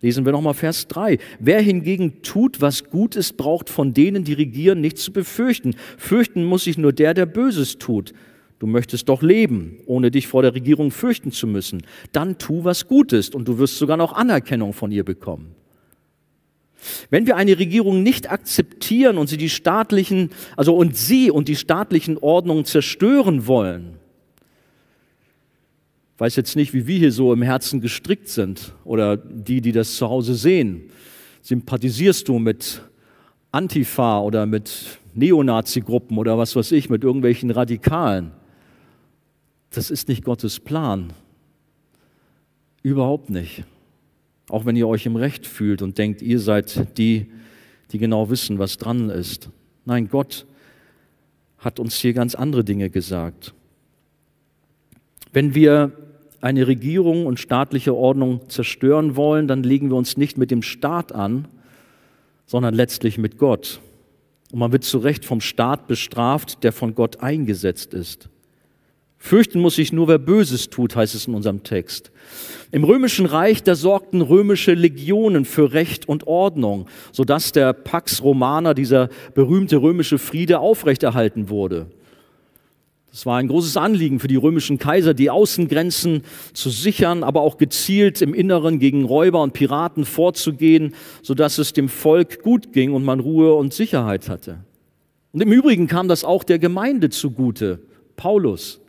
Lesen 0.00 0.24
wir 0.24 0.32
nochmal 0.32 0.54
Vers 0.54 0.88
3. 0.88 1.18
Wer 1.38 1.60
hingegen 1.60 2.22
tut, 2.22 2.62
was 2.62 2.84
gut 2.84 3.14
ist, 3.14 3.36
braucht 3.36 3.68
von 3.68 3.92
denen, 3.92 4.24
die 4.24 4.32
regieren, 4.32 4.80
nichts 4.80 5.02
zu 5.02 5.12
befürchten. 5.12 5.74
Fürchten 5.98 6.46
muss 6.46 6.64
sich 6.64 6.78
nur 6.78 6.94
der, 6.94 7.12
der 7.12 7.26
Böses 7.26 7.76
tut. 7.76 8.14
Du 8.64 8.70
möchtest 8.70 9.10
doch 9.10 9.20
leben, 9.20 9.76
ohne 9.84 10.10
dich 10.10 10.26
vor 10.26 10.40
der 10.40 10.54
Regierung 10.54 10.90
fürchten 10.90 11.32
zu 11.32 11.46
müssen. 11.46 11.82
Dann 12.12 12.38
tu, 12.38 12.64
was 12.64 12.88
gut 12.88 13.12
ist, 13.12 13.34
und 13.34 13.46
du 13.46 13.58
wirst 13.58 13.76
sogar 13.76 13.98
noch 13.98 14.14
Anerkennung 14.14 14.72
von 14.72 14.90
ihr 14.90 15.04
bekommen. 15.04 15.54
Wenn 17.10 17.26
wir 17.26 17.36
eine 17.36 17.58
Regierung 17.58 18.02
nicht 18.02 18.30
akzeptieren 18.30 19.18
und 19.18 19.28
sie 19.28 19.36
die 19.36 19.50
staatlichen, 19.50 20.30
also 20.56 20.74
und 20.74 20.96
sie 20.96 21.30
und 21.30 21.48
die 21.48 21.56
staatlichen 21.56 22.16
Ordnungen 22.16 22.64
zerstören 22.64 23.46
wollen, 23.46 23.98
weiß 26.16 26.34
jetzt 26.36 26.56
nicht, 26.56 26.72
wie 26.72 26.86
wir 26.86 26.98
hier 26.98 27.12
so 27.12 27.34
im 27.34 27.42
Herzen 27.42 27.82
gestrickt 27.82 28.30
sind 28.30 28.72
oder 28.86 29.18
die, 29.18 29.60
die 29.60 29.72
das 29.72 29.94
zu 29.96 30.08
Hause 30.08 30.34
sehen. 30.34 30.84
Sympathisierst 31.42 32.26
du 32.28 32.38
mit 32.38 32.80
Antifa 33.52 34.20
oder 34.20 34.46
mit 34.46 35.00
Neonazi-Gruppen 35.12 36.16
oder 36.16 36.38
was 36.38 36.56
weiß 36.56 36.72
ich, 36.72 36.88
mit 36.88 37.04
irgendwelchen 37.04 37.50
Radikalen? 37.50 38.32
Das 39.74 39.90
ist 39.90 40.08
nicht 40.08 40.24
Gottes 40.24 40.60
Plan. 40.60 41.12
Überhaupt 42.82 43.30
nicht. 43.30 43.64
Auch 44.48 44.66
wenn 44.66 44.76
ihr 44.76 44.86
euch 44.86 45.06
im 45.06 45.16
Recht 45.16 45.46
fühlt 45.46 45.82
und 45.82 45.98
denkt, 45.98 46.22
ihr 46.22 46.38
seid 46.38 46.96
die, 46.98 47.26
die 47.90 47.98
genau 47.98 48.30
wissen, 48.30 48.58
was 48.58 48.76
dran 48.76 49.10
ist. 49.10 49.50
Nein, 49.84 50.08
Gott 50.08 50.46
hat 51.58 51.80
uns 51.80 51.96
hier 51.96 52.12
ganz 52.12 52.34
andere 52.34 52.62
Dinge 52.62 52.90
gesagt. 52.90 53.54
Wenn 55.32 55.54
wir 55.54 55.92
eine 56.40 56.66
Regierung 56.66 57.26
und 57.26 57.40
staatliche 57.40 57.94
Ordnung 57.94 58.48
zerstören 58.48 59.16
wollen, 59.16 59.48
dann 59.48 59.62
legen 59.62 59.88
wir 59.88 59.96
uns 59.96 60.16
nicht 60.16 60.36
mit 60.36 60.50
dem 60.50 60.62
Staat 60.62 61.12
an, 61.12 61.48
sondern 62.46 62.74
letztlich 62.74 63.18
mit 63.18 63.38
Gott. 63.38 63.80
Und 64.52 64.58
man 64.58 64.70
wird 64.70 64.84
zu 64.84 64.98
Recht 64.98 65.24
vom 65.24 65.40
Staat 65.40 65.88
bestraft, 65.88 66.62
der 66.62 66.72
von 66.72 66.94
Gott 66.94 67.20
eingesetzt 67.20 67.94
ist. 67.94 68.28
Fürchten 69.24 69.58
muss 69.60 69.76
sich 69.76 69.90
nur, 69.90 70.06
wer 70.06 70.18
Böses 70.18 70.68
tut, 70.68 70.96
heißt 70.96 71.14
es 71.14 71.28
in 71.28 71.34
unserem 71.34 71.62
Text. 71.62 72.12
Im 72.72 72.84
römischen 72.84 73.24
Reich, 73.24 73.62
da 73.62 73.74
sorgten 73.74 74.20
römische 74.20 74.74
Legionen 74.74 75.46
für 75.46 75.72
Recht 75.72 76.06
und 76.06 76.26
Ordnung, 76.26 76.90
sodass 77.10 77.50
der 77.50 77.72
Pax 77.72 78.22
Romana, 78.22 78.74
dieser 78.74 79.08
berühmte 79.32 79.78
römische 79.78 80.18
Friede, 80.18 80.58
aufrechterhalten 80.58 81.48
wurde. 81.48 81.86
Es 83.10 83.24
war 83.24 83.38
ein 83.38 83.48
großes 83.48 83.78
Anliegen 83.78 84.20
für 84.20 84.28
die 84.28 84.36
römischen 84.36 84.76
Kaiser, 84.78 85.14
die 85.14 85.30
Außengrenzen 85.30 86.20
zu 86.52 86.68
sichern, 86.68 87.24
aber 87.24 87.40
auch 87.40 87.56
gezielt 87.56 88.20
im 88.20 88.34
Inneren 88.34 88.78
gegen 88.78 89.06
Räuber 89.06 89.42
und 89.42 89.54
Piraten 89.54 90.04
vorzugehen, 90.04 90.94
sodass 91.22 91.56
es 91.56 91.72
dem 91.72 91.88
Volk 91.88 92.42
gut 92.42 92.74
ging 92.74 92.92
und 92.92 93.06
man 93.06 93.20
Ruhe 93.20 93.54
und 93.54 93.72
Sicherheit 93.72 94.28
hatte. 94.28 94.58
Und 95.32 95.40
im 95.40 95.50
Übrigen 95.50 95.86
kam 95.86 96.08
das 96.08 96.24
auch 96.24 96.44
der 96.44 96.58
Gemeinde 96.58 97.08
zugute. 97.08 97.80
Paulus, 98.16 98.82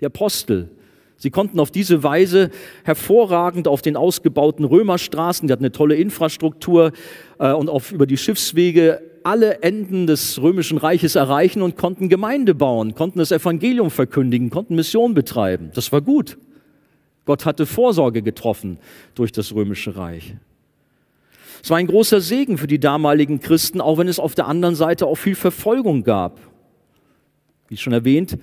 der 0.00 0.06
Apostel. 0.06 0.70
Sie 1.18 1.30
konnten 1.30 1.60
auf 1.60 1.70
diese 1.70 2.02
Weise 2.02 2.50
hervorragend 2.84 3.68
auf 3.68 3.80
den 3.80 3.96
ausgebauten 3.96 4.64
Römerstraßen, 4.64 5.48
die 5.48 5.52
hatten 5.52 5.64
eine 5.64 5.72
tolle 5.72 5.96
Infrastruktur 5.96 6.92
äh, 7.38 7.52
und 7.52 7.70
auf, 7.70 7.92
über 7.92 8.06
die 8.06 8.18
Schiffswege 8.18 9.00
alle 9.22 9.62
Enden 9.62 10.06
des 10.06 10.40
römischen 10.40 10.78
Reiches 10.78 11.16
erreichen 11.16 11.62
und 11.62 11.76
konnten 11.76 12.08
Gemeinde 12.08 12.54
bauen, 12.54 12.94
konnten 12.94 13.18
das 13.18 13.32
Evangelium 13.32 13.90
verkündigen, 13.90 14.50
konnten 14.50 14.76
Mission 14.76 15.14
betreiben. 15.14 15.70
Das 15.74 15.90
war 15.90 16.00
gut. 16.00 16.38
Gott 17.24 17.44
hatte 17.44 17.66
Vorsorge 17.66 18.22
getroffen 18.22 18.78
durch 19.16 19.32
das 19.32 19.52
römische 19.52 19.96
Reich. 19.96 20.36
Es 21.62 21.70
war 21.70 21.78
ein 21.78 21.88
großer 21.88 22.20
Segen 22.20 22.58
für 22.58 22.68
die 22.68 22.78
damaligen 22.78 23.40
Christen, 23.40 23.80
auch 23.80 23.98
wenn 23.98 24.06
es 24.06 24.20
auf 24.20 24.36
der 24.36 24.46
anderen 24.46 24.76
Seite 24.76 25.06
auch 25.06 25.16
viel 25.16 25.34
Verfolgung 25.34 26.04
gab. 26.04 26.38
Wie 27.68 27.76
schon 27.76 27.92
erwähnt, 27.92 28.38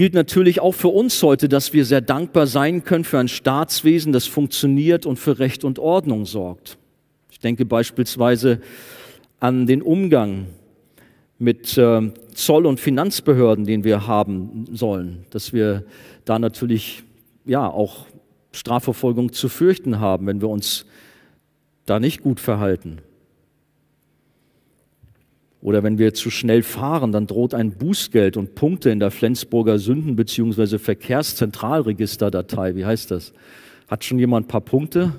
gilt 0.00 0.14
natürlich 0.14 0.60
auch 0.60 0.72
für 0.72 0.88
uns 0.88 1.22
heute, 1.22 1.46
dass 1.46 1.74
wir 1.74 1.84
sehr 1.84 2.00
dankbar 2.00 2.46
sein 2.46 2.84
können 2.84 3.04
für 3.04 3.18
ein 3.18 3.28
Staatswesen, 3.28 4.14
das 4.14 4.26
funktioniert 4.26 5.04
und 5.04 5.18
für 5.18 5.38
Recht 5.38 5.62
und 5.62 5.78
Ordnung 5.78 6.24
sorgt. 6.24 6.78
Ich 7.30 7.38
denke 7.38 7.66
beispielsweise 7.66 8.62
an 9.40 9.66
den 9.66 9.82
Umgang 9.82 10.46
mit 11.38 11.76
äh, 11.76 12.12
Zoll- 12.32 12.64
und 12.64 12.80
Finanzbehörden, 12.80 13.66
den 13.66 13.84
wir 13.84 14.06
haben 14.06 14.64
sollen, 14.72 15.26
dass 15.28 15.52
wir 15.52 15.84
da 16.24 16.38
natürlich 16.38 17.02
ja 17.44 17.68
auch 17.68 18.06
Strafverfolgung 18.52 19.34
zu 19.34 19.50
fürchten 19.50 20.00
haben, 20.00 20.26
wenn 20.26 20.40
wir 20.40 20.48
uns 20.48 20.86
da 21.84 22.00
nicht 22.00 22.22
gut 22.22 22.40
verhalten. 22.40 23.02
Oder 25.62 25.82
wenn 25.82 25.98
wir 25.98 26.14
zu 26.14 26.30
schnell 26.30 26.62
fahren, 26.62 27.12
dann 27.12 27.26
droht 27.26 27.52
ein 27.52 27.72
Bußgeld 27.72 28.38
und 28.38 28.54
Punkte 28.54 28.90
in 28.90 28.98
der 28.98 29.10
Flensburger 29.10 29.78
Sünden- 29.78 30.16
bzw. 30.16 30.78
Verkehrszentralregisterdatei. 30.78 32.76
Wie 32.76 32.86
heißt 32.86 33.10
das? 33.10 33.34
Hat 33.88 34.04
schon 34.04 34.18
jemand 34.18 34.46
ein 34.46 34.48
paar 34.48 34.62
Punkte? 34.62 35.12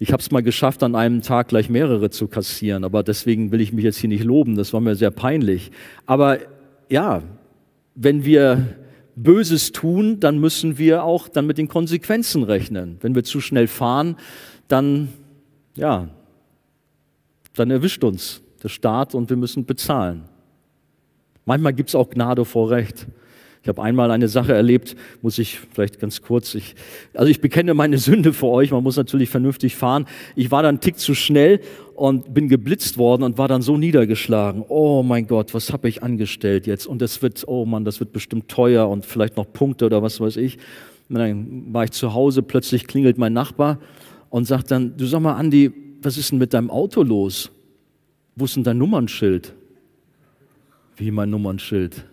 Ich 0.00 0.10
habe 0.12 0.20
es 0.20 0.32
mal 0.32 0.42
geschafft, 0.42 0.82
an 0.82 0.96
einem 0.96 1.22
Tag 1.22 1.48
gleich 1.48 1.70
mehrere 1.70 2.10
zu 2.10 2.26
kassieren, 2.26 2.82
aber 2.82 3.04
deswegen 3.04 3.52
will 3.52 3.60
ich 3.60 3.72
mich 3.72 3.84
jetzt 3.84 3.98
hier 3.98 4.08
nicht 4.08 4.24
loben, 4.24 4.56
das 4.56 4.72
war 4.72 4.80
mir 4.80 4.96
sehr 4.96 5.12
peinlich. 5.12 5.70
Aber 6.04 6.38
ja, 6.90 7.22
wenn 7.94 8.24
wir 8.24 8.74
Böses 9.14 9.70
tun, 9.70 10.18
dann 10.18 10.38
müssen 10.40 10.78
wir 10.78 11.04
auch 11.04 11.28
dann 11.28 11.46
mit 11.46 11.58
den 11.58 11.68
Konsequenzen 11.68 12.42
rechnen. 12.42 12.96
Wenn 13.00 13.14
wir 13.14 13.22
zu 13.22 13.40
schnell 13.40 13.68
fahren, 13.68 14.16
dann, 14.66 15.10
ja, 15.76 16.08
dann 17.54 17.70
erwischt 17.70 18.02
uns 18.02 18.43
der 18.64 18.70
Staat 18.70 19.14
und 19.14 19.30
wir 19.30 19.36
müssen 19.36 19.64
bezahlen. 19.64 20.24
Manchmal 21.44 21.74
gibt 21.74 21.90
es 21.90 21.94
auch 21.94 22.10
Gnade 22.10 22.44
vor 22.44 22.70
Recht. 22.70 23.06
Ich 23.62 23.68
habe 23.68 23.82
einmal 23.82 24.10
eine 24.10 24.28
Sache 24.28 24.52
erlebt, 24.52 24.94
muss 25.22 25.38
ich 25.38 25.58
vielleicht 25.58 25.98
ganz 25.98 26.20
kurz, 26.20 26.54
ich, 26.54 26.74
also 27.14 27.30
ich 27.30 27.40
bekenne 27.40 27.72
meine 27.72 27.96
Sünde 27.96 28.34
vor 28.34 28.52
euch, 28.52 28.70
man 28.70 28.82
muss 28.82 28.96
natürlich 28.96 29.30
vernünftig 29.30 29.74
fahren. 29.74 30.06
Ich 30.36 30.50
war 30.50 30.62
dann 30.62 30.74
einen 30.74 30.80
Tick 30.80 30.98
zu 30.98 31.14
schnell 31.14 31.60
und 31.94 32.34
bin 32.34 32.48
geblitzt 32.48 32.98
worden 32.98 33.22
und 33.22 33.38
war 33.38 33.48
dann 33.48 33.62
so 33.62 33.78
niedergeschlagen. 33.78 34.64
Oh 34.68 35.02
mein 35.02 35.26
Gott, 35.26 35.54
was 35.54 35.72
habe 35.72 35.88
ich 35.88 36.02
angestellt 36.02 36.66
jetzt? 36.66 36.86
Und 36.86 37.00
das 37.00 37.22
wird, 37.22 37.44
oh 37.46 37.64
Mann, 37.64 37.86
das 37.86 38.00
wird 38.00 38.12
bestimmt 38.12 38.48
teuer 38.48 38.86
und 38.88 39.06
vielleicht 39.06 39.38
noch 39.38 39.50
Punkte 39.50 39.86
oder 39.86 40.02
was 40.02 40.20
weiß 40.20 40.36
ich. 40.36 40.58
Und 41.08 41.16
dann 41.16 41.72
war 41.72 41.84
ich 41.84 41.92
zu 41.92 42.12
Hause, 42.12 42.42
plötzlich 42.42 42.86
klingelt 42.86 43.16
mein 43.16 43.32
Nachbar 43.32 43.78
und 44.28 44.46
sagt 44.46 44.70
dann, 44.70 44.94
du 44.96 45.06
sag 45.06 45.20
mal, 45.20 45.34
Andi, 45.34 45.72
was 46.02 46.18
ist 46.18 46.32
denn 46.32 46.38
mit 46.38 46.52
deinem 46.52 46.70
Auto 46.70 47.02
los? 47.02 47.50
Wo 48.36 48.44
ist 48.46 48.56
denn 48.56 48.64
dein 48.64 48.78
Nummernschild? 48.78 49.54
Wie 50.96 51.10
mein 51.10 51.30
Nummernschild? 51.30 52.04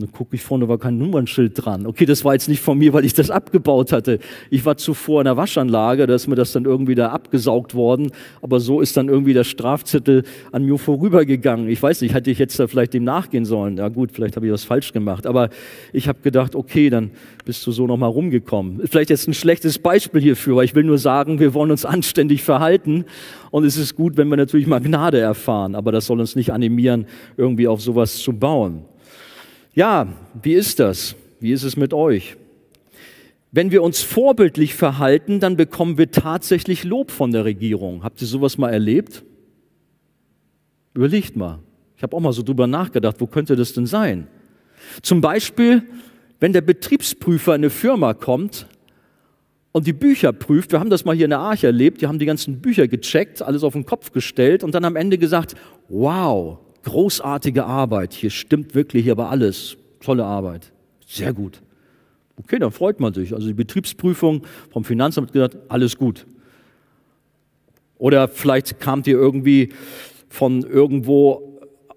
Dann 0.00 0.12
gucke 0.12 0.34
ich 0.34 0.42
vorne, 0.42 0.68
war 0.68 0.78
kein 0.78 0.98
Nummernschild 0.98 1.52
dran. 1.54 1.86
Okay, 1.86 2.06
das 2.06 2.24
war 2.24 2.32
jetzt 2.32 2.48
nicht 2.48 2.60
von 2.60 2.78
mir, 2.78 2.92
weil 2.92 3.04
ich 3.04 3.14
das 3.14 3.30
abgebaut 3.30 3.92
hatte. 3.92 4.18
Ich 4.50 4.64
war 4.64 4.76
zuvor 4.76 5.20
in 5.20 5.26
der 5.26 5.36
Waschanlage, 5.36 6.06
da 6.06 6.14
ist 6.14 6.26
mir 6.26 6.34
das 6.34 6.52
dann 6.52 6.64
irgendwie 6.64 6.94
da 6.94 7.10
abgesaugt 7.10 7.74
worden. 7.74 8.10
Aber 8.40 8.60
so 8.60 8.80
ist 8.80 8.96
dann 8.96 9.08
irgendwie 9.08 9.34
der 9.34 9.44
Strafzettel 9.44 10.24
an 10.52 10.64
mir 10.64 10.78
vorübergegangen. 10.78 11.68
Ich 11.68 11.82
weiß 11.82 12.00
nicht, 12.00 12.14
hätte 12.14 12.30
ich 12.30 12.38
jetzt 12.38 12.58
da 12.58 12.66
vielleicht 12.66 12.94
dem 12.94 13.04
nachgehen 13.04 13.44
sollen. 13.44 13.76
Ja 13.76 13.88
gut, 13.88 14.12
vielleicht 14.12 14.36
habe 14.36 14.46
ich 14.46 14.52
was 14.52 14.64
falsch 14.64 14.92
gemacht. 14.92 15.26
Aber 15.26 15.50
ich 15.92 16.08
habe 16.08 16.20
gedacht, 16.22 16.54
okay, 16.54 16.90
dann 16.90 17.10
bist 17.44 17.66
du 17.66 17.72
so 17.72 17.86
nochmal 17.86 18.10
rumgekommen. 18.10 18.86
Vielleicht 18.86 19.10
jetzt 19.10 19.28
ein 19.28 19.34
schlechtes 19.34 19.78
Beispiel 19.78 20.20
hierfür, 20.20 20.54
aber 20.54 20.64
ich 20.64 20.74
will 20.74 20.84
nur 20.84 20.98
sagen, 20.98 21.38
wir 21.40 21.54
wollen 21.54 21.70
uns 21.70 21.84
anständig 21.84 22.42
verhalten. 22.42 23.04
Und 23.50 23.64
es 23.64 23.76
ist 23.76 23.96
gut, 23.96 24.16
wenn 24.16 24.28
wir 24.28 24.36
natürlich 24.36 24.66
mal 24.66 24.80
Gnade 24.80 25.18
erfahren. 25.18 25.74
Aber 25.74 25.92
das 25.92 26.06
soll 26.06 26.20
uns 26.20 26.36
nicht 26.36 26.52
animieren, 26.52 27.06
irgendwie 27.36 27.68
auf 27.68 27.80
sowas 27.80 28.16
zu 28.18 28.32
bauen. 28.32 28.84
Ja, 29.74 30.08
wie 30.42 30.54
ist 30.54 30.80
das? 30.80 31.14
Wie 31.38 31.52
ist 31.52 31.62
es 31.62 31.76
mit 31.76 31.94
euch? 31.94 32.36
Wenn 33.52 33.70
wir 33.70 33.82
uns 33.82 34.02
vorbildlich 34.02 34.74
verhalten, 34.74 35.40
dann 35.40 35.56
bekommen 35.56 35.98
wir 35.98 36.10
tatsächlich 36.10 36.84
Lob 36.84 37.10
von 37.10 37.32
der 37.32 37.44
Regierung. 37.44 38.04
Habt 38.04 38.20
ihr 38.20 38.28
sowas 38.28 38.58
mal 38.58 38.70
erlebt? 38.70 39.24
Überlegt 40.94 41.36
mal. 41.36 41.60
Ich 41.96 42.02
habe 42.02 42.16
auch 42.16 42.20
mal 42.20 42.32
so 42.32 42.42
drüber 42.42 42.66
nachgedacht, 42.66 43.16
wo 43.18 43.26
könnte 43.26 43.56
das 43.56 43.72
denn 43.72 43.86
sein? 43.86 44.26
Zum 45.02 45.20
Beispiel, 45.20 45.82
wenn 46.40 46.52
der 46.52 46.62
Betriebsprüfer 46.62 47.54
in 47.54 47.60
eine 47.60 47.70
Firma 47.70 48.14
kommt 48.14 48.66
und 49.72 49.86
die 49.86 49.92
Bücher 49.92 50.32
prüft, 50.32 50.72
wir 50.72 50.80
haben 50.80 50.90
das 50.90 51.04
mal 51.04 51.14
hier 51.14 51.26
in 51.26 51.30
der 51.30 51.40
Arche 51.40 51.66
erlebt, 51.66 52.00
die 52.00 52.06
haben 52.06 52.18
die 52.18 52.26
ganzen 52.26 52.60
Bücher 52.60 52.88
gecheckt, 52.88 53.42
alles 53.42 53.62
auf 53.62 53.74
den 53.74 53.84
Kopf 53.84 54.12
gestellt 54.12 54.64
und 54.64 54.74
dann 54.74 54.84
am 54.84 54.96
Ende 54.96 55.18
gesagt, 55.18 55.54
wow, 55.88 56.58
großartige 56.84 57.64
Arbeit, 57.64 58.12
hier 58.12 58.30
stimmt 58.30 58.74
wirklich 58.74 59.10
aber 59.10 59.30
alles, 59.30 59.76
tolle 60.00 60.24
Arbeit, 60.24 60.72
sehr 61.06 61.32
gut. 61.32 61.60
Okay, 62.36 62.58
dann 62.58 62.70
freut 62.70 63.00
man 63.00 63.12
sich. 63.12 63.34
Also 63.34 63.48
die 63.48 63.54
Betriebsprüfung 63.54 64.46
vom 64.70 64.84
Finanzamt 64.84 65.32
gesagt, 65.32 65.58
alles 65.68 65.98
gut. 65.98 66.26
Oder 67.98 68.28
vielleicht 68.28 68.80
kamt 68.80 69.06
ihr 69.06 69.16
irgendwie 69.16 69.74
von 70.30 70.62
irgendwo 70.62 71.50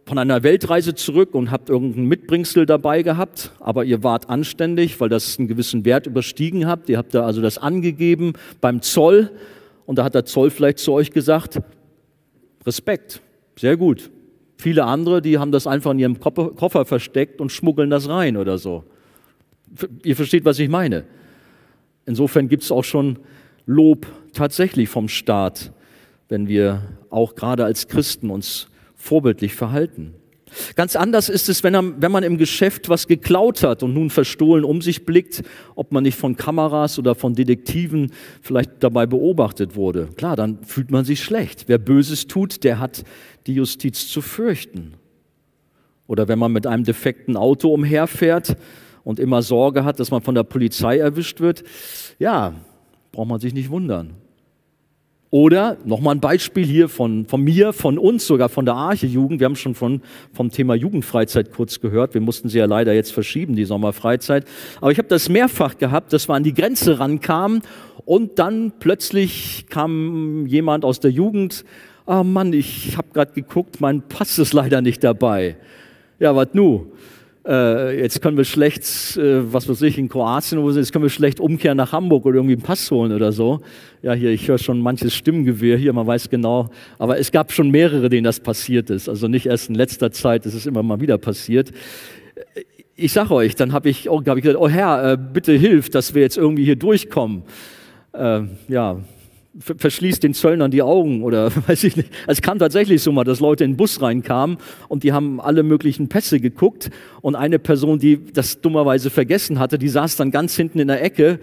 von 0.06 0.18
einer 0.18 0.44
Weltreise 0.44 0.96
zurück 0.96 1.34
und 1.34 1.50
habt 1.50 1.70
irgendein 1.70 2.06
Mitbringsel 2.06 2.66
dabei 2.66 3.04
gehabt, 3.04 3.52
aber 3.62 3.86
ihr 3.86 4.04
wart 4.04 4.30
anständig, 4.30 5.00
weil 5.00 5.08
das 5.08 5.40
einen 5.40 5.48
gewissen 5.48 5.86
Wert 5.86 6.08
überstiegen 6.08 6.68
habt. 6.68 6.90
Ihr 6.90 6.98
habt 6.98 7.14
da 7.14 7.26
also 7.26 7.42
das 7.42 7.58
angegeben 7.58 8.34
beim 8.60 8.82
Zoll 8.82 9.32
und 9.86 9.98
da 9.98 10.04
hat 10.04 10.14
der 10.14 10.26
Zoll 10.26 10.50
vielleicht 10.50 10.80
zu 10.80 10.92
euch 10.92 11.12
gesagt, 11.12 11.62
Respekt, 12.66 13.22
sehr 13.58 13.78
gut. 13.78 14.12
Viele 14.64 14.86
andere, 14.86 15.22
die 15.22 15.40
haben 15.40 15.52
das 15.52 15.68
einfach 15.68 15.92
in 15.92 16.00
ihrem 16.00 16.20
Koffer 16.22 16.86
versteckt 16.86 17.42
und 17.42 17.52
schmuggeln 17.52 17.90
das 17.90 18.08
rein 18.08 18.38
oder 18.38 18.58
so. 18.58 18.86
Ihr 20.06 20.16
versteht, 20.16 20.46
was 20.46 20.58
ich 20.58 20.70
meine. 20.70 21.04
Insofern 22.06 22.48
gibt 22.48 22.64
es 22.64 22.72
auch 22.72 22.86
schon 22.86 23.20
Lob 23.66 24.08
tatsächlich 24.32 24.88
vom 24.88 25.10
Staat, 25.10 25.74
wenn 26.30 26.48
wir 26.48 26.82
auch 27.10 27.36
gerade 27.36 27.66
als 27.66 27.90
Christen 27.90 28.30
uns 28.30 28.70
vorbildlich 28.96 29.54
verhalten. 29.54 30.14
Ganz 30.76 30.96
anders 30.96 31.30
ist 31.30 31.50
es, 31.50 31.64
wenn, 31.64 31.76
er, 31.76 32.02
wenn 32.02 32.12
man 32.12 32.24
im 32.24 32.38
Geschäft 32.38 32.90
was 32.90 33.08
geklaut 33.08 33.64
hat 33.64 33.84
und 33.84 33.94
nun 33.94 34.10
verstohlen 34.10 34.64
um 34.64 34.82
sich 34.82 35.06
blickt, 35.06 35.44
ob 35.76 35.92
man 35.92 36.04
nicht 36.04 36.18
von 36.18 36.36
Kameras 36.36 37.00
oder 37.00 37.16
von 37.16 37.36
Detektiven 37.36 38.12
vielleicht 38.42 38.72
dabei 38.80 39.06
beobachtet 39.06 39.76
wurde. 39.76 40.10
Klar, 40.16 40.36
dann 40.36 40.64
fühlt 40.64 40.92
man 40.92 41.06
sich 41.06 41.24
schlecht. 41.24 41.66
Wer 41.68 41.78
Böses 41.78 42.28
tut, 42.28 42.64
der 42.64 42.80
hat 42.80 43.04
die 43.48 43.56
Justiz 43.56 44.08
zu 44.08 44.22
fürchten. 44.22 44.94
Oder 46.08 46.28
wenn 46.28 46.40
man 46.40 46.52
mit 46.52 46.68
einem 46.68 46.84
defekten 46.84 47.38
Auto 47.38 47.74
umherfährt 47.74 48.58
und 49.04 49.20
immer 49.20 49.42
Sorge 49.42 49.86
hat, 49.86 50.00
dass 50.00 50.12
man 50.12 50.22
von 50.22 50.36
der 50.36 50.44
Polizei 50.44 50.98
erwischt 50.98 51.40
wird, 51.40 51.64
ja, 52.20 52.54
braucht 53.12 53.28
man 53.28 53.40
sich 53.40 53.54
nicht 53.54 53.70
wundern. 53.70 54.16
Oder 55.34 55.78
nochmal 55.84 56.14
ein 56.14 56.20
Beispiel 56.20 56.64
hier 56.64 56.88
von, 56.88 57.26
von 57.26 57.42
mir, 57.42 57.74
von 57.74 57.98
uns, 57.98 58.28
sogar 58.28 58.50
von 58.50 58.66
der 58.66 58.76
Arche 58.76 59.08
Jugend. 59.08 59.40
Wir 59.40 59.46
haben 59.46 59.56
schon 59.56 59.74
von, 59.74 60.04
vom 60.32 60.52
Thema 60.52 60.76
Jugendfreizeit 60.76 61.52
kurz 61.52 61.82
gehört. 61.82 62.14
Wir 62.14 62.22
mussten 62.22 62.50
sie 62.50 62.60
ja 62.60 62.66
leider 62.66 62.94
jetzt 62.94 63.12
verschieben, 63.12 63.56
die 63.56 63.66
Sommerfreizeit. 63.66 64.46
Aber 64.80 64.92
ich 64.92 65.00
habe 65.00 65.08
das 65.08 65.30
mehrfach 65.30 65.80
gehabt, 65.80 66.14
dass 66.14 66.30
wir 66.30 66.36
an 66.36 66.44
die 66.44 66.54
Grenze 66.54 67.00
rankamen 67.00 67.64
und 68.06 68.38
dann 68.38 68.74
plötzlich 68.78 69.66
kam 69.72 70.46
jemand 70.46 70.86
aus 70.86 71.00
der 71.00 71.10
Jugend. 71.10 71.66
Oh 72.06 72.24
Mann, 72.24 72.54
ich 72.54 72.96
habe 72.96 73.08
gerade 73.12 73.34
geguckt, 73.34 73.82
mein 73.82 74.04
Pass 74.04 74.38
ist 74.38 74.54
leider 74.54 74.84
nicht 74.84 75.04
dabei. 75.04 75.58
Ja, 76.20 76.36
was 76.36 76.50
nu? 76.54 76.92
Äh, 77.46 78.00
jetzt 78.00 78.22
können 78.22 78.38
wir 78.38 78.46
schlecht, 78.46 79.18
äh, 79.18 79.52
was 79.52 79.68
weiß 79.68 79.82
ich, 79.84 79.98
in 79.98 80.08
Kroatien 80.08 80.60
oder 80.60 80.74
so, 80.74 80.80
jetzt 80.80 80.94
können 80.94 81.04
wir 81.04 81.10
schlecht 81.10 81.40
umkehren 81.40 81.78
nach 81.78 81.92
Hamburg 81.92 82.26
oder 82.26 82.36
irgendwie 82.36 82.54
einen 82.54 82.62
Pass 82.62 82.90
holen 82.90 83.12
oder 83.12 83.32
so. 83.32 83.62
Ja, 84.02 84.14
hier, 84.14 84.32
ich 84.32 84.48
höre 84.48 84.58
schon 84.58 84.80
manches 84.80 85.14
Stimmgewehr 85.14 85.78
hier, 85.78 85.92
man 85.94 86.08
weiß 86.08 86.30
genau. 86.30 86.70
Aber 87.00 87.20
es 87.20 87.32
gab 87.32 87.52
schon 87.52 87.70
mehrere, 87.70 88.10
denen 88.10 88.24
das 88.24 88.40
passiert 88.40 88.90
ist. 88.90 89.10
Also 89.10 89.28
nicht 89.28 89.46
erst 89.46 89.70
in 89.70 89.76
letzter 89.76 90.12
Zeit, 90.12 90.46
es 90.46 90.54
ist 90.54 90.68
immer 90.68 90.84
mal 90.84 91.02
wieder 91.02 91.18
passiert. 91.18 91.72
Ich 92.96 93.12
sage 93.12 93.34
euch, 93.34 93.56
dann 93.56 93.74
habe 93.74 93.90
ich, 93.90 94.10
oh, 94.10 94.24
hab 94.26 94.38
ich 94.38 94.44
gesagt, 94.44 94.62
oh 94.62 94.70
Herr, 94.70 95.14
äh, 95.14 95.18
bitte 95.18 95.54
hilf, 95.54 95.90
dass 95.90 96.14
wir 96.14 96.22
jetzt 96.22 96.38
irgendwie 96.38 96.64
hier 96.64 96.78
durchkommen. 96.78 97.44
Äh, 98.14 98.42
ja, 98.70 99.02
verschließt 99.60 100.24
den 100.24 100.34
Zöllnern 100.34 100.72
die 100.72 100.82
Augen 100.82 101.24
oder 101.24 101.52
weiß 101.68 101.84
ich 101.84 101.96
nicht. 101.96 102.10
Es 102.28 102.42
kam 102.42 102.60
tatsächlich 102.60 103.02
so 103.02 103.12
mal, 103.12 103.24
dass 103.24 103.40
Leute 103.40 103.64
in 103.64 103.72
den 103.72 103.78
Bus 103.78 104.02
reinkamen 104.02 104.58
und 104.90 105.04
die 105.04 105.14
haben 105.14 105.40
alle 105.40 105.64
möglichen 105.64 106.10
Pässe 106.10 106.40
geguckt 106.40 106.90
und 107.22 107.36
eine 107.36 107.60
Person, 107.60 108.00
die 108.00 108.32
das 108.34 108.62
dummerweise 108.62 109.10
vergessen 109.10 109.60
hatte, 109.60 109.78
die 109.78 109.90
saß 109.90 110.16
dann 110.16 110.32
ganz 110.32 110.56
hinten 110.56 110.80
in 110.80 110.88
der 110.88 111.04
Ecke. 111.04 111.40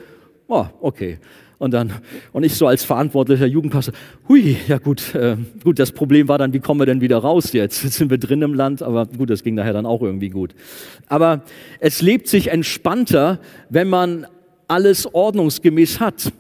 Oh, 0.48 0.66
okay. 0.80 1.18
Und 1.58 1.72
dann, 1.72 1.92
und 2.32 2.42
ich 2.42 2.54
so 2.54 2.66
als 2.66 2.84
verantwortlicher 2.84 3.44
Jugendpastor, 3.44 3.94
hui, 4.26 4.56
ja 4.66 4.78
gut, 4.78 5.14
äh, 5.14 5.36
gut, 5.62 5.78
das 5.78 5.92
Problem 5.92 6.26
war 6.26 6.38
dann, 6.38 6.54
wie 6.54 6.58
kommen 6.58 6.80
wir 6.80 6.86
denn 6.86 7.02
wieder 7.02 7.18
raus 7.18 7.52
jetzt? 7.52 7.84
Jetzt 7.84 7.98
sind 7.98 8.11
wir 8.11 8.16
drin 8.16 8.40
im 8.40 8.54
Land, 8.54 8.82
aber 8.82 9.04
gut, 9.04 9.28
das 9.28 9.42
ging 9.42 9.56
daher 9.56 9.74
dann 9.74 9.84
auch 9.84 10.00
irgendwie 10.00 10.30
gut. 10.30 10.54
Aber 11.06 11.42
es 11.78 12.00
lebt 12.00 12.28
sich 12.28 12.48
entspannter, 12.48 13.40
wenn 13.68 13.88
man 13.88 14.26
alles 14.68 15.14
ordnungsgemäß 15.14 16.00
hat. 16.00 16.32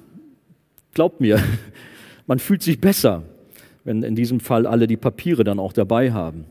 Glaubt 0.94 1.20
mir, 1.20 1.42
man 2.26 2.38
fühlt 2.38 2.62
sich 2.62 2.80
besser, 2.80 3.22
wenn 3.84 4.02
in 4.02 4.14
diesem 4.14 4.40
Fall 4.40 4.66
alle 4.66 4.86
die 4.86 4.96
Papiere 4.96 5.44
dann 5.44 5.58
auch 5.58 5.72
dabei 5.72 6.12
haben. 6.12 6.46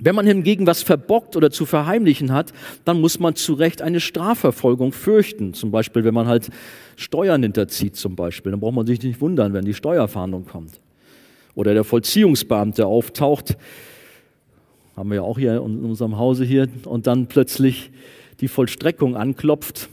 Wenn 0.00 0.16
man 0.16 0.26
hingegen 0.26 0.66
was 0.66 0.82
verbockt 0.82 1.36
oder 1.36 1.52
zu 1.52 1.66
verheimlichen 1.66 2.32
hat, 2.32 2.52
dann 2.84 3.00
muss 3.00 3.20
man 3.20 3.36
zu 3.36 3.54
Recht 3.54 3.80
eine 3.80 4.00
Strafverfolgung 4.00 4.92
fürchten. 4.92 5.54
Zum 5.54 5.70
Beispiel, 5.70 6.02
wenn 6.02 6.14
man 6.14 6.26
halt 6.26 6.50
Steuern 6.96 7.42
hinterzieht, 7.42 7.94
zum 7.94 8.16
Beispiel. 8.16 8.50
Dann 8.50 8.60
braucht 8.60 8.74
man 8.74 8.86
sich 8.86 9.00
nicht 9.02 9.20
wundern, 9.20 9.52
wenn 9.52 9.64
die 9.64 9.74
Steuerfahndung 9.74 10.46
kommt. 10.46 10.80
Oder 11.54 11.74
der 11.74 11.84
Vollziehungsbeamte 11.84 12.86
auftaucht, 12.86 13.56
haben 14.96 15.10
wir 15.10 15.16
ja 15.16 15.22
auch 15.22 15.38
hier 15.38 15.56
in 15.56 15.84
unserem 15.84 16.18
Hause 16.18 16.44
hier, 16.44 16.68
und 16.84 17.06
dann 17.06 17.28
plötzlich 17.28 17.92
die 18.40 18.48
Vollstreckung 18.48 19.16
anklopft 19.16 19.88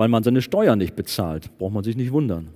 weil 0.00 0.08
man 0.08 0.22
seine 0.22 0.40
Steuern 0.40 0.78
nicht 0.78 0.96
bezahlt. 0.96 1.58
Braucht 1.58 1.74
man 1.74 1.84
sich 1.84 1.94
nicht 1.94 2.10
wundern. 2.10 2.48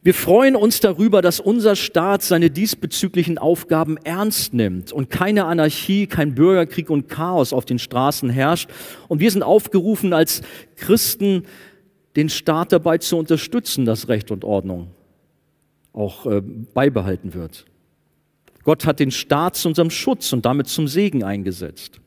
Wir 0.00 0.14
freuen 0.14 0.54
uns 0.54 0.78
darüber, 0.78 1.22
dass 1.22 1.40
unser 1.40 1.74
Staat 1.74 2.22
seine 2.22 2.50
diesbezüglichen 2.50 3.36
Aufgaben 3.36 3.96
ernst 3.96 4.54
nimmt 4.54 4.92
und 4.92 5.10
keine 5.10 5.46
Anarchie, 5.46 6.06
kein 6.06 6.36
Bürgerkrieg 6.36 6.88
und 6.88 7.08
Chaos 7.08 7.52
auf 7.52 7.64
den 7.64 7.80
Straßen 7.80 8.30
herrscht. 8.30 8.70
Und 9.08 9.18
wir 9.18 9.28
sind 9.32 9.42
aufgerufen, 9.42 10.12
als 10.12 10.42
Christen 10.76 11.46
den 12.14 12.28
Staat 12.28 12.70
dabei 12.70 12.98
zu 12.98 13.18
unterstützen, 13.18 13.84
dass 13.84 14.06
Recht 14.06 14.30
und 14.30 14.44
Ordnung 14.44 14.92
auch 15.92 16.26
äh, 16.26 16.40
beibehalten 16.40 17.34
wird. 17.34 17.66
Gott 18.62 18.86
hat 18.86 19.00
den 19.00 19.10
Staat 19.10 19.56
zu 19.56 19.66
unserem 19.66 19.90
Schutz 19.90 20.32
und 20.32 20.44
damit 20.44 20.68
zum 20.68 20.86
Segen 20.86 21.24
eingesetzt. 21.24 22.00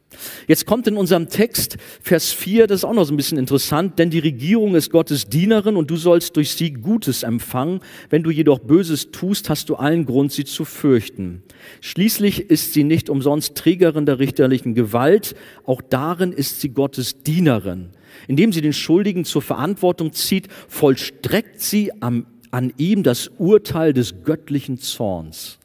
Jetzt 0.47 0.65
kommt 0.65 0.87
in 0.87 0.97
unserem 0.97 1.29
Text 1.29 1.77
Vers 2.01 2.31
4, 2.31 2.67
das 2.67 2.81
ist 2.81 2.85
auch 2.85 2.93
noch 2.93 3.05
so 3.05 3.13
ein 3.13 3.17
bisschen 3.17 3.37
interessant, 3.37 3.99
denn 3.99 4.09
die 4.09 4.19
Regierung 4.19 4.75
ist 4.75 4.91
Gottes 4.91 5.25
Dienerin 5.25 5.75
und 5.75 5.89
du 5.89 5.95
sollst 5.95 6.35
durch 6.35 6.51
sie 6.51 6.73
Gutes 6.73 7.23
empfangen. 7.23 7.79
Wenn 8.09 8.23
du 8.23 8.29
jedoch 8.29 8.59
Böses 8.59 9.11
tust, 9.11 9.49
hast 9.49 9.69
du 9.69 9.75
allen 9.75 10.05
Grund, 10.05 10.31
sie 10.31 10.45
zu 10.45 10.65
fürchten. 10.65 11.43
Schließlich 11.81 12.49
ist 12.49 12.73
sie 12.73 12.83
nicht 12.83 13.09
umsonst 13.09 13.55
Trägerin 13.55 14.05
der 14.05 14.19
richterlichen 14.19 14.73
Gewalt, 14.73 15.35
auch 15.65 15.81
darin 15.81 16.31
ist 16.31 16.61
sie 16.61 16.69
Gottes 16.69 17.23
Dienerin. 17.23 17.89
Indem 18.27 18.51
sie 18.53 18.61
den 18.61 18.73
Schuldigen 18.73 19.25
zur 19.25 19.41
Verantwortung 19.41 20.13
zieht, 20.13 20.47
vollstreckt 20.67 21.59
sie 21.61 21.91
am, 22.01 22.25
an 22.51 22.73
ihm 22.77 23.03
das 23.03 23.29
Urteil 23.37 23.93
des 23.93 24.23
göttlichen 24.23 24.77
Zorns. 24.77 25.57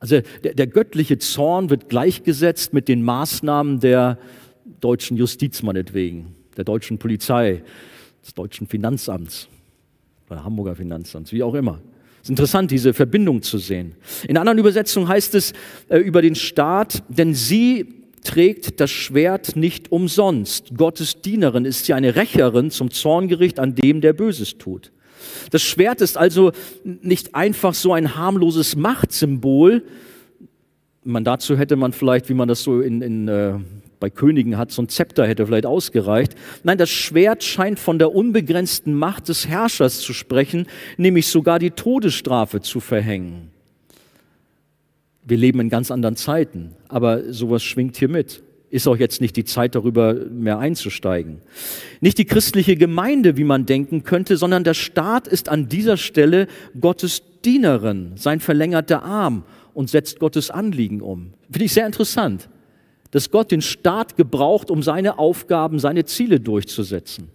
Also 0.00 0.20
der, 0.42 0.54
der 0.54 0.66
göttliche 0.66 1.18
Zorn 1.18 1.70
wird 1.70 1.88
gleichgesetzt 1.88 2.72
mit 2.72 2.88
den 2.88 3.02
Maßnahmen 3.02 3.80
der 3.80 4.18
deutschen 4.80 5.16
Justiz 5.16 5.62
meinetwegen, 5.62 6.34
der 6.56 6.64
deutschen 6.64 6.98
Polizei, 6.98 7.62
des 8.24 8.34
deutschen 8.34 8.66
Finanzamts 8.66 9.48
oder 10.28 10.42
Hamburger 10.42 10.74
Finanzamts, 10.74 11.32
wie 11.32 11.42
auch 11.42 11.54
immer. 11.54 11.80
Es 12.16 12.24
ist 12.24 12.30
interessant, 12.30 12.70
diese 12.70 12.92
Verbindung 12.92 13.42
zu 13.42 13.58
sehen. 13.58 13.94
In 14.28 14.36
anderen 14.36 14.58
Übersetzungen 14.58 15.08
heißt 15.08 15.34
es 15.34 15.52
äh, 15.88 15.98
über 15.98 16.20
den 16.20 16.34
Staat, 16.34 17.02
denn 17.08 17.34
sie 17.34 17.86
trägt 18.24 18.80
das 18.80 18.90
Schwert 18.90 19.56
nicht 19.56 19.90
umsonst. 19.90 20.76
Gottes 20.76 21.22
Dienerin 21.22 21.64
ist 21.64 21.86
sie 21.86 21.94
eine 21.94 22.16
Rächerin 22.16 22.70
zum 22.70 22.90
Zorngericht 22.90 23.58
an 23.58 23.74
dem, 23.74 24.02
der 24.02 24.12
Böses 24.12 24.58
tut. 24.58 24.92
Das 25.50 25.62
Schwert 25.62 26.00
ist 26.00 26.16
also 26.16 26.52
nicht 26.84 27.34
einfach 27.34 27.74
so 27.74 27.92
ein 27.92 28.16
harmloses 28.16 28.76
Machtsymbol. 28.76 29.84
Man, 31.04 31.24
dazu 31.24 31.56
hätte 31.56 31.76
man 31.76 31.92
vielleicht, 31.92 32.28
wie 32.28 32.34
man 32.34 32.48
das 32.48 32.62
so 32.62 32.80
in, 32.80 33.02
in, 33.02 33.28
äh, 33.28 33.54
bei 34.00 34.10
Königen 34.10 34.56
hat, 34.56 34.72
so 34.72 34.82
ein 34.82 34.88
Zepter 34.88 35.26
hätte 35.26 35.46
vielleicht 35.46 35.66
ausgereicht. 35.66 36.34
Nein, 36.64 36.78
das 36.78 36.90
Schwert 36.90 37.44
scheint 37.44 37.78
von 37.78 37.98
der 37.98 38.14
unbegrenzten 38.14 38.94
Macht 38.94 39.28
des 39.28 39.46
Herrschers 39.46 40.00
zu 40.00 40.12
sprechen, 40.12 40.66
nämlich 40.96 41.28
sogar 41.28 41.58
die 41.58 41.70
Todesstrafe 41.70 42.60
zu 42.60 42.80
verhängen. 42.80 43.50
Wir 45.22 45.36
leben 45.36 45.60
in 45.60 45.68
ganz 45.68 45.90
anderen 45.90 46.16
Zeiten, 46.16 46.74
aber 46.88 47.32
sowas 47.32 47.62
schwingt 47.62 47.96
hier 47.96 48.08
mit 48.08 48.42
ist 48.70 48.86
auch 48.86 48.96
jetzt 48.96 49.20
nicht 49.20 49.36
die 49.36 49.44
Zeit, 49.44 49.74
darüber 49.74 50.14
mehr 50.14 50.58
einzusteigen. 50.58 51.42
Nicht 52.00 52.18
die 52.18 52.24
christliche 52.24 52.76
Gemeinde, 52.76 53.36
wie 53.36 53.44
man 53.44 53.66
denken 53.66 54.04
könnte, 54.04 54.36
sondern 54.36 54.64
der 54.64 54.74
Staat 54.74 55.26
ist 55.26 55.48
an 55.48 55.68
dieser 55.68 55.96
Stelle 55.96 56.46
Gottes 56.80 57.22
Dienerin, 57.44 58.12
sein 58.16 58.40
verlängerter 58.40 59.02
Arm 59.02 59.44
und 59.74 59.90
setzt 59.90 60.20
Gottes 60.20 60.50
Anliegen 60.50 61.00
um. 61.00 61.32
Finde 61.50 61.64
ich 61.64 61.72
sehr 61.72 61.86
interessant. 61.86 62.48
dass 63.10 63.30
Gott 63.30 63.50
den 63.50 63.62
Staat 63.62 64.16
gebraucht, 64.16 64.70
um 64.70 64.82
seine 64.82 65.18
Aufgaben, 65.18 65.78
seine 65.78 66.04
Ziele 66.04 66.40
durchzusetzen. 66.40 67.28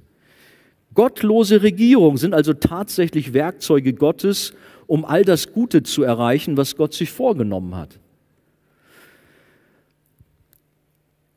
Gottlose 0.93 1.61
Regierungen 1.61 2.17
sind 2.17 2.33
also 2.33 2.53
tatsächlich 2.53 3.33
Werkzeuge 3.33 3.93
Gottes, 3.93 4.53
um 4.87 5.03
all 5.03 5.25
das 5.25 5.51
Gute 5.51 5.83
zu 5.83 6.03
erreichen, 6.03 6.55
was 6.55 6.77
Gott 6.77 6.93
sich 6.93 7.11
vorgenommen 7.11 7.75
hat. 7.75 7.99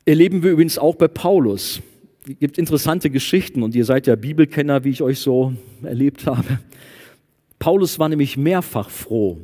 Erleben 0.09 0.41
wir 0.41 0.53
übrigens 0.53 0.79
auch 0.79 0.95
bei 0.95 1.07
Paulus. 1.07 1.83
Es 2.27 2.39
gibt 2.39 2.57
interessante 2.57 3.11
Geschichten 3.11 3.61
und 3.61 3.75
ihr 3.75 3.85
seid 3.85 4.07
ja 4.07 4.15
Bibelkenner, 4.15 4.83
wie 4.83 4.89
ich 4.89 5.03
euch 5.03 5.19
so 5.19 5.53
erlebt 5.83 6.25
habe. 6.25 6.57
Paulus 7.59 7.99
war 7.99 8.09
nämlich 8.09 8.35
mehrfach 8.35 8.89
froh, 8.89 9.37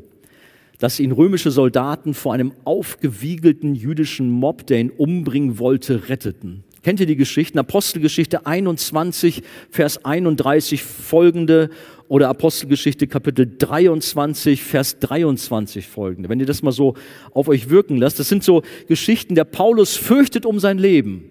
dass 0.80 1.00
ihn 1.00 1.12
römische 1.12 1.52
Soldaten 1.52 2.16
vor 2.16 2.34
einem 2.34 2.52
aufgewiegelten 2.64 3.76
jüdischen 3.76 4.32
Mob, 4.32 4.66
der 4.66 4.80
ihn 4.80 4.90
umbringen 4.90 5.60
wollte, 5.60 6.10
retteten. 6.10 6.64
Kennt 6.86 7.00
ihr 7.00 7.08
die 7.08 7.16
Geschichten? 7.16 7.58
Apostelgeschichte 7.58 8.46
21, 8.46 9.42
Vers 9.72 10.06
31 10.06 10.84
folgende 10.84 11.72
oder 12.10 12.30
Apostelgeschichte 12.30 13.08
Kapitel 13.08 13.52
23, 13.58 14.62
Vers 14.62 15.00
23 15.00 15.88
folgende. 15.88 16.30
Wenn 16.30 16.40
ihr 16.40 16.46
das 16.46 16.62
mal 16.62 16.72
so 16.72 16.94
auf 17.34 17.48
euch 17.48 17.72
wirken 17.72 17.98
lasst, 17.98 18.20
das 18.20 18.30
sind 18.30 18.44
so 18.44 18.62
Geschichten, 18.88 19.34
der 19.34 19.46
Paulus 19.46 19.98
fürchtet 19.98 20.46
um 20.46 20.60
sein 20.60 20.78
Leben. 20.78 21.24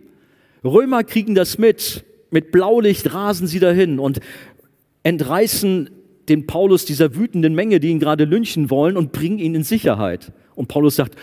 Römer 0.65 1.05
kriegen 1.05 1.37
das 1.37 1.57
mit, 1.57 2.05
mit 2.33 2.51
Blaulicht 2.51 3.15
rasen 3.15 3.47
sie 3.47 3.61
dahin 3.61 4.01
und 4.01 4.19
entreißen 5.05 5.89
den 6.29 6.49
Paulus 6.49 6.85
dieser 6.85 7.15
wütenden 7.15 7.55
Menge, 7.55 7.79
die 7.79 7.91
ihn 7.91 8.01
gerade 8.01 8.25
lynchen 8.25 8.71
wollen 8.71 8.97
und 8.97 9.13
bringen 9.13 9.39
ihn 9.39 9.55
in 9.55 9.63
Sicherheit. 9.63 10.33
Und 10.57 10.67
Paulus 10.67 10.97
sagt, 10.97 11.17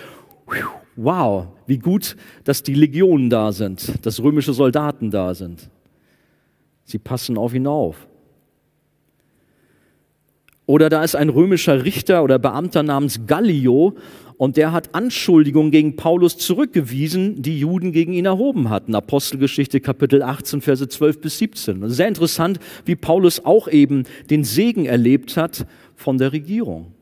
wow, 0.96 1.48
wie 1.68 1.78
gut, 1.78 2.16
dass 2.44 2.64
die 2.64 2.74
Legionen 2.74 3.30
da 3.30 3.52
sind, 3.52 4.06
dass 4.06 4.22
römische 4.22 4.54
Soldaten 4.54 5.12
da 5.12 5.34
sind. 5.34 5.70
Sie 6.84 7.00
passen 7.00 7.38
auf 7.38 7.54
ihn 7.54 7.68
auf. 7.68 8.08
Oder 10.66 10.90
da 10.90 11.04
ist 11.04 11.16
ein 11.16 11.30
römischer 11.30 11.84
Richter 11.84 12.24
oder 12.24 12.40
Beamter 12.40 12.84
namens 12.84 13.22
Gallio 13.28 13.96
und 14.38 14.58
der 14.58 14.72
hat 14.72 14.96
Anschuldigungen 14.96 15.70
gegen 15.70 15.96
Paulus 15.96 16.38
zurückgewiesen, 16.38 17.42
die 17.42 17.60
Juden 17.60 17.92
gegen 17.92 18.14
ihn 18.14 18.26
erhoben 18.26 18.70
hatten. 18.70 18.96
Apostelgeschichte 18.96 19.82
Kapitel 19.82 20.24
18, 20.24 20.62
Verse 20.62 20.88
12 20.88 21.22
bis 21.22 21.38
17. 21.40 21.90
Sehr 21.90 22.08
interessant, 22.08 22.60
wie 22.86 22.96
Paulus 22.96 23.44
auch 23.44 23.68
eben 23.68 24.06
den 24.30 24.44
Segen 24.44 24.86
erlebt 24.86 25.38
hat 25.38 25.68
von 25.96 26.18
der 26.18 26.32
Regierung. 26.32 26.94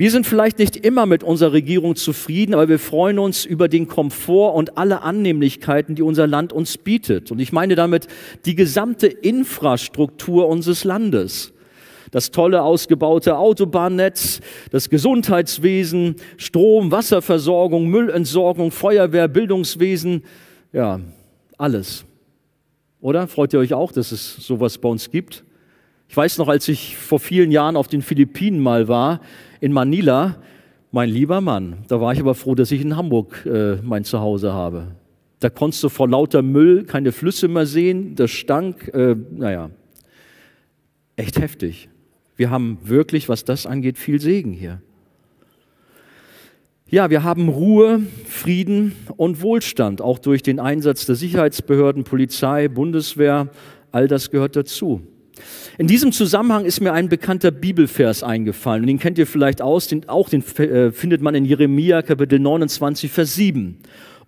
Wir 0.00 0.10
sind 0.10 0.26
vielleicht 0.26 0.58
nicht 0.58 0.76
immer 0.76 1.04
mit 1.04 1.22
unserer 1.22 1.52
Regierung 1.52 1.94
zufrieden, 1.94 2.54
aber 2.54 2.70
wir 2.70 2.78
freuen 2.78 3.18
uns 3.18 3.44
über 3.44 3.68
den 3.68 3.86
Komfort 3.86 4.54
und 4.54 4.78
alle 4.78 5.02
Annehmlichkeiten, 5.02 5.94
die 5.94 6.00
unser 6.00 6.26
Land 6.26 6.54
uns 6.54 6.78
bietet. 6.78 7.30
Und 7.30 7.38
ich 7.38 7.52
meine 7.52 7.74
damit 7.74 8.06
die 8.46 8.54
gesamte 8.54 9.08
Infrastruktur 9.08 10.48
unseres 10.48 10.84
Landes. 10.84 11.52
Das 12.12 12.30
tolle 12.30 12.62
ausgebaute 12.62 13.36
Autobahnnetz, 13.36 14.40
das 14.70 14.88
Gesundheitswesen, 14.88 16.16
Strom, 16.38 16.90
Wasserversorgung, 16.90 17.86
Müllentsorgung, 17.88 18.70
Feuerwehr, 18.70 19.28
Bildungswesen, 19.28 20.24
ja, 20.72 20.98
alles. 21.58 22.06
Oder? 23.02 23.28
Freut 23.28 23.52
ihr 23.52 23.58
euch 23.58 23.74
auch, 23.74 23.92
dass 23.92 24.12
es 24.12 24.36
sowas 24.36 24.78
bei 24.78 24.88
uns 24.88 25.10
gibt? 25.10 25.44
Ich 26.10 26.16
weiß 26.16 26.38
noch, 26.38 26.48
als 26.48 26.66
ich 26.66 26.96
vor 26.96 27.20
vielen 27.20 27.52
Jahren 27.52 27.76
auf 27.76 27.86
den 27.86 28.02
Philippinen 28.02 28.58
mal 28.58 28.88
war, 28.88 29.20
in 29.60 29.72
Manila, 29.72 30.38
mein 30.90 31.08
lieber 31.08 31.40
Mann, 31.40 31.84
da 31.86 32.00
war 32.00 32.12
ich 32.12 32.18
aber 32.18 32.34
froh, 32.34 32.56
dass 32.56 32.72
ich 32.72 32.80
in 32.80 32.96
Hamburg 32.96 33.46
äh, 33.46 33.76
mein 33.76 34.02
Zuhause 34.02 34.52
habe. 34.52 34.88
Da 35.38 35.50
konntest 35.50 35.84
du 35.84 35.88
vor 35.88 36.08
lauter 36.08 36.42
Müll 36.42 36.82
keine 36.82 37.12
Flüsse 37.12 37.46
mehr 37.46 37.64
sehen, 37.64 38.16
das 38.16 38.32
stank, 38.32 38.88
äh, 38.92 39.14
naja, 39.30 39.70
echt 41.14 41.38
heftig. 41.38 41.88
Wir 42.34 42.50
haben 42.50 42.78
wirklich, 42.82 43.28
was 43.28 43.44
das 43.44 43.64
angeht, 43.64 43.96
viel 43.96 44.20
Segen 44.20 44.52
hier. 44.52 44.82
Ja, 46.88 47.08
wir 47.10 47.22
haben 47.22 47.48
Ruhe, 47.48 48.00
Frieden 48.26 48.96
und 49.16 49.42
Wohlstand, 49.42 50.02
auch 50.02 50.18
durch 50.18 50.42
den 50.42 50.58
Einsatz 50.58 51.06
der 51.06 51.14
Sicherheitsbehörden, 51.14 52.02
Polizei, 52.02 52.66
Bundeswehr, 52.66 53.48
all 53.92 54.08
das 54.08 54.32
gehört 54.32 54.56
dazu. 54.56 55.02
In 55.78 55.86
diesem 55.86 56.12
Zusammenhang 56.12 56.64
ist 56.64 56.80
mir 56.80 56.92
ein 56.92 57.08
bekannter 57.08 57.50
Bibelvers 57.50 58.22
eingefallen 58.22 58.82
und 58.82 58.86
den 58.88 58.98
kennt 58.98 59.18
ihr 59.18 59.26
vielleicht 59.26 59.62
aus, 59.62 59.86
den, 59.86 60.08
auch 60.08 60.28
den 60.28 60.42
äh, 60.58 60.92
findet 60.92 61.22
man 61.22 61.34
in 61.34 61.44
Jeremia 61.44 62.02
Kapitel 62.02 62.38
29, 62.38 63.10
Vers 63.10 63.34
7. 63.34 63.78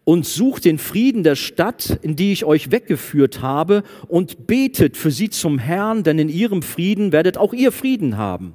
Und 0.05 0.27
sucht 0.27 0.65
den 0.65 0.79
Frieden 0.79 1.23
der 1.23 1.37
Stadt, 1.37 1.99
in 2.03 2.17
die 2.17 2.33
ich 2.33 2.45
euch 2.45 2.73
weggeführt 2.73 3.41
habe, 3.41 3.85
und 4.09 4.49
betet 4.49 4.97
für 4.97 5.13
sie 5.13 5.31
zum 5.31 5.59
Herrn, 5.59 6.03
denn 6.03 6.19
in 6.19 6.29
ihrem 6.29 6.63
Frieden 6.63 7.13
werdet 7.13 7.39
auch 7.39 7.53
ihr 7.53 7.71
Frieden 7.71 8.17
haben. 8.17 8.55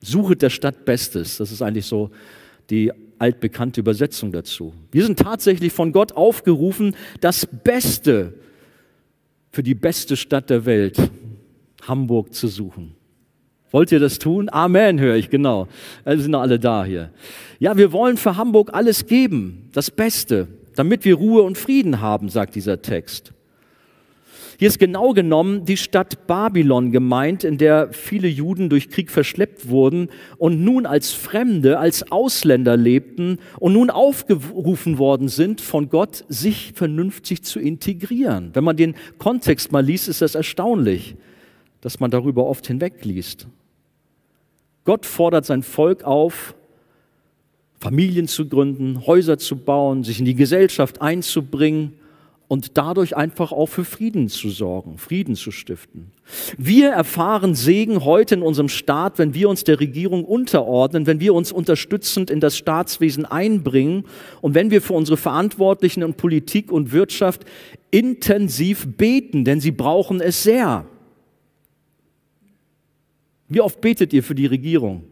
Suchet 0.00 0.40
der 0.40 0.50
Stadt 0.50 0.84
Bestes. 0.86 1.36
Das 1.36 1.52
ist 1.52 1.60
eigentlich 1.60 1.84
so 1.84 2.10
die 2.70 2.92
altbekannte 3.18 3.80
Übersetzung 3.80 4.32
dazu. 4.32 4.74
Wir 4.92 5.04
sind 5.04 5.18
tatsächlich 5.18 5.72
von 5.72 5.92
Gott 5.92 6.12
aufgerufen, 6.12 6.94
das 7.20 7.46
Beste 7.46 8.34
für 9.50 9.62
die 9.62 9.74
beste 9.74 10.16
Stadt 10.16 10.50
der 10.50 10.66
Welt 10.66 10.98
Hamburg 11.88 12.34
zu 12.34 12.48
suchen. 12.48 12.94
Wollt 13.70 13.92
ihr 13.92 13.98
das 13.98 14.18
tun? 14.18 14.48
Amen, 14.50 15.00
höre 15.00 15.16
ich, 15.16 15.28
genau. 15.28 15.68
Wir 16.04 16.18
sind 16.18 16.34
alle 16.34 16.58
da 16.58 16.84
hier. 16.84 17.10
Ja, 17.58 17.76
wir 17.76 17.92
wollen 17.92 18.16
für 18.16 18.36
Hamburg 18.36 18.70
alles 18.72 19.06
geben, 19.06 19.68
das 19.72 19.90
Beste, 19.90 20.48
damit 20.76 21.04
wir 21.04 21.16
Ruhe 21.16 21.42
und 21.42 21.58
Frieden 21.58 22.00
haben, 22.00 22.28
sagt 22.28 22.54
dieser 22.54 22.80
Text. 22.80 23.32
Hier 24.58 24.68
ist 24.68 24.78
genau 24.78 25.12
genommen 25.12 25.66
die 25.66 25.76
Stadt 25.76 26.26
Babylon 26.26 26.90
gemeint, 26.90 27.44
in 27.44 27.58
der 27.58 27.92
viele 27.92 28.28
Juden 28.28 28.70
durch 28.70 28.88
Krieg 28.88 29.10
verschleppt 29.10 29.68
wurden 29.68 30.08
und 30.38 30.64
nun 30.64 30.86
als 30.86 31.12
Fremde, 31.12 31.78
als 31.78 32.10
Ausländer 32.10 32.78
lebten 32.78 33.38
und 33.58 33.74
nun 33.74 33.90
aufgerufen 33.90 34.96
worden 34.96 35.28
sind 35.28 35.60
von 35.60 35.90
Gott, 35.90 36.24
sich 36.28 36.72
vernünftig 36.74 37.42
zu 37.42 37.60
integrieren. 37.60 38.50
Wenn 38.54 38.64
man 38.64 38.78
den 38.78 38.94
Kontext 39.18 39.72
mal 39.72 39.84
liest, 39.84 40.08
ist 40.08 40.22
das 40.22 40.34
erstaunlich 40.34 41.16
dass 41.86 42.00
man 42.00 42.10
darüber 42.10 42.46
oft 42.46 42.66
hinwegliest. 42.66 43.46
Gott 44.84 45.06
fordert 45.06 45.46
sein 45.46 45.62
Volk 45.62 46.02
auf, 46.02 46.56
Familien 47.78 48.26
zu 48.26 48.48
gründen, 48.48 49.06
Häuser 49.06 49.38
zu 49.38 49.56
bauen, 49.56 50.02
sich 50.02 50.18
in 50.18 50.24
die 50.24 50.34
Gesellschaft 50.34 51.00
einzubringen 51.00 51.92
und 52.48 52.76
dadurch 52.76 53.16
einfach 53.16 53.52
auch 53.52 53.66
für 53.66 53.84
Frieden 53.84 54.28
zu 54.28 54.50
sorgen, 54.50 54.98
Frieden 54.98 55.36
zu 55.36 55.52
stiften. 55.52 56.10
Wir 56.58 56.88
erfahren 56.88 57.54
Segen 57.54 58.04
heute 58.04 58.34
in 58.34 58.42
unserem 58.42 58.68
Staat, 58.68 59.20
wenn 59.20 59.32
wir 59.32 59.48
uns 59.48 59.62
der 59.62 59.78
Regierung 59.78 60.24
unterordnen, 60.24 61.06
wenn 61.06 61.20
wir 61.20 61.34
uns 61.34 61.52
unterstützend 61.52 62.32
in 62.32 62.40
das 62.40 62.56
Staatswesen 62.56 63.26
einbringen 63.26 64.06
und 64.40 64.56
wenn 64.56 64.72
wir 64.72 64.82
für 64.82 64.94
unsere 64.94 65.18
Verantwortlichen 65.18 66.02
in 66.02 66.14
Politik 66.14 66.72
und 66.72 66.90
Wirtschaft 66.90 67.44
intensiv 67.92 68.88
beten, 68.96 69.44
denn 69.44 69.60
sie 69.60 69.70
brauchen 69.70 70.20
es 70.20 70.42
sehr. 70.42 70.84
Wie 73.48 73.60
oft 73.60 73.80
betet 73.80 74.12
ihr 74.12 74.22
für 74.22 74.34
die 74.34 74.46
Regierung? 74.46 75.04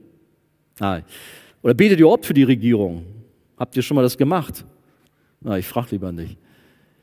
Nein. 0.79 1.05
Oder 1.63 1.75
betet 1.75 1.99
ihr 1.99 2.05
überhaupt 2.05 2.27
für 2.27 2.35
die 2.35 2.43
Regierung? 2.43 3.05
Habt 3.57 3.77
ihr 3.77 3.83
schon 3.83 3.95
mal 3.95 4.03
das 4.03 4.19
gemacht? 4.19 4.65
Na, 5.41 5.59
ich 5.59 5.67
frage 5.67 5.89
lieber 5.93 6.11
nicht. 6.11 6.37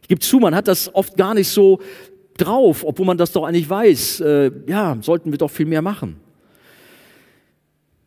Ich 0.02 0.08
gebe 0.08 0.20
zu, 0.20 0.40
man 0.40 0.54
hat 0.54 0.68
das 0.68 0.94
oft 0.94 1.16
gar 1.16 1.34
nicht 1.34 1.48
so 1.48 1.80
drauf, 2.38 2.84
obwohl 2.86 3.06
man 3.06 3.18
das 3.18 3.32
doch 3.32 3.44
eigentlich 3.44 3.70
weiß. 3.70 4.22
Äh, 4.22 4.52
ja, 4.68 4.98
sollten 5.02 5.32
wir 5.32 5.38
doch 5.38 5.52
viel 5.52 5.66
mehr 5.66 5.82
machen. 5.82 6.18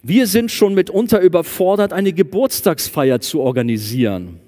Wir 0.02 0.26
sind 0.26 0.50
schon 0.50 0.74
mitunter 0.74 1.20
überfordert, 1.20 1.94
eine 1.94 2.12
Geburtstagsfeier 2.12 3.20
zu 3.20 3.40
organisieren. 3.40 4.40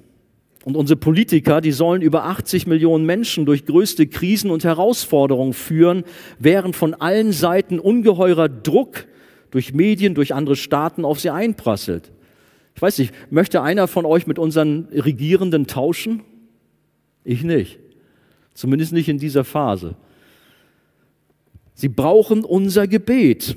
Und 0.66 0.74
unsere 0.74 0.98
Politiker, 0.98 1.60
die 1.60 1.70
sollen 1.70 2.02
über 2.02 2.24
80 2.24 2.66
Millionen 2.66 3.06
Menschen 3.06 3.46
durch 3.46 3.66
größte 3.66 4.08
Krisen 4.08 4.50
und 4.50 4.64
Herausforderungen 4.64 5.52
führen, 5.52 6.02
während 6.40 6.74
von 6.74 6.92
allen 6.92 7.30
Seiten 7.30 7.78
ungeheurer 7.78 8.48
Druck 8.48 9.06
durch 9.52 9.74
Medien, 9.74 10.16
durch 10.16 10.34
andere 10.34 10.56
Staaten 10.56 11.04
auf 11.04 11.20
sie 11.20 11.30
einprasselt. 11.30 12.10
Ich 12.74 12.82
weiß 12.82 12.98
nicht, 12.98 13.14
möchte 13.30 13.62
einer 13.62 13.86
von 13.86 14.04
euch 14.04 14.26
mit 14.26 14.40
unseren 14.40 14.88
Regierenden 14.90 15.68
tauschen? 15.68 16.22
Ich 17.22 17.44
nicht. 17.44 17.78
Zumindest 18.52 18.92
nicht 18.92 19.08
in 19.08 19.18
dieser 19.18 19.44
Phase. 19.44 19.94
Sie 21.74 21.88
brauchen 21.88 22.42
unser 22.42 22.88
Gebet. 22.88 23.56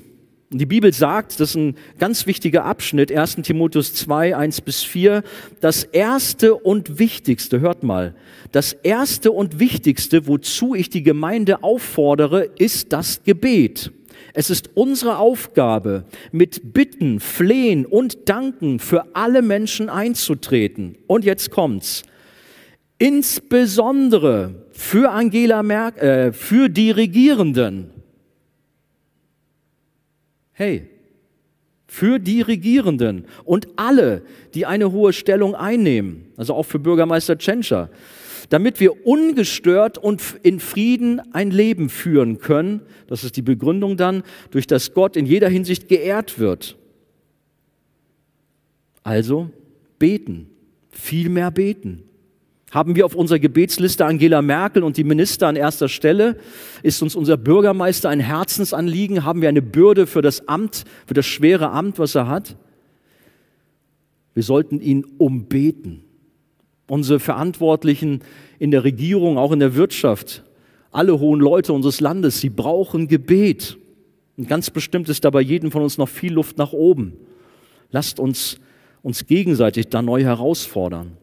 Die 0.52 0.66
Bibel 0.66 0.91
sagt, 0.91 1.39
das 1.39 1.52
ist 1.52 1.56
ein 1.58 1.76
ganz 2.00 2.26
wichtiger 2.26 2.66
Abschnitt, 2.66 3.12
1 3.12 3.36
Timotheus 3.43 3.93
2, 3.93 4.36
1 4.36 4.62
bis 4.62 4.82
4, 4.82 5.22
das 5.62 5.84
erste 5.84 6.56
und 6.56 6.97
wichtigste, 6.97 7.60
hört 7.60 7.84
mal, 7.84 8.16
das 8.52 8.74
erste 8.74 9.32
und 9.32 9.60
wichtigste, 9.60 10.26
wozu 10.26 10.74
ich 10.74 10.89
die 10.89 11.04
Gemeinde 11.04 11.62
auffordere, 11.62 12.50
ist 12.58 12.93
das 12.93 13.22
Gebet. 13.24 13.91
Es 14.34 14.50
ist 14.50 14.72
unsere 14.74 15.20
Aufgabe, 15.20 16.06
mit 16.32 16.74
Bitten, 16.74 17.20
Flehen 17.20 17.86
und 17.86 18.28
Danken 18.28 18.80
für 18.80 19.16
alle 19.16 19.43
Menschen 19.43 19.88
einzutreten. 19.88 20.97
Und 21.06 21.26
jetzt 21.26 21.52
kommt's. 21.52 22.02
insbesondere 22.97 24.66
für 24.72 25.12
Angela 25.12 25.62
Merkel, 25.62 26.04
äh, 26.04 26.32
für 26.34 26.70
die 26.70 26.89
Regierenden. 26.89 27.99
Hey, 30.60 30.89
für 31.88 32.20
die 32.20 32.41
Regierenden 32.41 33.28
und 33.45 33.70
alle, 33.78 34.24
die 34.53 34.66
eine 34.66 34.91
hohe 34.91 35.14
Stellung 35.14 35.55
einnehmen, 35.55 36.26
also 36.36 36.53
auch 36.53 36.64
für 36.64 36.80
Bürgermeister 36.80 37.38
Tschentscher, 37.38 37.89
damit 38.49 38.82
wir 38.82 39.07
ungestört 39.07 39.97
und 39.97 40.22
in 40.43 40.60
Frieden 40.60 41.22
ein 41.32 41.51
Leben 41.51 41.88
führen 41.88 42.39
können. 42.39 42.82
Das 43.07 43.24
ist 43.24 43.38
die 43.38 43.41
Begründung 43.41 43.95
dann, 43.95 44.24
durch 44.51 44.68
das 44.68 44.93
Gott 44.93 45.16
in 45.16 45.26
jeder 45.26 45.47
Hinsicht 45.47 45.88
geehrt 45.88 46.39
wird. 46.39 46.76
Also 49.01 49.49
beten, 49.97 50.49
viel 50.89 51.30
mehr 51.30 51.51
beten. 51.51 52.03
Haben 52.72 52.96
wir 52.96 53.06
auf 53.06 53.16
unserer 53.16 53.40
Gebetsliste 53.40 54.06
Angela 54.06 54.42
Merkel 54.42 54.84
und 54.84 54.98
die 54.98 55.04
Minister 55.04 55.48
an 55.48 55.56
erster 55.56 55.90
Stelle? 55.90 56.38
Ist 56.84 57.02
uns 57.02 57.16
unser 57.16 57.36
Bürgermeister 57.36 58.10
ein 58.10 58.20
Herzensanliegen? 58.20 59.24
Haben 59.24 59.42
wir 59.42 59.50
eine 59.50 59.64
Bürde 59.64 60.06
für 60.06 60.22
das 60.22 60.48
Amt, 60.48 60.84
für 61.08 61.16
das 61.16 61.26
schwere 61.26 61.72
Amt, 61.72 61.98
was 61.98 62.14
er 62.14 62.28
hat? 62.28 62.58
Wir 64.36 64.44
sollten 64.44 64.80
ihn 64.80 65.06
umbeten. 65.18 66.04
Unsere 66.88 67.20
Verantwortlichen 67.20 68.22
in 68.60 68.72
der 68.72 68.84
Regierung, 68.84 69.38
auch 69.38 69.52
in 69.52 69.60
der 69.60 69.76
Wirtschaft, 69.76 70.44
alle 70.92 71.20
hohen 71.20 71.40
Leute 71.40 71.74
unseres 71.74 72.02
Landes, 72.02 72.40
sie 72.40 72.50
brauchen 72.50 73.08
Gebet. 73.08 73.78
Und 74.38 74.48
ganz 74.48 74.70
bestimmt 74.70 75.10
ist 75.10 75.26
da 75.26 75.30
bei 75.30 75.42
jedem 75.42 75.72
von 75.72 75.82
uns 75.82 75.98
noch 75.98 76.10
viel 76.10 76.34
Luft 76.34 76.58
nach 76.58 76.74
oben. 76.74 77.14
Lasst 77.92 78.20
uns 78.20 78.58
uns 79.02 79.26
gegenseitig 79.26 79.88
da 79.88 80.02
neu 80.02 80.24
herausfordern. 80.24 81.18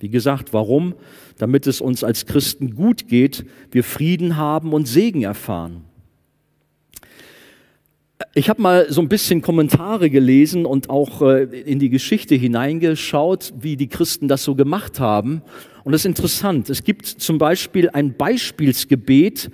Wie 0.00 0.08
gesagt, 0.08 0.52
warum? 0.52 0.94
Damit 1.38 1.66
es 1.66 1.80
uns 1.80 2.02
als 2.02 2.26
Christen 2.26 2.74
gut 2.74 3.06
geht, 3.06 3.44
wir 3.70 3.84
Frieden 3.84 4.36
haben 4.36 4.72
und 4.72 4.88
Segen 4.88 5.22
erfahren. 5.22 5.84
Ich 8.34 8.48
habe 8.48 8.60
mal 8.60 8.90
so 8.90 9.00
ein 9.00 9.08
bisschen 9.08 9.42
Kommentare 9.42 10.10
gelesen 10.10 10.66
und 10.66 10.90
auch 10.90 11.22
äh, 11.22 11.44
in 11.44 11.78
die 11.78 11.88
Geschichte 11.88 12.34
hineingeschaut, 12.34 13.52
wie 13.58 13.76
die 13.76 13.88
Christen 13.88 14.28
das 14.28 14.44
so 14.44 14.54
gemacht 14.54 15.00
haben. 15.00 15.42
Und 15.84 15.92
das 15.92 16.02
ist 16.02 16.06
interessant. 16.06 16.70
Es 16.70 16.84
gibt 16.84 17.06
zum 17.06 17.38
Beispiel 17.38 17.90
ein 17.90 18.14
Beispielsgebet 18.14 19.50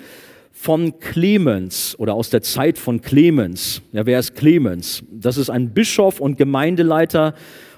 von 0.52 0.98
Clemens 0.98 1.94
oder 1.98 2.14
aus 2.14 2.30
der 2.30 2.42
Zeit 2.42 2.78
von 2.78 3.00
Clemens. 3.00 3.82
Ja, 3.92 4.06
wer 4.06 4.18
ist 4.18 4.34
Clemens? 4.34 5.04
Das 5.12 5.36
ist 5.36 5.50
ein 5.50 5.72
Bischof 5.72 6.20
und 6.20 6.36
Gemeindeleiter 6.38 7.34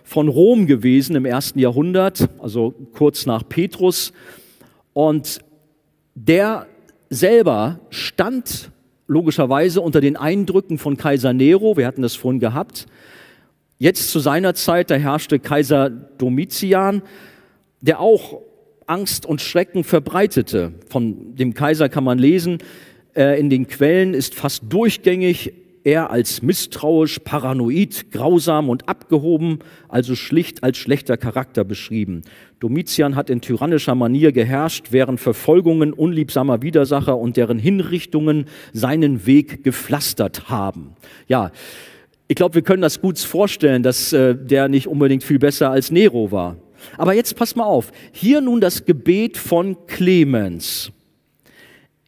von 0.08 0.28
Rom 0.28 0.66
gewesen 0.66 1.16
im 1.16 1.26
ersten 1.26 1.58
Jahrhundert, 1.58 2.30
also 2.38 2.74
kurz 2.94 3.26
nach 3.26 3.46
Petrus. 3.46 4.14
Und 4.94 5.40
der 6.14 6.66
selber 7.10 7.80
stand 7.90 8.70
logischerweise 9.06 9.82
unter 9.82 10.00
den 10.00 10.16
Eindrücken 10.16 10.78
von 10.78 10.96
Kaiser 10.96 11.34
Nero. 11.34 11.76
Wir 11.76 11.86
hatten 11.86 12.00
das 12.00 12.14
vorhin 12.14 12.40
gehabt. 12.40 12.86
Jetzt 13.76 14.10
zu 14.10 14.18
seiner 14.18 14.54
Zeit, 14.54 14.90
da 14.90 14.94
herrschte 14.94 15.38
Kaiser 15.40 15.90
Domitian, 15.90 17.02
der 17.82 18.00
auch 18.00 18.40
Angst 18.86 19.26
und 19.26 19.42
Schrecken 19.42 19.84
verbreitete. 19.84 20.72
Von 20.88 21.36
dem 21.36 21.52
Kaiser 21.52 21.90
kann 21.90 22.04
man 22.04 22.18
lesen, 22.18 22.58
äh, 23.14 23.38
in 23.38 23.50
den 23.50 23.68
Quellen 23.68 24.14
ist 24.14 24.34
fast 24.34 24.62
durchgängig 24.70 25.52
er 25.88 26.10
als 26.10 26.42
misstrauisch, 26.42 27.20
paranoid, 27.20 28.10
grausam 28.10 28.68
und 28.68 28.90
abgehoben, 28.90 29.60
also 29.88 30.14
schlicht 30.14 30.62
als 30.62 30.76
schlechter 30.76 31.16
Charakter 31.16 31.64
beschrieben. 31.64 32.22
Domitian 32.60 33.16
hat 33.16 33.30
in 33.30 33.40
tyrannischer 33.40 33.94
Manier 33.94 34.32
geherrscht, 34.32 34.88
während 34.90 35.18
Verfolgungen 35.18 35.94
unliebsamer 35.94 36.60
Widersacher 36.60 37.16
und 37.16 37.38
deren 37.38 37.58
Hinrichtungen 37.58 38.44
seinen 38.74 39.24
Weg 39.24 39.64
gepflastert 39.64 40.50
haben. 40.50 40.94
Ja, 41.26 41.52
ich 42.26 42.36
glaube, 42.36 42.56
wir 42.56 42.62
können 42.62 42.82
das 42.82 43.00
gut 43.00 43.18
vorstellen, 43.18 43.82
dass 43.82 44.12
äh, 44.12 44.36
der 44.36 44.68
nicht 44.68 44.88
unbedingt 44.88 45.24
viel 45.24 45.38
besser 45.38 45.70
als 45.70 45.90
Nero 45.90 46.30
war. 46.30 46.56
Aber 46.98 47.14
jetzt 47.14 47.34
pass 47.34 47.56
mal 47.56 47.64
auf. 47.64 47.92
Hier 48.12 48.42
nun 48.42 48.60
das 48.60 48.84
Gebet 48.84 49.38
von 49.38 49.86
Clemens. 49.86 50.92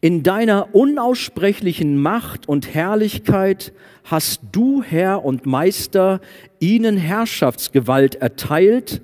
In 0.03 0.23
deiner 0.23 0.73
unaussprechlichen 0.73 1.95
Macht 1.95 2.49
und 2.49 2.73
Herrlichkeit 2.73 3.71
hast 4.03 4.41
du, 4.51 4.81
Herr 4.81 5.23
und 5.23 5.45
Meister, 5.45 6.21
ihnen 6.59 6.97
Herrschaftsgewalt 6.97 8.15
erteilt, 8.15 9.03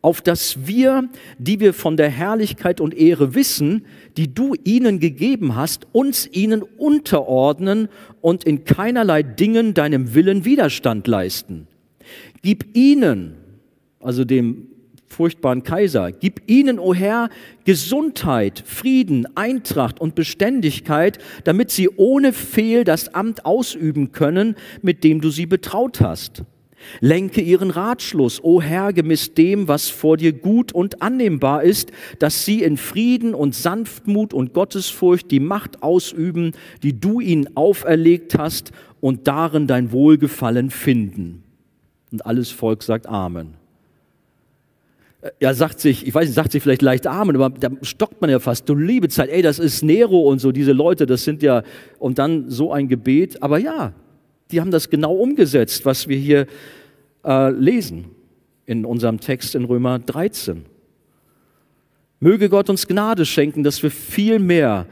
auf 0.00 0.22
dass 0.22 0.66
wir, 0.66 1.10
die 1.38 1.60
wir 1.60 1.74
von 1.74 1.98
der 1.98 2.08
Herrlichkeit 2.08 2.80
und 2.80 2.94
Ehre 2.94 3.34
wissen, 3.34 3.84
die 4.16 4.32
du 4.32 4.54
ihnen 4.64 5.00
gegeben 5.00 5.54
hast, 5.54 5.86
uns 5.92 6.26
ihnen 6.26 6.62
unterordnen 6.62 7.88
und 8.22 8.44
in 8.44 8.64
keinerlei 8.64 9.22
Dingen 9.22 9.74
deinem 9.74 10.14
Willen 10.14 10.46
Widerstand 10.46 11.06
leisten. 11.08 11.66
Gib 12.40 12.74
ihnen, 12.74 13.36
also 14.00 14.24
dem 14.24 14.68
furchtbaren 15.08 15.62
Kaiser. 15.62 16.12
Gib 16.12 16.42
ihnen, 16.46 16.78
o 16.78 16.88
oh 16.88 16.94
Herr, 16.94 17.28
Gesundheit, 17.64 18.62
Frieden, 18.64 19.26
Eintracht 19.36 20.00
und 20.00 20.14
Beständigkeit, 20.14 21.18
damit 21.44 21.70
sie 21.70 21.88
ohne 21.96 22.32
Fehl 22.32 22.84
das 22.84 23.14
Amt 23.14 23.44
ausüben 23.44 24.12
können, 24.12 24.56
mit 24.82 25.04
dem 25.04 25.20
du 25.20 25.30
sie 25.30 25.46
betraut 25.46 26.00
hast. 26.00 26.44
Lenke 27.00 27.40
ihren 27.40 27.70
Ratschluss, 27.70 28.40
o 28.40 28.56
oh 28.56 28.62
Herr, 28.62 28.92
gemäß 28.92 29.34
dem, 29.34 29.66
was 29.66 29.88
vor 29.88 30.16
dir 30.16 30.32
gut 30.32 30.72
und 30.72 31.02
annehmbar 31.02 31.64
ist, 31.64 31.90
dass 32.18 32.44
sie 32.44 32.62
in 32.62 32.76
Frieden 32.76 33.34
und 33.34 33.54
Sanftmut 33.54 34.32
und 34.32 34.54
Gottesfurcht 34.54 35.30
die 35.30 35.40
Macht 35.40 35.82
ausüben, 35.82 36.52
die 36.82 36.98
du 36.98 37.20
ihnen 37.20 37.56
auferlegt 37.56 38.38
hast, 38.38 38.72
und 39.00 39.28
darin 39.28 39.68
dein 39.68 39.92
Wohlgefallen 39.92 40.70
finden. 40.70 41.44
Und 42.10 42.26
alles 42.26 42.50
Volk 42.50 42.82
sagt 42.82 43.06
Amen 43.06 43.57
ja, 45.40 45.52
sagt 45.52 45.80
sich, 45.80 46.06
ich 46.06 46.14
weiß 46.14 46.26
nicht, 46.26 46.34
sagt 46.34 46.52
sich 46.52 46.62
vielleicht 46.62 46.82
leicht 46.82 47.06
Amen, 47.06 47.34
aber 47.36 47.50
da 47.50 47.70
stockt 47.82 48.20
man 48.20 48.30
ja 48.30 48.38
fast, 48.38 48.68
du 48.68 48.74
liebe 48.74 49.08
Zeit, 49.08 49.30
ey, 49.30 49.42
das 49.42 49.58
ist 49.58 49.82
Nero 49.82 50.20
und 50.20 50.38
so, 50.38 50.52
diese 50.52 50.72
Leute, 50.72 51.06
das 51.06 51.24
sind 51.24 51.42
ja, 51.42 51.64
und 51.98 52.18
dann 52.18 52.50
so 52.50 52.72
ein 52.72 52.88
Gebet, 52.88 53.42
aber 53.42 53.58
ja, 53.58 53.92
die 54.50 54.60
haben 54.60 54.70
das 54.70 54.90
genau 54.90 55.14
umgesetzt, 55.14 55.84
was 55.84 56.08
wir 56.08 56.16
hier 56.16 56.46
äh, 57.24 57.50
lesen 57.50 58.06
in 58.66 58.84
unserem 58.84 59.18
Text 59.18 59.54
in 59.54 59.64
Römer 59.64 59.98
13. 59.98 60.64
Möge 62.20 62.48
Gott 62.48 62.70
uns 62.70 62.86
Gnade 62.86 63.26
schenken, 63.26 63.62
dass 63.62 63.82
wir 63.82 63.90
viel 63.90 64.38
mehr 64.38 64.86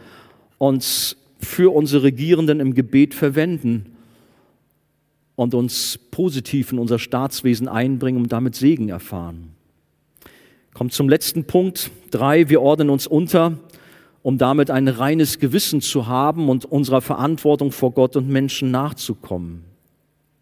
uns 0.59 1.17
für 1.39 1.75
unsere 1.75 2.05
Regierenden 2.05 2.61
im 2.61 2.75
Gebet 2.75 3.15
verwenden 3.15 3.97
und 5.35 5.55
uns 5.55 5.99
positiv 6.11 6.73
in 6.73 6.79
unser 6.79 6.99
Staatswesen 6.99 7.69
einbringen 7.69 8.23
und 8.23 8.33
damit 8.33 8.55
Segen 8.55 8.89
erfahren. 8.89 9.56
Kommt 10.77 10.93
zum 10.93 11.09
letzten 11.09 11.45
Punkt. 11.45 11.91
Drei, 12.11 12.51
wir 12.51 12.61
ordnen 12.61 12.91
uns 12.91 13.07
unter, 13.07 13.57
um 14.21 14.37
damit 14.37 14.71
ein 14.71 14.89
reines 14.89 15.39
Gewissen 15.39 15.81
zu 15.81 16.07
haben 16.07 16.51
und 16.51 16.67
unserer 16.67 17.01
Verantwortung 17.01 17.73
vor 17.73 17.93
Gott 17.93 18.15
und 18.15 18.29
Menschen 18.29 18.73
nachzukommen. 18.73 19.65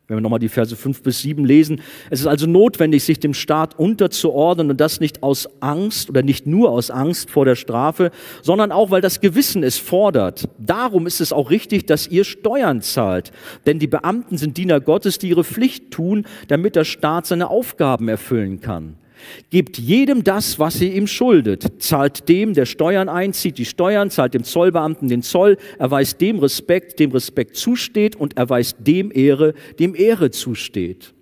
Wenn 0.08 0.16
wir 0.16 0.20
nochmal 0.20 0.40
die 0.40 0.48
Verse 0.48 0.74
fünf 0.74 1.04
bis 1.04 1.20
sieben 1.20 1.44
lesen. 1.44 1.82
Es 2.10 2.18
ist 2.18 2.26
also 2.26 2.48
notwendig, 2.48 3.04
sich 3.04 3.20
dem 3.20 3.32
Staat 3.32 3.78
unterzuordnen 3.78 4.70
und 4.70 4.80
das 4.80 4.98
nicht 4.98 5.22
aus 5.22 5.48
Angst 5.60 6.10
oder 6.10 6.22
nicht 6.22 6.48
nur 6.48 6.72
aus 6.72 6.90
Angst 6.90 7.30
vor 7.30 7.44
der 7.44 7.54
Strafe, 7.54 8.10
sondern 8.42 8.72
auch, 8.72 8.90
weil 8.90 9.02
das 9.02 9.20
Gewissen 9.20 9.62
es 9.62 9.78
fordert. 9.78 10.48
Darum 10.58 11.06
ist 11.06 11.20
es 11.20 11.32
auch 11.32 11.50
richtig, 11.50 11.86
dass 11.86 12.08
ihr 12.08 12.24
Steuern 12.24 12.82
zahlt. 12.82 13.30
Denn 13.66 13.78
die 13.78 13.86
Beamten 13.86 14.36
sind 14.36 14.56
Diener 14.56 14.80
Gottes, 14.80 15.20
die 15.20 15.28
ihre 15.28 15.44
Pflicht 15.44 15.92
tun, 15.92 16.26
damit 16.48 16.74
der 16.74 16.84
Staat 16.84 17.26
seine 17.26 17.50
Aufgaben 17.50 18.08
erfüllen 18.08 18.60
kann. 18.60 18.96
Gebt 19.50 19.78
jedem 19.78 20.24
das, 20.24 20.58
was 20.58 20.80
ihr 20.80 20.92
ihm 20.92 21.06
schuldet. 21.06 21.82
Zahlt 21.82 22.28
dem, 22.28 22.54
der 22.54 22.66
Steuern 22.66 23.08
einzieht, 23.08 23.58
die 23.58 23.64
Steuern, 23.64 24.10
zahlt 24.10 24.34
dem 24.34 24.44
Zollbeamten 24.44 25.08
den 25.08 25.22
Zoll, 25.22 25.56
erweist 25.78 26.20
dem 26.20 26.38
Respekt, 26.38 27.00
dem 27.00 27.12
Respekt 27.12 27.56
zusteht 27.56 28.16
und 28.16 28.36
erweist 28.36 28.76
dem 28.80 29.10
Ehre, 29.12 29.54
dem 29.78 29.94
Ehre 29.94 30.30
zusteht. 30.30 31.14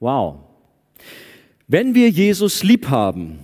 Wow. 0.00 0.36
Wenn 1.68 1.94
wir 1.94 2.10
Jesus 2.10 2.62
lieb 2.62 2.88
haben, 2.88 3.40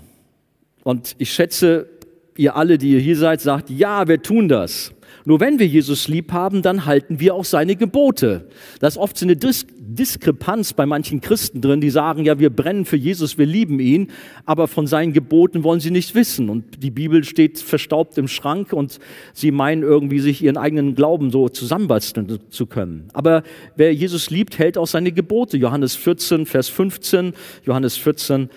und 0.84 1.14
ich 1.18 1.32
schätze, 1.32 1.88
ihr 2.36 2.56
alle, 2.56 2.78
die 2.78 2.92
ihr 2.92 3.00
hier 3.00 3.16
seid, 3.16 3.40
sagt, 3.40 3.70
ja, 3.70 4.08
wir 4.08 4.22
tun 4.22 4.48
das. 4.48 4.92
Nur 5.24 5.40
wenn 5.40 5.58
wir 5.58 5.66
Jesus 5.66 6.08
lieb 6.08 6.32
haben, 6.32 6.62
dann 6.62 6.84
halten 6.86 7.20
wir 7.20 7.34
auch 7.34 7.44
seine 7.44 7.76
Gebote. 7.76 8.48
Da 8.80 8.88
ist 8.88 8.96
oft 8.96 9.16
so 9.16 9.26
eine 9.26 9.36
Dis 9.36 9.66
Diskrepanz 9.92 10.72
bei 10.72 10.86
manchen 10.86 11.20
Christen 11.20 11.60
drin, 11.60 11.80
die 11.80 11.90
sagen, 11.90 12.24
ja, 12.24 12.38
wir 12.38 12.48
brennen 12.48 12.86
für 12.86 12.96
Jesus, 12.96 13.36
wir 13.36 13.44
lieben 13.44 13.78
ihn, 13.78 14.08
aber 14.46 14.66
von 14.66 14.86
seinen 14.86 15.12
Geboten 15.12 15.64
wollen 15.64 15.80
sie 15.80 15.90
nicht 15.90 16.14
wissen. 16.14 16.48
Und 16.48 16.82
die 16.82 16.90
Bibel 16.90 17.24
steht 17.24 17.58
verstaubt 17.58 18.16
im 18.16 18.26
Schrank 18.26 18.72
und 18.72 18.98
sie 19.34 19.50
meinen 19.50 19.82
irgendwie, 19.82 20.20
sich 20.20 20.42
ihren 20.42 20.56
eigenen 20.56 20.94
Glauben 20.94 21.30
so 21.30 21.48
zusammenbasteln 21.48 22.38
zu 22.48 22.66
können. 22.66 23.08
Aber 23.12 23.42
wer 23.76 23.92
Jesus 23.92 24.30
liebt, 24.30 24.58
hält 24.58 24.78
auch 24.78 24.86
seine 24.86 25.12
Gebote. 25.12 25.58
Johannes 25.58 25.94
14, 25.94 26.46
Vers 26.46 26.68
15, 26.68 27.34
Johannes 27.64 27.96
14, 27.96 28.48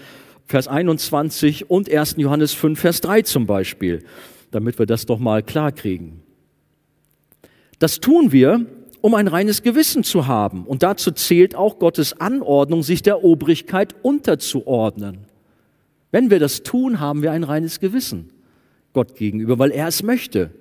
Vers 0.45 0.68
21 0.68 1.70
und 1.70 1.91
1. 1.91 2.16
Johannes 2.18 2.53
5, 2.53 2.80
Vers 2.80 3.01
3 3.01 3.24
zum 3.24 3.45
Beispiel, 3.45 4.03
damit 4.51 4.80
wir 4.80 4.86
das 4.86 5.05
doch 5.05 5.20
mal 5.20 5.43
klar 5.43 5.72
kriegen. 5.72 6.24
Das 7.80 7.99
tun 7.99 8.32
wir, 8.32 8.65
um 9.01 9.13
ein 9.13 9.28
reines 9.28 9.61
Gewissen 9.61 10.03
zu 10.03 10.28
haben. 10.28 10.65
Und 10.65 10.84
dazu 10.84 11.11
zählt 11.11 11.55
auch 11.55 11.80
Gottes 11.80 12.19
Anordnung, 12.19 12.84
sich 12.84 13.03
der 13.03 13.23
Obrigkeit 13.23 13.95
unterzuordnen. 14.01 15.19
Wenn 16.11 16.30
wir 16.30 16.39
das 16.39 16.63
tun, 16.63 16.99
haben 16.99 17.21
wir 17.21 17.32
ein 17.32 17.43
reines 17.43 17.80
Gewissen 17.80 18.32
Gott 18.93 19.15
gegenüber, 19.15 19.59
weil 19.59 19.71
er 19.71 19.88
es 19.88 20.01
möchte. 20.01 20.51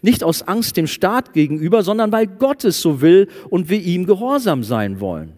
Nicht 0.00 0.24
aus 0.24 0.42
Angst 0.42 0.76
dem 0.76 0.86
Staat 0.86 1.32
gegenüber, 1.32 1.82
sondern 1.82 2.10
weil 2.10 2.26
Gott 2.26 2.64
es 2.64 2.80
so 2.80 3.00
will 3.00 3.28
und 3.50 3.68
wir 3.68 3.80
ihm 3.80 4.06
gehorsam 4.06 4.64
sein 4.64 4.98
wollen. 4.98 5.34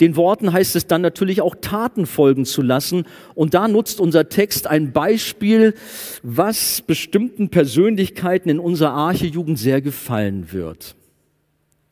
Den 0.00 0.16
Worten 0.16 0.52
heißt 0.52 0.76
es 0.76 0.86
dann 0.86 1.02
natürlich 1.02 1.42
auch 1.42 1.54
Taten 1.60 2.06
folgen 2.06 2.46
zu 2.46 2.62
lassen. 2.62 3.04
Und 3.34 3.54
da 3.54 3.68
nutzt 3.68 4.00
unser 4.00 4.28
Text 4.28 4.66
ein 4.66 4.92
Beispiel, 4.92 5.74
was 6.22 6.80
bestimmten 6.80 7.50
Persönlichkeiten 7.50 8.48
in 8.48 8.58
unserer 8.58 8.92
Archejugend 8.92 9.58
sehr 9.58 9.82
gefallen 9.82 10.52
wird. 10.52 10.96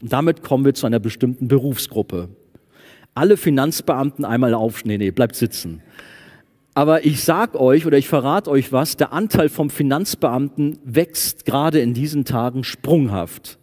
Und 0.00 0.12
damit 0.12 0.42
kommen 0.42 0.64
wir 0.64 0.74
zu 0.74 0.86
einer 0.86 1.00
bestimmten 1.00 1.48
Berufsgruppe. 1.48 2.30
Alle 3.14 3.36
Finanzbeamten 3.36 4.24
einmal 4.24 4.54
auf, 4.54 4.84
nee, 4.84 4.96
nee, 4.96 5.10
bleibt 5.10 5.36
sitzen. 5.36 5.82
Aber 6.74 7.04
ich 7.04 7.24
sag 7.24 7.56
euch 7.56 7.86
oder 7.86 7.98
ich 7.98 8.08
verrate 8.08 8.48
euch 8.48 8.72
was, 8.72 8.96
der 8.96 9.12
Anteil 9.12 9.48
vom 9.48 9.68
Finanzbeamten 9.68 10.78
wächst 10.84 11.44
gerade 11.44 11.80
in 11.80 11.92
diesen 11.92 12.24
Tagen 12.24 12.62
sprunghaft. 12.62 13.58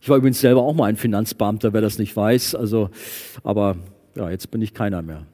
Ich 0.00 0.08
war 0.08 0.16
übrigens 0.16 0.40
selber 0.40 0.62
auch 0.62 0.74
mal 0.74 0.86
ein 0.86 0.96
Finanzbeamter, 0.96 1.72
wer 1.72 1.80
das 1.80 1.98
nicht 1.98 2.16
weiß. 2.16 2.54
Also, 2.54 2.90
aber 3.42 3.76
ja, 4.14 4.30
jetzt 4.30 4.50
bin 4.50 4.62
ich 4.62 4.72
keiner 4.72 5.02
mehr. 5.02 5.26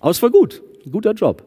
Aber 0.00 0.10
es 0.10 0.22
war 0.22 0.30
gut, 0.30 0.62
ein 0.84 0.90
guter 0.90 1.12
Job. 1.12 1.44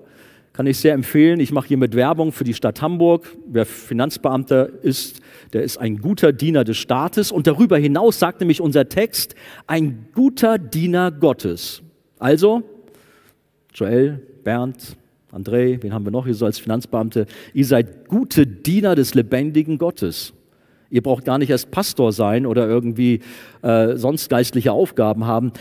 Kann 0.54 0.68
ich 0.68 0.78
sehr 0.78 0.94
empfehlen. 0.94 1.40
Ich 1.40 1.52
mache 1.52 1.68
hiermit 1.68 1.96
Werbung 1.96 2.32
für 2.32 2.44
die 2.44 2.54
Stadt 2.54 2.80
Hamburg. 2.82 3.36
Wer 3.48 3.66
Finanzbeamter 3.66 4.70
ist, 4.84 5.20
der 5.52 5.64
ist 5.64 5.78
ein 5.78 5.98
guter 5.98 6.32
Diener 6.32 6.64
des 6.64 6.78
Staates. 6.78 7.32
Und 7.32 7.48
darüber 7.48 7.78
hinaus 7.78 8.20
sagt 8.20 8.40
nämlich 8.40 8.62
unser 8.62 8.88
Text, 8.88 9.34
ein 9.66 10.10
guter 10.14 10.60
Diener 10.60 11.12
Gottes. 11.12 11.82
Also, 12.20 12.62
Joel, 13.74 14.22
Bernd, 14.44 14.96
André, 15.32 15.82
wen 15.82 15.92
haben 15.92 16.06
wir 16.06 16.12
noch 16.12 16.26
hier 16.26 16.36
so 16.36 16.46
als 16.46 16.60
Finanzbeamte? 16.60 17.26
Ihr 17.56 17.66
seid 17.66 18.08
gute 18.08 18.46
Diener 18.46 18.94
des 18.94 19.16
lebendigen 19.16 19.80
Gottes. 19.80 20.34
Ihr 20.94 21.02
braucht 21.02 21.26
gar 21.26 21.40
nicht 21.40 21.50
erst 21.50 21.72
Pastor 21.72 22.12
sein 22.12 22.46
oder 22.46 22.68
irgendwie 22.68 23.22
äh, 23.64 23.98
sonst 23.98 24.30
geistliche 24.30 24.74
Aufgaben 24.74 25.26
haben. 25.26 25.52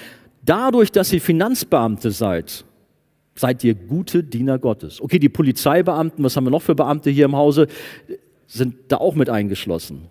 Dadurch, 0.45 0.93
dass 0.93 1.11
ihr 1.11 1.22
Finanzbeamte 1.22 2.11
seid, 2.11 2.66
seid 3.35 3.64
ihr 3.64 3.74
gute 3.74 4.22
Diener 4.22 4.59
Gottes. 4.59 5.01
Okay, 5.01 5.18
die 5.18 5.30
Polizeibeamten, 5.30 6.22
was 6.22 6.37
haben 6.37 6.45
wir 6.45 6.51
noch 6.51 6.61
für 6.61 6.74
Beamte 6.74 7.09
hier 7.09 7.24
im 7.24 7.35
Hause, 7.35 7.66
sind 8.47 8.74
da 8.89 8.99
auch 8.99 9.14
mit 9.14 9.30
eingeschlossen. 9.30 10.03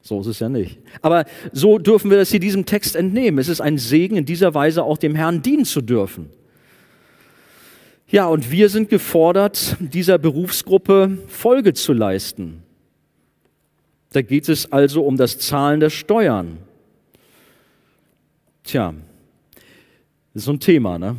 So 0.00 0.20
ist 0.20 0.28
es 0.28 0.38
ja 0.38 0.48
nicht. 0.48 0.78
Aber 1.02 1.24
so 1.52 1.78
dürfen 1.78 2.08
wir 2.08 2.16
das 2.16 2.30
hier 2.30 2.38
diesem 2.38 2.64
Text 2.64 2.94
entnehmen. 2.94 3.40
Es 3.40 3.48
ist 3.48 3.60
ein 3.60 3.78
Segen, 3.78 4.16
in 4.16 4.26
dieser 4.26 4.54
Weise 4.54 4.84
auch 4.84 4.96
dem 4.96 5.16
Herrn 5.16 5.42
dienen 5.42 5.64
zu 5.64 5.80
dürfen. 5.80 6.30
Ja, 8.06 8.28
und 8.28 8.52
wir 8.52 8.68
sind 8.68 8.90
gefordert, 8.90 9.76
dieser 9.80 10.18
Berufsgruppe 10.18 11.18
Folge 11.26 11.74
zu 11.74 11.92
leisten. 11.92 12.62
Da 14.12 14.22
geht 14.22 14.48
es 14.48 14.72
also 14.72 15.02
um 15.02 15.16
das 15.16 15.38
Zahlen 15.38 15.80
der 15.80 15.90
Steuern. 15.90 16.58
Tja, 18.64 18.94
das 20.34 20.42
ist 20.42 20.44
so 20.44 20.52
ein 20.52 20.60
Thema, 20.60 20.98
ne? 20.98 21.16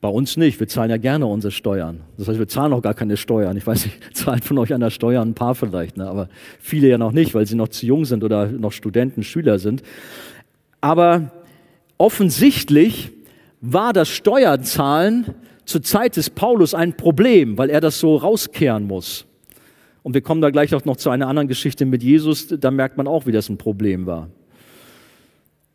Bei 0.00 0.08
uns 0.08 0.36
nicht. 0.36 0.60
Wir 0.60 0.68
zahlen 0.68 0.90
ja 0.90 0.98
gerne 0.98 1.26
unsere 1.26 1.50
Steuern. 1.50 2.02
Das 2.16 2.28
heißt, 2.28 2.38
wir 2.38 2.46
zahlen 2.48 2.72
auch 2.72 2.82
gar 2.82 2.94
keine 2.94 3.16
Steuern. 3.16 3.56
Ich 3.56 3.66
weiß 3.66 3.86
nicht, 3.86 3.98
zahlen 4.16 4.42
von 4.42 4.58
euch 4.58 4.72
an 4.72 4.80
der 4.80 4.90
Steuer 4.90 5.22
ein 5.22 5.34
paar 5.34 5.54
vielleicht, 5.54 5.96
ne? 5.96 6.06
aber 6.06 6.28
viele 6.60 6.88
ja 6.88 6.98
noch 6.98 7.12
nicht, 7.12 7.34
weil 7.34 7.46
sie 7.46 7.56
noch 7.56 7.68
zu 7.68 7.86
jung 7.86 8.04
sind 8.04 8.22
oder 8.22 8.46
noch 8.46 8.72
Studenten, 8.72 9.22
Schüler 9.22 9.58
sind. 9.58 9.82
Aber 10.80 11.32
offensichtlich 11.98 13.10
war 13.60 13.92
das 13.92 14.08
Steuerzahlen 14.08 15.34
zur 15.64 15.82
Zeit 15.82 16.16
des 16.16 16.30
Paulus 16.30 16.74
ein 16.74 16.96
Problem, 16.96 17.58
weil 17.58 17.70
er 17.70 17.80
das 17.80 17.98
so 17.98 18.16
rauskehren 18.16 18.86
muss. 18.86 19.26
Und 20.06 20.14
wir 20.14 20.20
kommen 20.20 20.40
da 20.40 20.50
gleich 20.50 20.72
auch 20.72 20.84
noch 20.84 20.96
zu 20.96 21.10
einer 21.10 21.26
anderen 21.26 21.48
Geschichte 21.48 21.84
mit 21.84 22.00
Jesus, 22.00 22.46
da 22.46 22.70
merkt 22.70 22.96
man 22.96 23.08
auch, 23.08 23.26
wie 23.26 23.32
das 23.32 23.48
ein 23.48 23.58
Problem 23.58 24.06
war. 24.06 24.30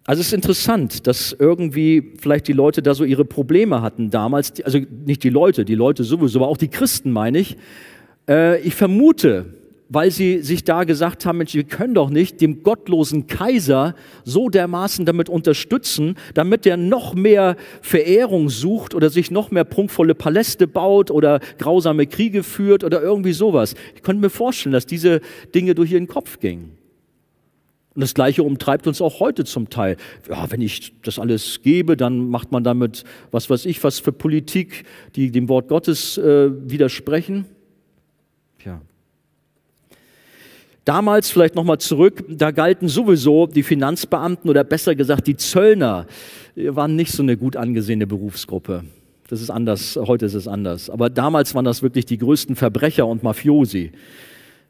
Also 0.06 0.22
es 0.22 0.28
ist 0.28 0.34
interessant, 0.34 1.06
dass 1.06 1.36
irgendwie 1.38 2.14
vielleicht 2.18 2.48
die 2.48 2.54
Leute 2.54 2.82
da 2.82 2.94
so 2.94 3.04
ihre 3.04 3.26
Probleme 3.26 3.82
hatten 3.82 4.10
damals, 4.10 4.62
also 4.64 4.80
nicht 5.06 5.26
die 5.26 5.30
Leute, 5.30 5.66
die 5.66 5.76
Leute 5.76 6.06
sowieso, 6.06 6.40
aber 6.40 6.48
auch 6.48 6.56
die 6.56 6.70
Christen 6.70 7.12
meine 7.12 7.40
ich. 7.40 7.58
Äh, 8.26 8.62
ich 8.62 8.74
vermute, 8.74 9.48
weil 9.94 10.10
sie 10.10 10.42
sich 10.42 10.64
da 10.64 10.86
gesagt 10.86 11.26
haben, 11.26 11.40
Mensch, 11.40 11.54
wir 11.54 11.66
können 11.66 11.94
doch 11.94 12.10
nicht 12.10 12.40
dem 12.40 12.64
gottlosen 12.64 13.28
Kaiser 13.28 13.94
so 14.24 14.48
dermaßen 14.48 15.06
damit 15.06 15.28
unterstützen, 15.28 16.16
damit 16.34 16.66
er 16.66 16.78
noch 16.78 17.14
mehr 17.14 17.58
Verehrung 17.82 18.50
sucht 18.50 18.96
oder 18.96 19.10
sich 19.10 19.32
noch 19.32 19.52
mehr 19.52 19.66
prunkvolle 19.66 20.16
Paläste 20.16 20.66
baut 20.66 21.12
oder 21.12 21.42
grausame 21.58 22.08
Kriege 22.08 22.44
führt 22.44 22.86
oder 22.86 23.02
irgendwie 23.02 23.34
sowas. 23.34 23.76
Ich 23.94 24.02
könnte 24.02 24.22
mir 24.22 24.30
vorstellen, 24.30 24.72
dass 24.72 24.86
diese 24.86 25.20
Dinge 25.54 25.76
durch 25.76 25.92
ihren 25.92 26.08
Kopf 26.08 26.40
gingen. 26.40 26.78
Und 27.94 28.00
das 28.00 28.14
Gleiche 28.14 28.44
umtreibt 28.44 28.88
uns 28.88 29.02
auch 29.02 29.20
heute 29.20 29.44
zum 29.44 29.70
Teil. 29.70 29.98
Ja, 30.30 30.50
wenn 30.50 30.62
ich 30.62 30.94
das 31.02 31.20
alles 31.20 31.62
gebe, 31.64 31.98
dann 31.98 32.30
macht 32.30 32.54
man 32.54 32.64
damit, 32.64 33.04
was 33.32 33.50
weiß 33.50 33.66
ich, 33.66 33.84
was 33.84 34.00
für 34.00 34.14
Politik, 34.14 34.86
die 35.18 35.32
dem 35.32 35.50
Wort 35.50 35.68
Gottes 35.68 36.18
äh, 36.18 36.50
widersprechen. 36.72 37.44
Tja. 38.60 38.80
Damals, 40.86 41.30
vielleicht 41.30 41.56
nochmal 41.56 41.78
zurück, 41.78 42.24
da 42.28 42.50
galten 42.50 42.88
sowieso 42.88 43.46
die 43.46 43.62
Finanzbeamten 43.62 44.50
oder 44.50 44.64
besser 44.64 44.96
gesagt 44.96 45.28
die 45.28 45.38
Zöllner, 45.38 46.08
waren 46.56 46.96
nicht 46.96 47.12
so 47.12 47.22
eine 47.22 47.38
gut 47.38 47.56
angesehene 47.56 48.08
Berufsgruppe. 48.08 48.84
Das 49.30 49.42
ist 49.42 49.52
anders, 49.52 49.98
heute 50.02 50.26
ist 50.26 50.34
es 50.34 50.48
anders. 50.48 50.90
Aber 50.90 51.10
damals 51.10 51.54
waren 51.54 51.66
das 51.66 51.84
wirklich 51.84 52.06
die 52.06 52.18
größten 52.18 52.56
Verbrecher 52.56 53.06
und 53.06 53.24
Mafiosi. 53.24 53.92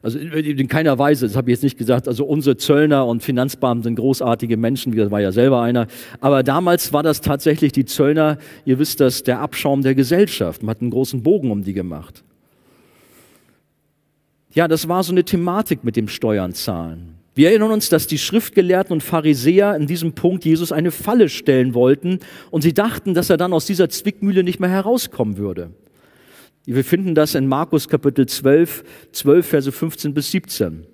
Also 0.02 0.18
in 0.18 0.68
keiner 0.68 0.98
Weise, 0.98 1.26
das 1.26 1.36
habe 1.36 1.50
ich 1.50 1.56
jetzt 1.56 1.62
nicht 1.62 1.78
gesagt, 1.78 2.08
also 2.08 2.24
unsere 2.24 2.56
Zöllner 2.56 3.06
und 3.06 3.22
Finanzbeamten 3.22 3.84
sind 3.84 3.94
großartige 3.96 4.56
Menschen, 4.56 4.92
wie 4.92 5.10
war 5.10 5.20
ja 5.20 5.32
selber 5.32 5.62
einer. 5.62 5.86
Aber 6.20 6.42
damals 6.42 6.92
war 6.92 7.04
das 7.04 7.20
tatsächlich 7.20 7.72
die 7.72 7.84
Zöllner, 7.84 8.38
ihr 8.64 8.78
wisst 8.78 9.00
das, 9.00 9.22
der 9.22 9.40
Abschaum 9.40 9.82
der 9.82 9.94
Gesellschaft. 9.94 10.62
Man 10.62 10.70
hat 10.70 10.82
einen 10.82 10.90
großen 10.90 11.22
Bogen 11.22 11.50
um 11.52 11.62
die 11.62 11.72
gemacht. 11.72 12.24
Ja, 14.54 14.68
das 14.68 14.86
war 14.86 15.02
so 15.02 15.12
eine 15.12 15.24
Thematik 15.24 15.82
mit 15.82 15.96
dem 15.96 16.08
Steuern 16.08 16.52
zahlen. 16.52 17.14
Wir 17.34 17.48
erinnern 17.48 17.70
uns, 17.70 17.88
dass 17.88 18.06
die 18.06 18.18
Schriftgelehrten 18.18 18.92
und 18.92 19.02
Pharisäer 19.02 19.74
in 19.74 19.86
diesem 19.86 20.12
Punkt 20.12 20.44
Jesus 20.44 20.70
eine 20.70 20.90
Falle 20.90 21.30
stellen 21.30 21.72
wollten 21.72 22.18
und 22.50 22.60
sie 22.60 22.74
dachten, 22.74 23.14
dass 23.14 23.30
er 23.30 23.38
dann 23.38 23.54
aus 23.54 23.64
dieser 23.64 23.88
Zwickmühle 23.88 24.44
nicht 24.44 24.60
mehr 24.60 24.68
herauskommen 24.68 25.38
würde. 25.38 25.70
Wir 26.66 26.84
finden 26.84 27.14
das 27.14 27.34
in 27.34 27.46
Markus 27.46 27.88
Kapitel 27.88 28.26
12, 28.26 28.84
12 29.12 29.46
Verse 29.46 29.72
15 29.72 30.12
bis 30.12 30.30
17. 30.30 30.86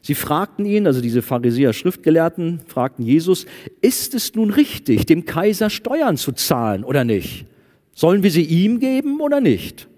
Sie 0.00 0.14
fragten 0.14 0.64
ihn, 0.64 0.86
also 0.86 1.02
diese 1.02 1.20
Pharisäer 1.20 1.74
Schriftgelehrten, 1.74 2.60
fragten 2.66 3.04
Jesus, 3.04 3.44
ist 3.82 4.14
es 4.14 4.34
nun 4.34 4.50
richtig, 4.50 5.04
dem 5.04 5.26
Kaiser 5.26 5.68
Steuern 5.68 6.16
zu 6.16 6.32
zahlen 6.32 6.84
oder 6.84 7.04
nicht? 7.04 7.44
Sollen 7.94 8.22
wir 8.22 8.30
sie 8.30 8.44
ihm 8.44 8.80
geben 8.80 9.20
oder 9.20 9.40
nicht? 9.40 9.88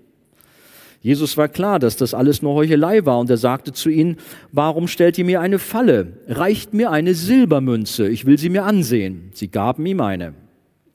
Jesus 1.08 1.38
war 1.38 1.48
klar, 1.48 1.78
dass 1.78 1.96
das 1.96 2.12
alles 2.12 2.42
nur 2.42 2.52
Heuchelei 2.52 3.06
war 3.06 3.18
und 3.18 3.30
er 3.30 3.38
sagte 3.38 3.72
zu 3.72 3.88
ihnen, 3.88 4.18
warum 4.52 4.88
stellt 4.88 5.16
ihr 5.16 5.24
mir 5.24 5.40
eine 5.40 5.58
Falle? 5.58 6.18
Reicht 6.26 6.74
mir 6.74 6.90
eine 6.90 7.14
Silbermünze, 7.14 8.06
ich 8.10 8.26
will 8.26 8.38
sie 8.38 8.50
mir 8.50 8.64
ansehen. 8.64 9.30
Sie 9.32 9.48
gaben 9.48 9.86
ihm 9.86 10.02
eine. 10.02 10.34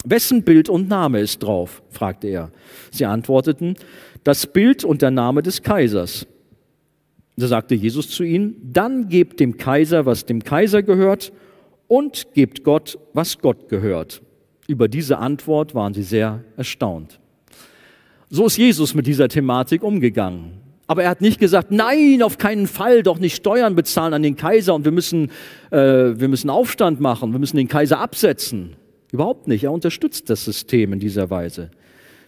Wessen 0.05 0.43
Bild 0.43 0.69
und 0.69 0.87
Name 0.87 1.19
ist 1.19 1.41
drauf? 1.41 1.81
fragte 1.89 2.27
er. 2.27 2.51
Sie 2.91 3.07
antworteten, 3.07 3.73
das 4.23 4.45
Bild 4.45 4.83
und 4.83 5.01
der 5.01 5.09
Name 5.09 5.41
des 5.41 5.63
Kaisers. 5.63 6.27
Da 7.35 7.47
sagte 7.47 7.73
Jesus 7.73 8.07
zu 8.11 8.23
ihnen, 8.23 8.57
dann 8.71 9.09
gebt 9.09 9.39
dem 9.39 9.57
Kaiser, 9.57 10.05
was 10.05 10.27
dem 10.27 10.43
Kaiser 10.43 10.83
gehört, 10.83 11.33
und 11.87 12.35
gebt 12.35 12.63
Gott, 12.63 12.99
was 13.13 13.39
Gott 13.39 13.67
gehört. 13.67 14.21
Über 14.67 14.87
diese 14.87 15.17
Antwort 15.17 15.73
waren 15.73 15.95
sie 15.95 16.03
sehr 16.03 16.43
erstaunt. 16.55 17.19
So 18.35 18.47
ist 18.47 18.57
Jesus 18.57 18.95
mit 18.95 19.05
dieser 19.05 19.29
Thematik 19.29 19.83
umgegangen. 19.83 20.53
Aber 20.87 21.03
er 21.03 21.11
hat 21.11 21.21
nicht 21.21 21.39
gesagt, 21.39 21.69
nein, 21.69 22.23
auf 22.23 22.39
keinen 22.39 22.65
Fall, 22.65 23.03
doch 23.03 23.19
nicht 23.19 23.35
Steuern 23.35 23.75
bezahlen 23.75 24.15
an 24.15 24.23
den 24.23 24.35
Kaiser 24.35 24.73
und 24.73 24.85
wir 24.85 24.91
müssen, 24.91 25.29
äh, 25.69 25.77
wir 25.77 26.27
müssen 26.27 26.49
Aufstand 26.49 26.99
machen, 26.99 27.31
wir 27.31 27.37
müssen 27.37 27.57
den 27.57 27.67
Kaiser 27.67 27.99
absetzen. 27.99 28.75
Überhaupt 29.11 29.47
nicht. 29.47 29.65
Er 29.65 29.71
unterstützt 29.71 30.31
das 30.31 30.43
System 30.45 30.93
in 30.93 30.99
dieser 30.99 31.29
Weise. 31.29 31.69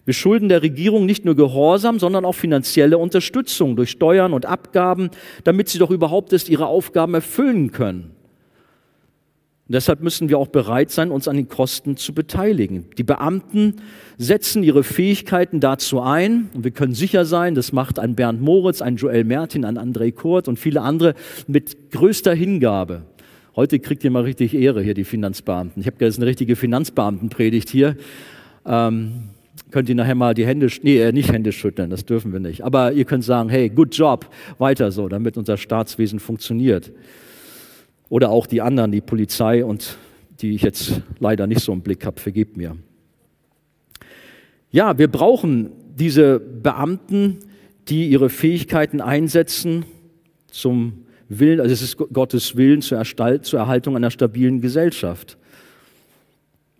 Wir 0.04 0.14
schulden 0.14 0.48
der 0.48 0.62
Regierung 0.62 1.06
nicht 1.06 1.24
nur 1.24 1.34
Gehorsam, 1.34 1.98
sondern 1.98 2.24
auch 2.24 2.36
finanzielle 2.36 2.98
Unterstützung 2.98 3.74
durch 3.74 3.90
Steuern 3.90 4.32
und 4.32 4.46
Abgaben, 4.46 5.10
damit 5.42 5.70
sie 5.70 5.80
doch 5.80 5.90
überhaupt 5.90 6.32
erst 6.32 6.48
ihre 6.48 6.68
Aufgaben 6.68 7.14
erfüllen 7.14 7.72
können. 7.72 8.15
Und 9.68 9.74
deshalb 9.74 10.00
müssen 10.00 10.28
wir 10.28 10.38
auch 10.38 10.46
bereit 10.46 10.92
sein, 10.92 11.10
uns 11.10 11.26
an 11.26 11.34
den 11.34 11.48
Kosten 11.48 11.96
zu 11.96 12.14
beteiligen. 12.14 12.84
Die 12.98 13.02
Beamten 13.02 13.74
setzen 14.16 14.62
ihre 14.62 14.84
Fähigkeiten 14.84 15.58
dazu 15.58 16.00
ein 16.00 16.50
und 16.54 16.62
wir 16.62 16.70
können 16.70 16.94
sicher 16.94 17.24
sein, 17.24 17.56
das 17.56 17.72
macht 17.72 17.98
ein 17.98 18.14
Bernd 18.14 18.40
Moritz, 18.40 18.80
ein 18.80 18.94
Joel 18.94 19.24
Mertin, 19.24 19.64
ein 19.64 19.76
André 19.76 20.12
Kurt 20.12 20.46
und 20.46 20.56
viele 20.56 20.82
andere 20.82 21.14
mit 21.48 21.90
größter 21.90 22.32
Hingabe. 22.32 23.02
Heute 23.56 23.80
kriegt 23.80 24.04
ihr 24.04 24.12
mal 24.12 24.22
richtig 24.22 24.54
Ehre 24.54 24.82
hier, 24.82 24.94
die 24.94 25.02
Finanzbeamten. 25.02 25.80
Ich 25.80 25.88
habe 25.88 25.96
jetzt 26.04 26.18
eine 26.18 26.26
richtige 26.26 26.54
Finanzbeamtenpredigt 26.54 27.68
hier. 27.68 27.96
Ähm, 28.64 29.30
könnt 29.72 29.88
ihr 29.88 29.96
nachher 29.96 30.14
mal 30.14 30.34
die 30.34 30.46
Hände, 30.46 30.68
nee, 30.82 31.00
äh, 31.00 31.10
nicht 31.10 31.32
Hände 31.32 31.50
schütteln, 31.50 31.90
das 31.90 32.04
dürfen 32.04 32.32
wir 32.32 32.38
nicht. 32.38 32.62
Aber 32.62 32.92
ihr 32.92 33.04
könnt 33.04 33.24
sagen, 33.24 33.48
hey, 33.48 33.68
good 33.68 33.96
job, 33.96 34.28
weiter 34.58 34.92
so, 34.92 35.08
damit 35.08 35.36
unser 35.36 35.56
Staatswesen 35.56 36.20
funktioniert. 36.20 36.92
Oder 38.08 38.30
auch 38.30 38.46
die 38.46 38.62
anderen, 38.62 38.92
die 38.92 39.00
Polizei 39.00 39.64
und 39.64 39.98
die 40.40 40.54
ich 40.54 40.62
jetzt 40.62 41.00
leider 41.18 41.46
nicht 41.46 41.60
so 41.60 41.72
im 41.72 41.80
Blick 41.80 42.04
habe, 42.04 42.20
vergebt 42.20 42.56
mir. 42.56 42.76
Ja, 44.70 44.98
wir 44.98 45.08
brauchen 45.08 45.70
diese 45.94 46.38
Beamten, 46.38 47.38
die 47.88 48.08
ihre 48.08 48.28
Fähigkeiten 48.28 49.00
einsetzen 49.00 49.84
zum 50.48 51.06
Willen, 51.28 51.60
also 51.60 51.72
es 51.72 51.82
ist 51.82 51.96
Gottes 51.96 52.56
Willen 52.56 52.82
zur, 52.82 53.02
zur 53.42 53.58
Erhaltung 53.58 53.96
einer 53.96 54.10
stabilen 54.10 54.60
Gesellschaft. 54.60 55.38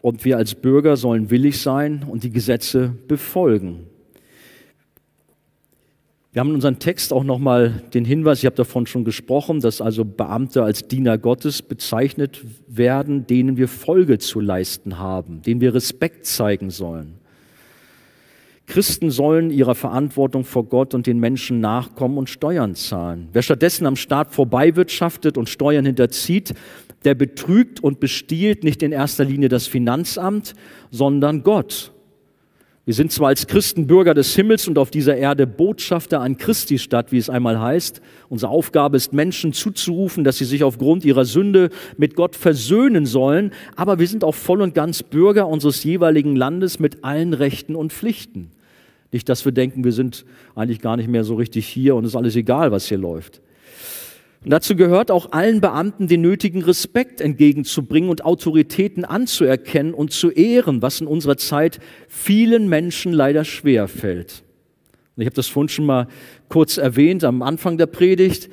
Und 0.01 0.25
wir 0.25 0.37
als 0.37 0.55
Bürger 0.55 0.97
sollen 0.97 1.31
willig 1.31 1.61
sein 1.61 2.05
und 2.09 2.23
die 2.23 2.31
Gesetze 2.31 2.95
befolgen. 3.09 3.87
Wir 6.37 6.41
haben 6.41 6.51
in 6.51 6.57
unserem 6.57 6.79
Text 6.79 7.15
auch 7.15 7.25
nochmal 7.25 7.83
den 7.95 8.05
Hinweis, 8.05 8.41
ich 8.41 8.45
habe 8.45 8.57
davon 8.57 8.87
schon 8.87 9.07
gesprochen, 9.07 9.61
dass 9.61 9.81
also 9.81 10.05
Beamte 10.05 10.63
als 10.63 10.87
Diener 10.87 11.17
Gottes 11.17 11.63
bezeichnet 11.63 12.45
werden, 12.67 13.27
denen 13.27 13.57
wir 13.57 13.69
Folge 13.69 14.19
zu 14.19 14.41
leisten 14.41 14.99
haben, 14.99 15.41
denen 15.41 15.63
wir 15.63 15.73
Respekt 15.73 16.27
zeigen 16.27 16.69
sollen. 16.69 17.15
Christen 18.67 19.11
sollen 19.11 19.51
ihrer 19.51 19.75
Verantwortung 19.75 20.45
vor 20.45 20.65
Gott 20.65 20.93
und 20.93 21.07
den 21.07 21.21
Menschen 21.21 21.61
nachkommen 21.61 22.19
und 22.19 22.29
Steuern 22.29 22.75
zahlen. 22.75 23.31
Wer 23.33 23.41
stattdessen 23.41 23.87
am 23.87 23.97
Staat 23.97 24.35
vorbeiwirtschaftet 24.35 25.39
und 25.39 25.49
Steuern 25.49 25.87
hinterzieht, 25.87 26.53
der 27.07 27.15
betrügt 27.15 27.83
und 27.83 27.99
bestiehlt 27.99 28.63
nicht 28.63 28.83
in 28.83 28.93
erster 28.93 29.25
Linie 29.25 29.49
das 29.49 29.69
Finanzamt, 29.69 30.53
sondern 30.91 31.43
Gott. 31.45 31.93
Wir 32.87 32.95
sind 32.95 33.11
zwar 33.11 33.31
als 33.31 33.49
Christen 33.49 33.89
Bürger 33.89 34.15
des 34.15 34.37
Himmels 34.37 34.69
und 34.69 34.79
auf 34.79 34.93
dieser 34.93 35.17
Erde 35.17 35.45
Botschafter 35.49 36.21
an 36.21 36.37
Christi 36.37 36.79
Stadt, 36.79 37.11
wie 37.11 37.19
es 37.19 37.29
einmal 37.29 37.61
heißt. 37.61 38.01
Unsere 38.29 38.53
Aufgabe 38.53 38.97
ist, 38.97 39.13
Menschen 39.13 39.53
zuzurufen, 39.53 40.23
dass 40.23 40.39
sie 40.39 40.45
sich 40.45 40.63
aufgrund 40.63 41.05
ihrer 41.05 41.25
Sünde 41.25 41.71
mit 41.97 42.15
Gott 42.15 42.37
versöhnen 42.37 43.05
sollen. 43.05 43.51
Aber 43.75 43.99
wir 43.99 44.07
sind 44.07 44.23
auch 44.23 44.37
voll 44.37 44.63
und 44.63 44.73
ganz 44.73 45.03
Bürger 45.03 45.49
unseres 45.49 45.83
jeweiligen 45.83 46.37
Landes 46.37 46.79
mit 46.79 47.03
allen 47.03 47.35
Rechten 47.35 47.75
und 47.75 47.93
Pflichten. 47.93 48.53
Nicht, 49.11 49.29
dass 49.29 49.45
wir 49.45 49.51
denken, 49.51 49.83
wir 49.83 49.93
sind 49.93 50.25
eigentlich 50.55 50.81
gar 50.81 50.97
nicht 50.97 51.09
mehr 51.09 51.25
so 51.25 51.35
richtig 51.35 51.67
hier 51.67 51.97
und 51.97 52.05
es 52.05 52.13
ist 52.13 52.17
alles 52.17 52.37
egal, 52.37 52.71
was 52.71 52.87
hier 52.87 52.99
läuft. 52.99 53.41
Und 54.47 54.53
dazu 54.53 54.77
gehört 54.77 55.11
auch 55.11 55.33
allen 55.33 55.61
Beamten 55.61 56.07
den 56.07 56.21
nötigen 56.21 56.63
Respekt 56.63 57.21
entgegenzubringen 57.21 58.09
und 58.09 58.25
Autoritäten 58.25 59.05
anzuerkennen 59.05 59.93
und 59.93 60.13
zu 60.13 60.31
ehren, 60.31 60.83
was 60.83 61.01
in 61.01 61.09
unserer 61.09 61.37
Zeit 61.37 61.81
vielen 62.07 62.69
Menschen 62.69 63.13
leider 63.13 63.45
schwer 63.45 63.89
fällt. 63.89 64.45
Und 65.17 65.23
ich 65.23 65.27
habe 65.27 65.35
das 65.35 65.49
vorhin 65.49 65.69
schon 65.69 65.87
mal 65.87 66.07
kurz 66.49 66.77
erwähnt 66.77 67.25
am 67.25 67.43
Anfang 67.43 67.77
der 67.77 67.87
Predigt. 67.87 68.49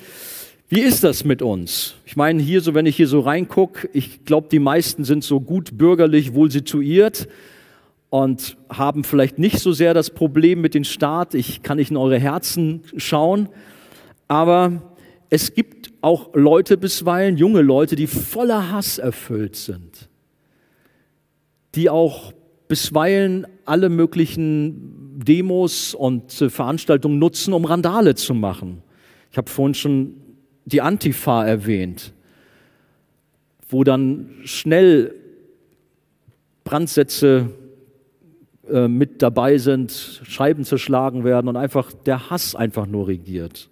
Wie 0.68 0.80
ist 0.80 1.04
das 1.04 1.22
mit 1.22 1.42
uns? 1.42 1.94
Ich 2.06 2.16
meine, 2.16 2.42
hier 2.42 2.60
so, 2.60 2.74
wenn 2.74 2.86
ich 2.86 2.96
hier 2.96 3.06
so 3.06 3.20
reingucke, 3.20 3.88
ich 3.92 4.24
glaube, 4.24 4.48
die 4.50 4.58
meisten 4.58 5.04
sind 5.04 5.22
so 5.22 5.40
gut 5.40 5.78
bürgerlich 5.78 6.34
wohl 6.34 6.50
situiert 6.50 7.28
und 8.10 8.56
haben 8.68 9.04
vielleicht 9.04 9.38
nicht 9.38 9.60
so 9.60 9.70
sehr 9.70 9.94
das 9.94 10.10
Problem 10.10 10.60
mit 10.60 10.74
dem 10.74 10.82
Staat. 10.82 11.34
Ich 11.34 11.62
kann 11.62 11.76
nicht 11.76 11.92
in 11.92 11.96
eure 11.96 12.18
Herzen 12.18 12.82
schauen, 12.96 13.48
aber 14.26 14.90
es 15.30 15.54
gibt 15.54 15.92
auch 16.00 16.34
Leute 16.34 16.76
bisweilen, 16.76 17.36
junge 17.36 17.62
Leute, 17.62 17.96
die 17.96 18.06
voller 18.06 18.70
Hass 18.70 18.98
erfüllt 18.98 19.56
sind, 19.56 20.08
die 21.74 21.90
auch 21.90 22.32
bisweilen 22.68 23.46
alle 23.64 23.88
möglichen 23.88 25.18
Demos 25.18 25.94
und 25.94 26.32
Veranstaltungen 26.32 27.18
nutzen, 27.18 27.52
um 27.52 27.64
Randale 27.64 28.14
zu 28.14 28.34
machen. 28.34 28.82
Ich 29.30 29.36
habe 29.38 29.50
vorhin 29.50 29.74
schon 29.74 30.14
die 30.64 30.80
Antifa 30.80 31.44
erwähnt, 31.44 32.12
wo 33.68 33.84
dann 33.84 34.30
schnell 34.44 35.14
Brandsätze 36.64 37.50
äh, 38.70 38.88
mit 38.88 39.20
dabei 39.22 39.58
sind, 39.58 40.20
Scheiben 40.24 40.64
zerschlagen 40.64 41.24
werden 41.24 41.48
und 41.48 41.56
einfach 41.56 41.92
der 41.92 42.30
Hass 42.30 42.54
einfach 42.54 42.86
nur 42.86 43.08
regiert. 43.08 43.68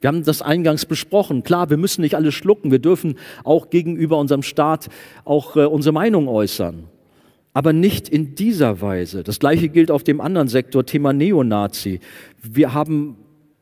Wir 0.00 0.08
haben 0.08 0.24
das 0.24 0.42
eingangs 0.42 0.86
besprochen. 0.86 1.42
Klar, 1.42 1.70
wir 1.70 1.76
müssen 1.76 2.00
nicht 2.00 2.14
alles 2.14 2.34
schlucken. 2.34 2.70
Wir 2.70 2.78
dürfen 2.78 3.16
auch 3.44 3.70
gegenüber 3.70 4.18
unserem 4.18 4.42
Staat 4.42 4.88
auch 5.24 5.56
äh, 5.56 5.64
unsere 5.64 5.92
Meinung 5.92 6.28
äußern. 6.28 6.84
Aber 7.52 7.72
nicht 7.72 8.08
in 8.08 8.34
dieser 8.34 8.80
Weise. 8.80 9.22
Das 9.24 9.38
Gleiche 9.38 9.68
gilt 9.68 9.90
auf 9.90 10.04
dem 10.04 10.20
anderen 10.20 10.48
Sektor, 10.48 10.86
Thema 10.86 11.12
Neonazi. 11.12 12.00
Wir 12.42 12.72
haben 12.72 13.16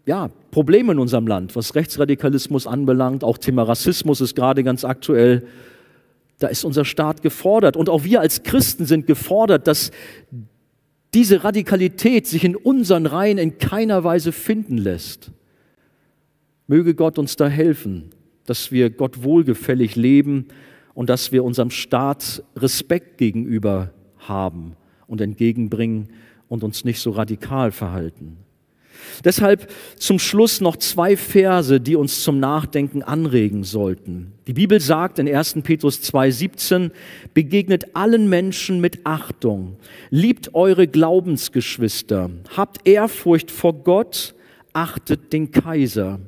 ja, 0.07 0.31
Probleme 0.51 0.93
in 0.93 0.99
unserem 0.99 1.27
Land, 1.27 1.55
was 1.55 1.75
Rechtsradikalismus 1.75 2.67
anbelangt. 2.67 3.25
Auch 3.25 3.37
Thema 3.37 3.65
Rassismus 3.65 4.21
ist 4.21 4.35
gerade 4.35 4.63
ganz 4.63 4.85
aktuell. 4.85 5.47
Da 6.39 6.47
ist 6.49 6.65
unser 6.65 6.85
Staat 6.85 7.23
gefordert. 7.23 7.77
Und 7.77 7.91
auch 7.91 8.05
wir 8.05 8.21
als 8.21 8.43
Christen 8.43 8.87
sind 8.87 9.07
gefordert, 9.07 9.67
dass 9.67 9.91
diese 11.15 11.45
Radikalität 11.45 12.27
sich 12.27 12.45
in 12.45 12.57
unseren 12.57 13.07
Reihen 13.07 13.39
in 13.39 13.59
keiner 13.59 14.05
Weise 14.05 14.33
finden 14.33 14.79
lässt. 14.79 15.31
Möge 16.69 16.95
Gott 16.95 17.19
uns 17.19 17.35
da 17.35 17.49
helfen, 17.49 18.11
dass 18.47 18.71
wir 18.71 18.91
Gott 18.91 19.23
wohlgefällig 19.23 19.97
leben 19.97 20.47
und 20.95 21.09
dass 21.09 21.33
wir 21.33 21.43
unserem 21.43 21.71
Staat 21.71 22.43
Respekt 22.57 23.19
gegenüber 23.19 23.93
haben 24.19 24.77
und 25.07 25.21
entgegenbringen 25.21 26.11
und 26.47 26.63
uns 26.63 26.85
nicht 26.85 27.01
so 27.01 27.11
radikal 27.11 27.73
verhalten. 27.73 28.37
Deshalb 29.25 29.73
zum 29.97 30.19
Schluss 30.19 30.61
noch 30.61 30.77
zwei 30.77 31.17
Verse, 31.17 31.81
die 31.81 31.97
uns 31.97 32.23
zum 32.23 32.41
Nachdenken 32.41 33.03
anregen 33.03 33.65
sollten. 33.65 34.33
Die 34.47 34.53
Bibel 34.53 34.81
sagt 34.81 35.19
in 35.19 35.29
1. 35.29 35.59
Petrus 35.63 36.03
2.17, 36.03 36.91
begegnet 37.33 37.97
allen 37.97 38.29
Menschen 38.29 38.81
mit 38.81 39.01
Achtung, 39.05 39.77
liebt 40.11 40.55
eure 40.55 40.87
Glaubensgeschwister, 40.87 42.31
habt 42.57 42.87
Ehrfurcht 42.87 43.51
vor 43.51 43.85
Gott, 43.85 44.35
achtet 44.73 45.33
den 45.33 45.51
Kaiser. 45.51 46.21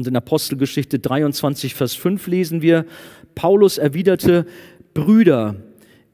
Und 0.00 0.06
in 0.06 0.16
Apostelgeschichte 0.16 0.98
23, 0.98 1.74
Vers 1.74 1.94
5 1.94 2.26
lesen 2.26 2.62
wir, 2.62 2.86
Paulus 3.34 3.76
erwiderte, 3.76 4.46
Brüder, 4.94 5.56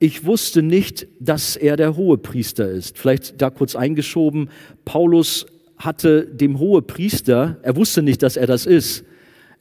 ich 0.00 0.26
wusste 0.26 0.60
nicht, 0.60 1.06
dass 1.20 1.54
er 1.54 1.76
der 1.76 1.96
Hohepriester 1.96 2.68
ist. 2.68 2.98
Vielleicht 2.98 3.40
da 3.40 3.48
kurz 3.48 3.76
eingeschoben, 3.76 4.50
Paulus 4.84 5.46
hatte 5.78 6.26
dem 6.26 6.58
Hohepriester, 6.58 7.58
er 7.62 7.76
wusste 7.76 8.02
nicht, 8.02 8.24
dass 8.24 8.36
er 8.36 8.48
das 8.48 8.66
ist, 8.66 9.04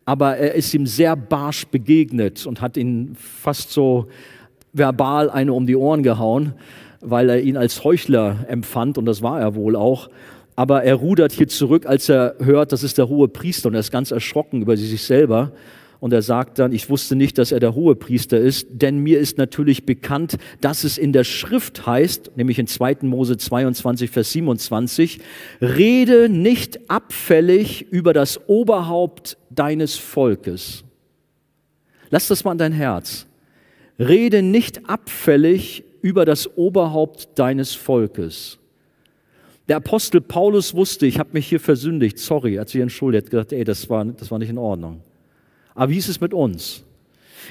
aber 0.05 0.37
er 0.37 0.55
ist 0.55 0.73
ihm 0.73 0.87
sehr 0.87 1.15
barsch 1.15 1.67
begegnet 1.67 2.47
und 2.47 2.61
hat 2.61 2.77
ihn 2.77 3.15
fast 3.15 3.69
so 3.69 4.07
verbal 4.73 5.29
eine 5.29 5.53
um 5.53 5.67
die 5.67 5.75
Ohren 5.75 6.01
gehauen, 6.01 6.53
weil 6.99 7.29
er 7.29 7.41
ihn 7.43 7.57
als 7.57 7.83
Heuchler 7.83 8.43
empfand 8.47 8.97
und 8.97 9.05
das 9.05 9.21
war 9.21 9.39
er 9.39 9.53
wohl 9.53 9.75
auch. 9.75 10.09
Aber 10.55 10.83
er 10.83 10.95
rudert 10.95 11.33
hier 11.33 11.47
zurück, 11.47 11.85
als 11.85 12.07
er 12.09 12.35
hört, 12.39 12.71
das 12.71 12.83
ist 12.83 12.97
der 12.97 13.09
hohe 13.09 13.27
Priester 13.27 13.67
und 13.67 13.73
er 13.73 13.81
ist 13.81 13.91
ganz 13.91 14.11
erschrocken 14.11 14.61
über 14.61 14.77
sich 14.77 15.01
selber. 15.03 15.51
Und 15.99 16.13
er 16.13 16.21
sagt 16.21 16.59
dann, 16.59 16.71
ich 16.71 16.89
wusste 16.89 17.15
nicht, 17.15 17.37
dass 17.37 17.51
er 17.51 17.59
der 17.59 17.73
hohe 17.73 17.95
Priester 17.95 18.37
ist, 18.37 18.67
denn 18.69 18.99
mir 18.99 19.19
ist 19.19 19.37
natürlich 19.37 19.85
bekannt, 19.85 20.37
dass 20.61 20.83
es 20.83 20.97
in 20.97 21.13
der 21.13 21.23
Schrift 21.23 21.87
heißt, 21.87 22.31
nämlich 22.35 22.59
in 22.59 22.67
2. 22.67 22.97
Mose 23.01 23.37
22, 23.37 24.09
Vers 24.11 24.31
27, 24.31 25.19
rede 25.61 26.29
nicht 26.29 26.89
abfällig 26.89 27.87
über 27.91 28.13
das 28.13 28.47
Oberhaupt 28.47 29.37
deines 29.49 29.95
Volkes. 29.95 30.83
Lass 32.11 32.27
das 32.27 32.43
mal 32.43 32.51
an 32.51 32.57
dein 32.57 32.73
Herz. 32.73 33.25
Rede 33.97 34.41
nicht 34.41 34.87
abfällig 34.89 35.83
über 36.01 36.25
das 36.25 36.57
Oberhaupt 36.57 37.29
deines 37.39 37.73
Volkes. 37.73 38.59
Der 39.67 39.77
Apostel 39.77 40.21
Paulus 40.21 40.75
wusste, 40.75 41.07
ich 41.07 41.17
habe 41.17 41.29
mich 41.33 41.47
hier 41.47 41.59
versündigt, 41.59 42.19
sorry, 42.19 42.55
er 42.55 42.61
hat 42.61 42.69
sich 42.69 42.81
entschuldigt, 42.81 43.25
hat 43.25 43.31
gesagt, 43.31 43.53
ey, 43.53 43.63
das 43.63 43.89
war, 43.89 44.05
das 44.05 44.29
war 44.29 44.37
nicht 44.37 44.49
in 44.49 44.59
Ordnung. 44.59 45.01
Aber 45.73 45.91
wie 45.91 45.97
ist 45.97 46.07
es 46.07 46.21
mit 46.21 46.33
uns? 46.33 46.83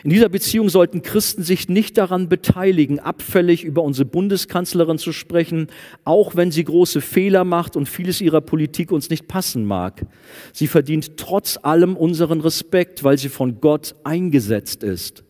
In 0.02 0.10
dieser 0.10 0.28
Beziehung 0.28 0.68
sollten 0.68 1.02
Christen 1.02 1.42
sich 1.42 1.68
nicht 1.68 1.98
daran 1.98 2.28
beteiligen, 2.28 2.98
abfällig 2.98 3.62
über 3.64 3.82
unsere 3.82 4.06
Bundeskanzlerin 4.06 4.98
zu 4.98 5.12
sprechen, 5.12 5.68
auch 6.04 6.34
wenn 6.34 6.50
sie 6.50 6.64
große 6.64 7.00
Fehler 7.00 7.44
macht 7.44 7.76
und 7.76 7.88
vieles 7.88 8.20
ihrer 8.20 8.40
Politik 8.40 8.90
uns 8.90 9.10
nicht 9.10 9.28
passen 9.28 9.64
mag. 9.64 10.06
Sie 10.52 10.66
verdient 10.66 11.16
trotz 11.16 11.58
allem 11.62 11.96
unseren 11.96 12.40
Respekt, 12.40 13.04
weil 13.04 13.18
sie 13.18 13.28
von 13.28 13.60
Gott 13.60 13.94
eingesetzt 14.02 14.82
ist. 14.82 15.22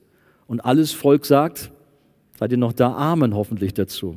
Und 0.46 0.64
alles 0.64 0.92
Volk 0.92 1.26
sagt, 1.26 1.70
seid 2.38 2.52
ihr 2.52 2.58
noch 2.58 2.72
da? 2.72 2.94
Amen 2.94 3.34
hoffentlich 3.34 3.74
dazu. 3.74 4.16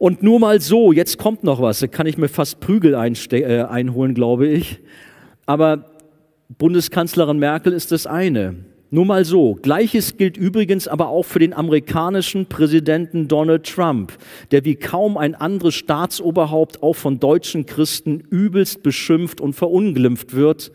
Und 0.00 0.22
nur 0.22 0.40
mal 0.40 0.62
so, 0.62 0.92
jetzt 0.92 1.18
kommt 1.18 1.44
noch 1.44 1.60
was, 1.60 1.80
da 1.80 1.86
kann 1.86 2.06
ich 2.06 2.16
mir 2.16 2.28
fast 2.30 2.60
Prügel 2.60 2.94
äh, 2.94 3.62
einholen, 3.64 4.14
glaube 4.14 4.48
ich. 4.48 4.80
Aber 5.44 5.90
Bundeskanzlerin 6.56 7.38
Merkel 7.38 7.74
ist 7.74 7.92
das 7.92 8.06
eine. 8.06 8.64
Nur 8.88 9.04
mal 9.04 9.26
so. 9.26 9.58
Gleiches 9.60 10.16
gilt 10.16 10.38
übrigens 10.38 10.88
aber 10.88 11.08
auch 11.08 11.24
für 11.24 11.38
den 11.38 11.52
amerikanischen 11.52 12.46
Präsidenten 12.46 13.28
Donald 13.28 13.66
Trump, 13.66 14.14
der 14.52 14.64
wie 14.64 14.74
kaum 14.74 15.18
ein 15.18 15.34
anderes 15.34 15.74
Staatsoberhaupt 15.74 16.82
auch 16.82 16.94
von 16.94 17.20
deutschen 17.20 17.66
Christen 17.66 18.20
übelst 18.20 18.82
beschimpft 18.82 19.38
und 19.38 19.52
verunglimpft 19.52 20.34
wird, 20.34 20.72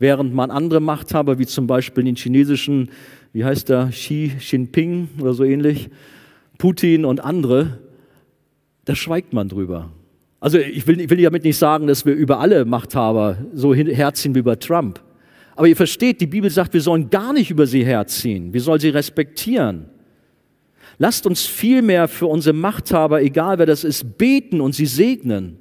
während 0.00 0.34
man 0.34 0.50
andere 0.50 0.80
Machthaber, 0.80 1.38
wie 1.38 1.46
zum 1.46 1.68
Beispiel 1.68 2.02
den 2.02 2.16
chinesischen, 2.16 2.90
wie 3.32 3.44
heißt 3.44 3.68
der, 3.68 3.90
Xi 3.90 4.32
Jinping 4.40 5.10
oder 5.20 5.32
so 5.32 5.44
ähnlich, 5.44 5.90
Putin 6.58 7.04
und 7.04 7.20
andere, 7.20 7.78
da 8.84 8.94
schweigt 8.94 9.32
man 9.32 9.48
drüber. 9.48 9.90
Also 10.40 10.58
ich 10.58 10.86
will, 10.86 11.00
ich 11.00 11.10
will 11.10 11.22
damit 11.22 11.44
nicht 11.44 11.56
sagen, 11.56 11.86
dass 11.86 12.04
wir 12.04 12.14
über 12.14 12.40
alle 12.40 12.64
Machthaber 12.64 13.38
so 13.52 13.74
herziehen 13.74 14.34
wie 14.34 14.40
über 14.40 14.58
Trump. 14.58 15.00
Aber 15.56 15.66
ihr 15.66 15.76
versteht, 15.76 16.20
die 16.20 16.26
Bibel 16.26 16.50
sagt, 16.50 16.72
wir 16.74 16.80
sollen 16.80 17.10
gar 17.10 17.32
nicht 17.32 17.50
über 17.50 17.66
sie 17.66 17.84
herziehen. 17.84 18.52
Wir 18.52 18.60
sollen 18.60 18.78
sie 18.78 18.90
respektieren. 18.90 19.86
Lasst 20.98 21.26
uns 21.26 21.46
vielmehr 21.46 22.06
für 22.06 22.26
unsere 22.26 22.54
Machthaber, 22.54 23.22
egal 23.22 23.58
wer 23.58 23.66
das 23.66 23.84
ist, 23.84 24.18
beten 24.18 24.60
und 24.60 24.74
sie 24.74 24.86
segnen. 24.86 25.58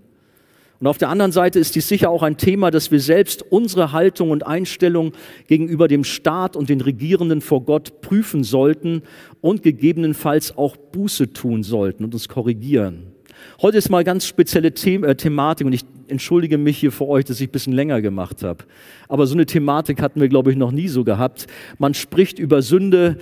Und 0.80 0.88
auf 0.88 0.98
der 0.98 1.10
anderen 1.10 1.32
Seite 1.32 1.60
ist 1.60 1.76
dies 1.76 1.88
sicher 1.88 2.10
auch 2.10 2.22
ein 2.22 2.38
Thema, 2.38 2.70
dass 2.70 2.92
wir 2.92 3.00
selbst 3.00 3.44
unsere 3.50 3.92
Haltung 3.94 4.30
und 4.30 4.46
Einstellung 4.46 5.14
gegenüber 5.48 5.88
dem 5.88 6.04
Staat 6.04 6.56
und 6.56 6.70
den 6.70 6.82
Regierenden 6.82 7.42
vor 7.42 7.64
Gott 7.64 8.02
prüfen 8.02 8.44
sollten 8.44 9.02
und 9.42 9.64
gegebenenfalls 9.64 10.56
auch 10.58 10.78
Buße 10.78 11.34
tun 11.34 11.64
sollten 11.64 12.04
und 12.04 12.14
uns 12.14 12.30
korrigieren. 12.30 13.08
Heute 13.62 13.78
ist 13.78 13.90
mal 13.90 14.04
ganz 14.04 14.26
spezielle 14.26 14.72
The 14.76 14.96
äh, 14.96 15.16
Thematik 15.16 15.66
und 15.66 15.74
ich 15.74 15.84
entschuldige 16.08 16.58
mich 16.58 16.78
hier 16.78 16.92
vor 16.92 17.08
euch, 17.08 17.26
dass 17.26 17.40
ich 17.42 17.50
ein 17.50 17.52
bisschen 17.52 17.74
länger 17.74 18.02
gemacht 18.02 18.44
habe. 18.44 18.64
Aber 19.08 19.28
so 19.28 19.34
eine 19.34 19.46
Thematik 19.46 20.02
hatten 20.02 20.22
wir, 20.22 20.30
glaube 20.30 20.52
ich, 20.52 20.58
noch 20.58 20.72
nie 20.72 20.88
so 20.88 21.04
gehabt. 21.04 21.48
Man 21.78 21.94
spricht 21.94 22.40
über 22.40 22.62
Sünde, 22.62 23.18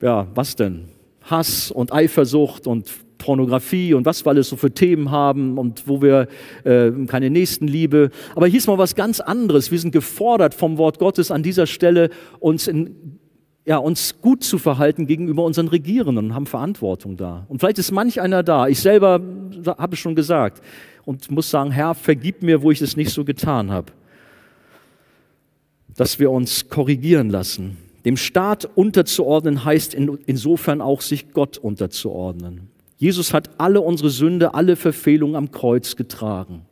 ja, 0.00 0.28
was 0.34 0.56
denn? 0.56 0.86
Hass 1.22 1.70
und 1.70 1.92
Eifersucht 1.92 2.66
und 2.66 2.90
Pornografie 3.18 3.94
und 3.94 4.06
was 4.06 4.24
wir 4.24 4.30
alles 4.30 4.48
so 4.48 4.56
für 4.56 4.72
Themen 4.72 5.10
haben 5.10 5.58
und 5.58 5.86
wo 5.86 6.02
wir 6.02 6.28
äh, 6.64 6.90
keine 7.06 7.30
Nächstenliebe. 7.30 8.10
Aber 8.34 8.46
hier 8.46 8.58
ist 8.58 8.66
mal 8.66 8.78
was 8.78 8.94
ganz 8.94 9.20
anderes. 9.20 9.70
Wir 9.70 9.78
sind 9.78 9.92
gefordert 9.92 10.54
vom 10.54 10.78
Wort 10.78 10.98
Gottes 10.98 11.30
an 11.30 11.42
dieser 11.42 11.66
Stelle, 11.66 12.10
uns 12.40 12.66
in 12.66 13.18
ja, 13.66 13.78
uns 13.78 14.20
gut 14.20 14.44
zu 14.44 14.58
verhalten 14.58 15.06
gegenüber 15.06 15.44
unseren 15.44 15.68
Regierenden 15.68 16.26
und 16.26 16.34
haben 16.34 16.46
Verantwortung 16.46 17.16
da. 17.16 17.46
Und 17.48 17.60
vielleicht 17.60 17.78
ist 17.78 17.92
manch 17.92 18.20
einer 18.20 18.42
da. 18.42 18.68
Ich 18.68 18.80
selber 18.80 19.20
habe 19.66 19.94
es 19.94 19.98
schon 19.98 20.14
gesagt 20.14 20.62
und 21.04 21.30
muss 21.30 21.50
sagen, 21.50 21.70
Herr, 21.70 21.94
vergib 21.94 22.42
mir, 22.42 22.62
wo 22.62 22.70
ich 22.70 22.82
es 22.82 22.96
nicht 22.96 23.10
so 23.10 23.24
getan 23.24 23.70
habe. 23.70 23.92
Dass 25.96 26.18
wir 26.18 26.30
uns 26.30 26.68
korrigieren 26.68 27.30
lassen. 27.30 27.78
Dem 28.04 28.18
Staat 28.18 28.68
unterzuordnen 28.74 29.64
heißt 29.64 29.94
in, 29.94 30.18
insofern 30.26 30.82
auch, 30.82 31.00
sich 31.00 31.32
Gott 31.32 31.56
unterzuordnen. 31.56 32.68
Jesus 32.96 33.34
hat 33.34 33.50
alle 33.58 33.80
unsere 33.80 34.10
Sünde, 34.10 34.54
alle 34.54 34.76
Verfehlungen 34.76 35.36
am 35.36 35.50
Kreuz 35.50 35.96
getragen. 35.96 36.62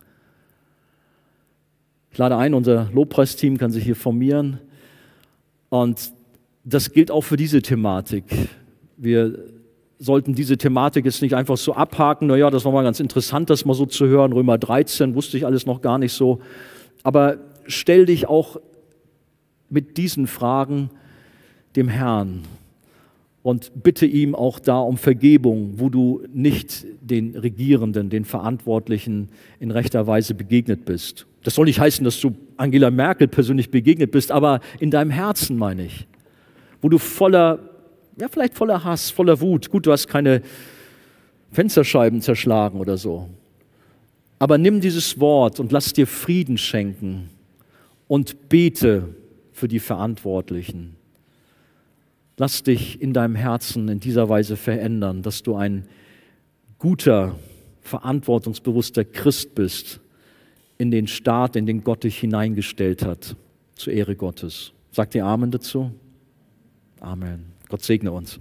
Ich 2.11 2.19
lade 2.19 2.37
ein, 2.37 2.55
unser 2.55 2.91
Lobpreisteam 2.93 3.57
kann 3.57 3.71
sich 3.71 3.85
hier 3.85 3.97
formieren. 3.97 4.59
Und 5.71 6.13
das 6.65 6.93
gilt 6.93 7.11
auch 7.11 7.23
für 7.23 7.37
diese 7.37 7.63
Thematik. 7.63 8.25
Wir 8.97 9.39
sollten 9.99 10.35
diese 10.35 10.59
Thematik 10.59 11.05
jetzt 11.05 11.23
nicht 11.23 11.35
einfach 11.35 11.57
so 11.57 11.75
abhaken. 11.75 12.27
Naja, 12.27 12.51
das 12.51 12.65
war 12.65 12.73
mal 12.73 12.83
ganz 12.83 13.01
interessant, 13.01 13.51
das 13.51 13.65
mal 13.65 13.75
so 13.75 13.87
zu 13.87 14.07
hören. 14.07 14.33
Römer 14.33 14.59
13 14.59 15.15
wusste 15.15 15.37
ich 15.37 15.47
alles 15.47 15.65
noch 15.65 15.81
gar 15.81 15.99
nicht 15.99 16.13
so. 16.13 16.41
Aber 17.03 17.39
stell 17.67 18.07
dich 18.07 18.29
auch 18.29 18.61
mit 19.71 19.97
diesen 19.97 20.27
Fragen 20.27 20.91
dem 21.77 21.89
Herrn 21.89 22.43
und 23.43 23.73
bitte 23.83 24.07
ihm 24.07 24.35
auch 24.35 24.59
da 24.59 24.79
um 24.79 24.97
Vergebung, 24.97 25.75
wo 25.77 25.89
du 25.89 26.23
nicht 26.33 26.87
den 27.01 27.37
Regierenden, 27.37 28.09
den 28.09 28.25
Verantwortlichen 28.25 29.31
in 29.59 29.71
rechter 29.71 30.07
Weise 30.07 30.35
begegnet 30.35 30.85
bist. 30.85 31.27
Das 31.43 31.57
soll 31.57 31.65
nicht 31.65 31.81
heißen, 31.81 32.05
dass 32.05 32.21
du 32.21 32.37
Angela 32.57 32.91
Merkel 32.91 33.27
persönlich 33.27 33.71
begegnet 33.71 34.13
bist, 34.13 34.31
aber 34.31 34.61
in 34.79 34.91
deinem 34.91 35.11
Herzen 35.11 35.57
meine 35.57 35.87
ich 35.87 36.07
wo 36.83 36.89
du 36.89 36.99
voller, 36.99 37.61
ja 38.21 38.29
vielleicht 38.29 38.55
voller 38.55 38.85
Hass, 38.85 39.11
voller 39.11 39.41
Wut, 39.41 39.71
gut, 39.71 39.87
du 39.87 39.93
hast 39.93 40.09
keine 40.09 40.43
Fensterscheiben 41.53 42.21
zerschlagen 42.21 42.81
oder 42.81 42.99
so, 42.99 43.31
aber 44.39 44.59
nimm 44.59 44.81
dieses 44.81 45.19
Wort 45.19 45.61
und 45.61 45.73
lass 45.73 45.93
dir 45.93 46.07
Frieden 46.07 46.59
schenken 46.59 47.31
und 48.09 48.49
bete 48.49 49.15
für 49.53 49.69
die 49.69 49.79
Verantwortlichen. 49.79 50.97
Lass 52.43 52.65
dich 52.65 53.01
in 53.01 53.13
deinem 53.13 53.37
Herzen 53.37 53.89
in 53.89 54.01
dieser 54.01 54.29
Weise 54.29 54.57
verändern, 54.57 55.23
dass 55.23 55.45
du 55.45 55.55
ein 55.55 55.87
guter, 56.77 57.37
verantwortungsbewusster 57.83 59.05
Christ 59.05 59.55
bist 59.55 60.01
in 60.77 60.91
den 60.91 61.07
Staat, 61.07 61.55
in 61.55 61.67
den 61.67 61.85
Gott 61.85 62.03
dich 62.03 62.19
hineingestellt 62.19 63.05
hat, 63.05 63.37
zur 63.77 63.93
Ehre 63.93 64.17
Gottes. 64.17 64.73
Sagt 64.91 65.15
ihr 65.15 65.25
Amen 65.25 65.53
dazu? 65.53 65.93
Amen. 66.99 67.45
Gott 67.69 67.85
segne 67.85 68.11
uns. 68.11 68.41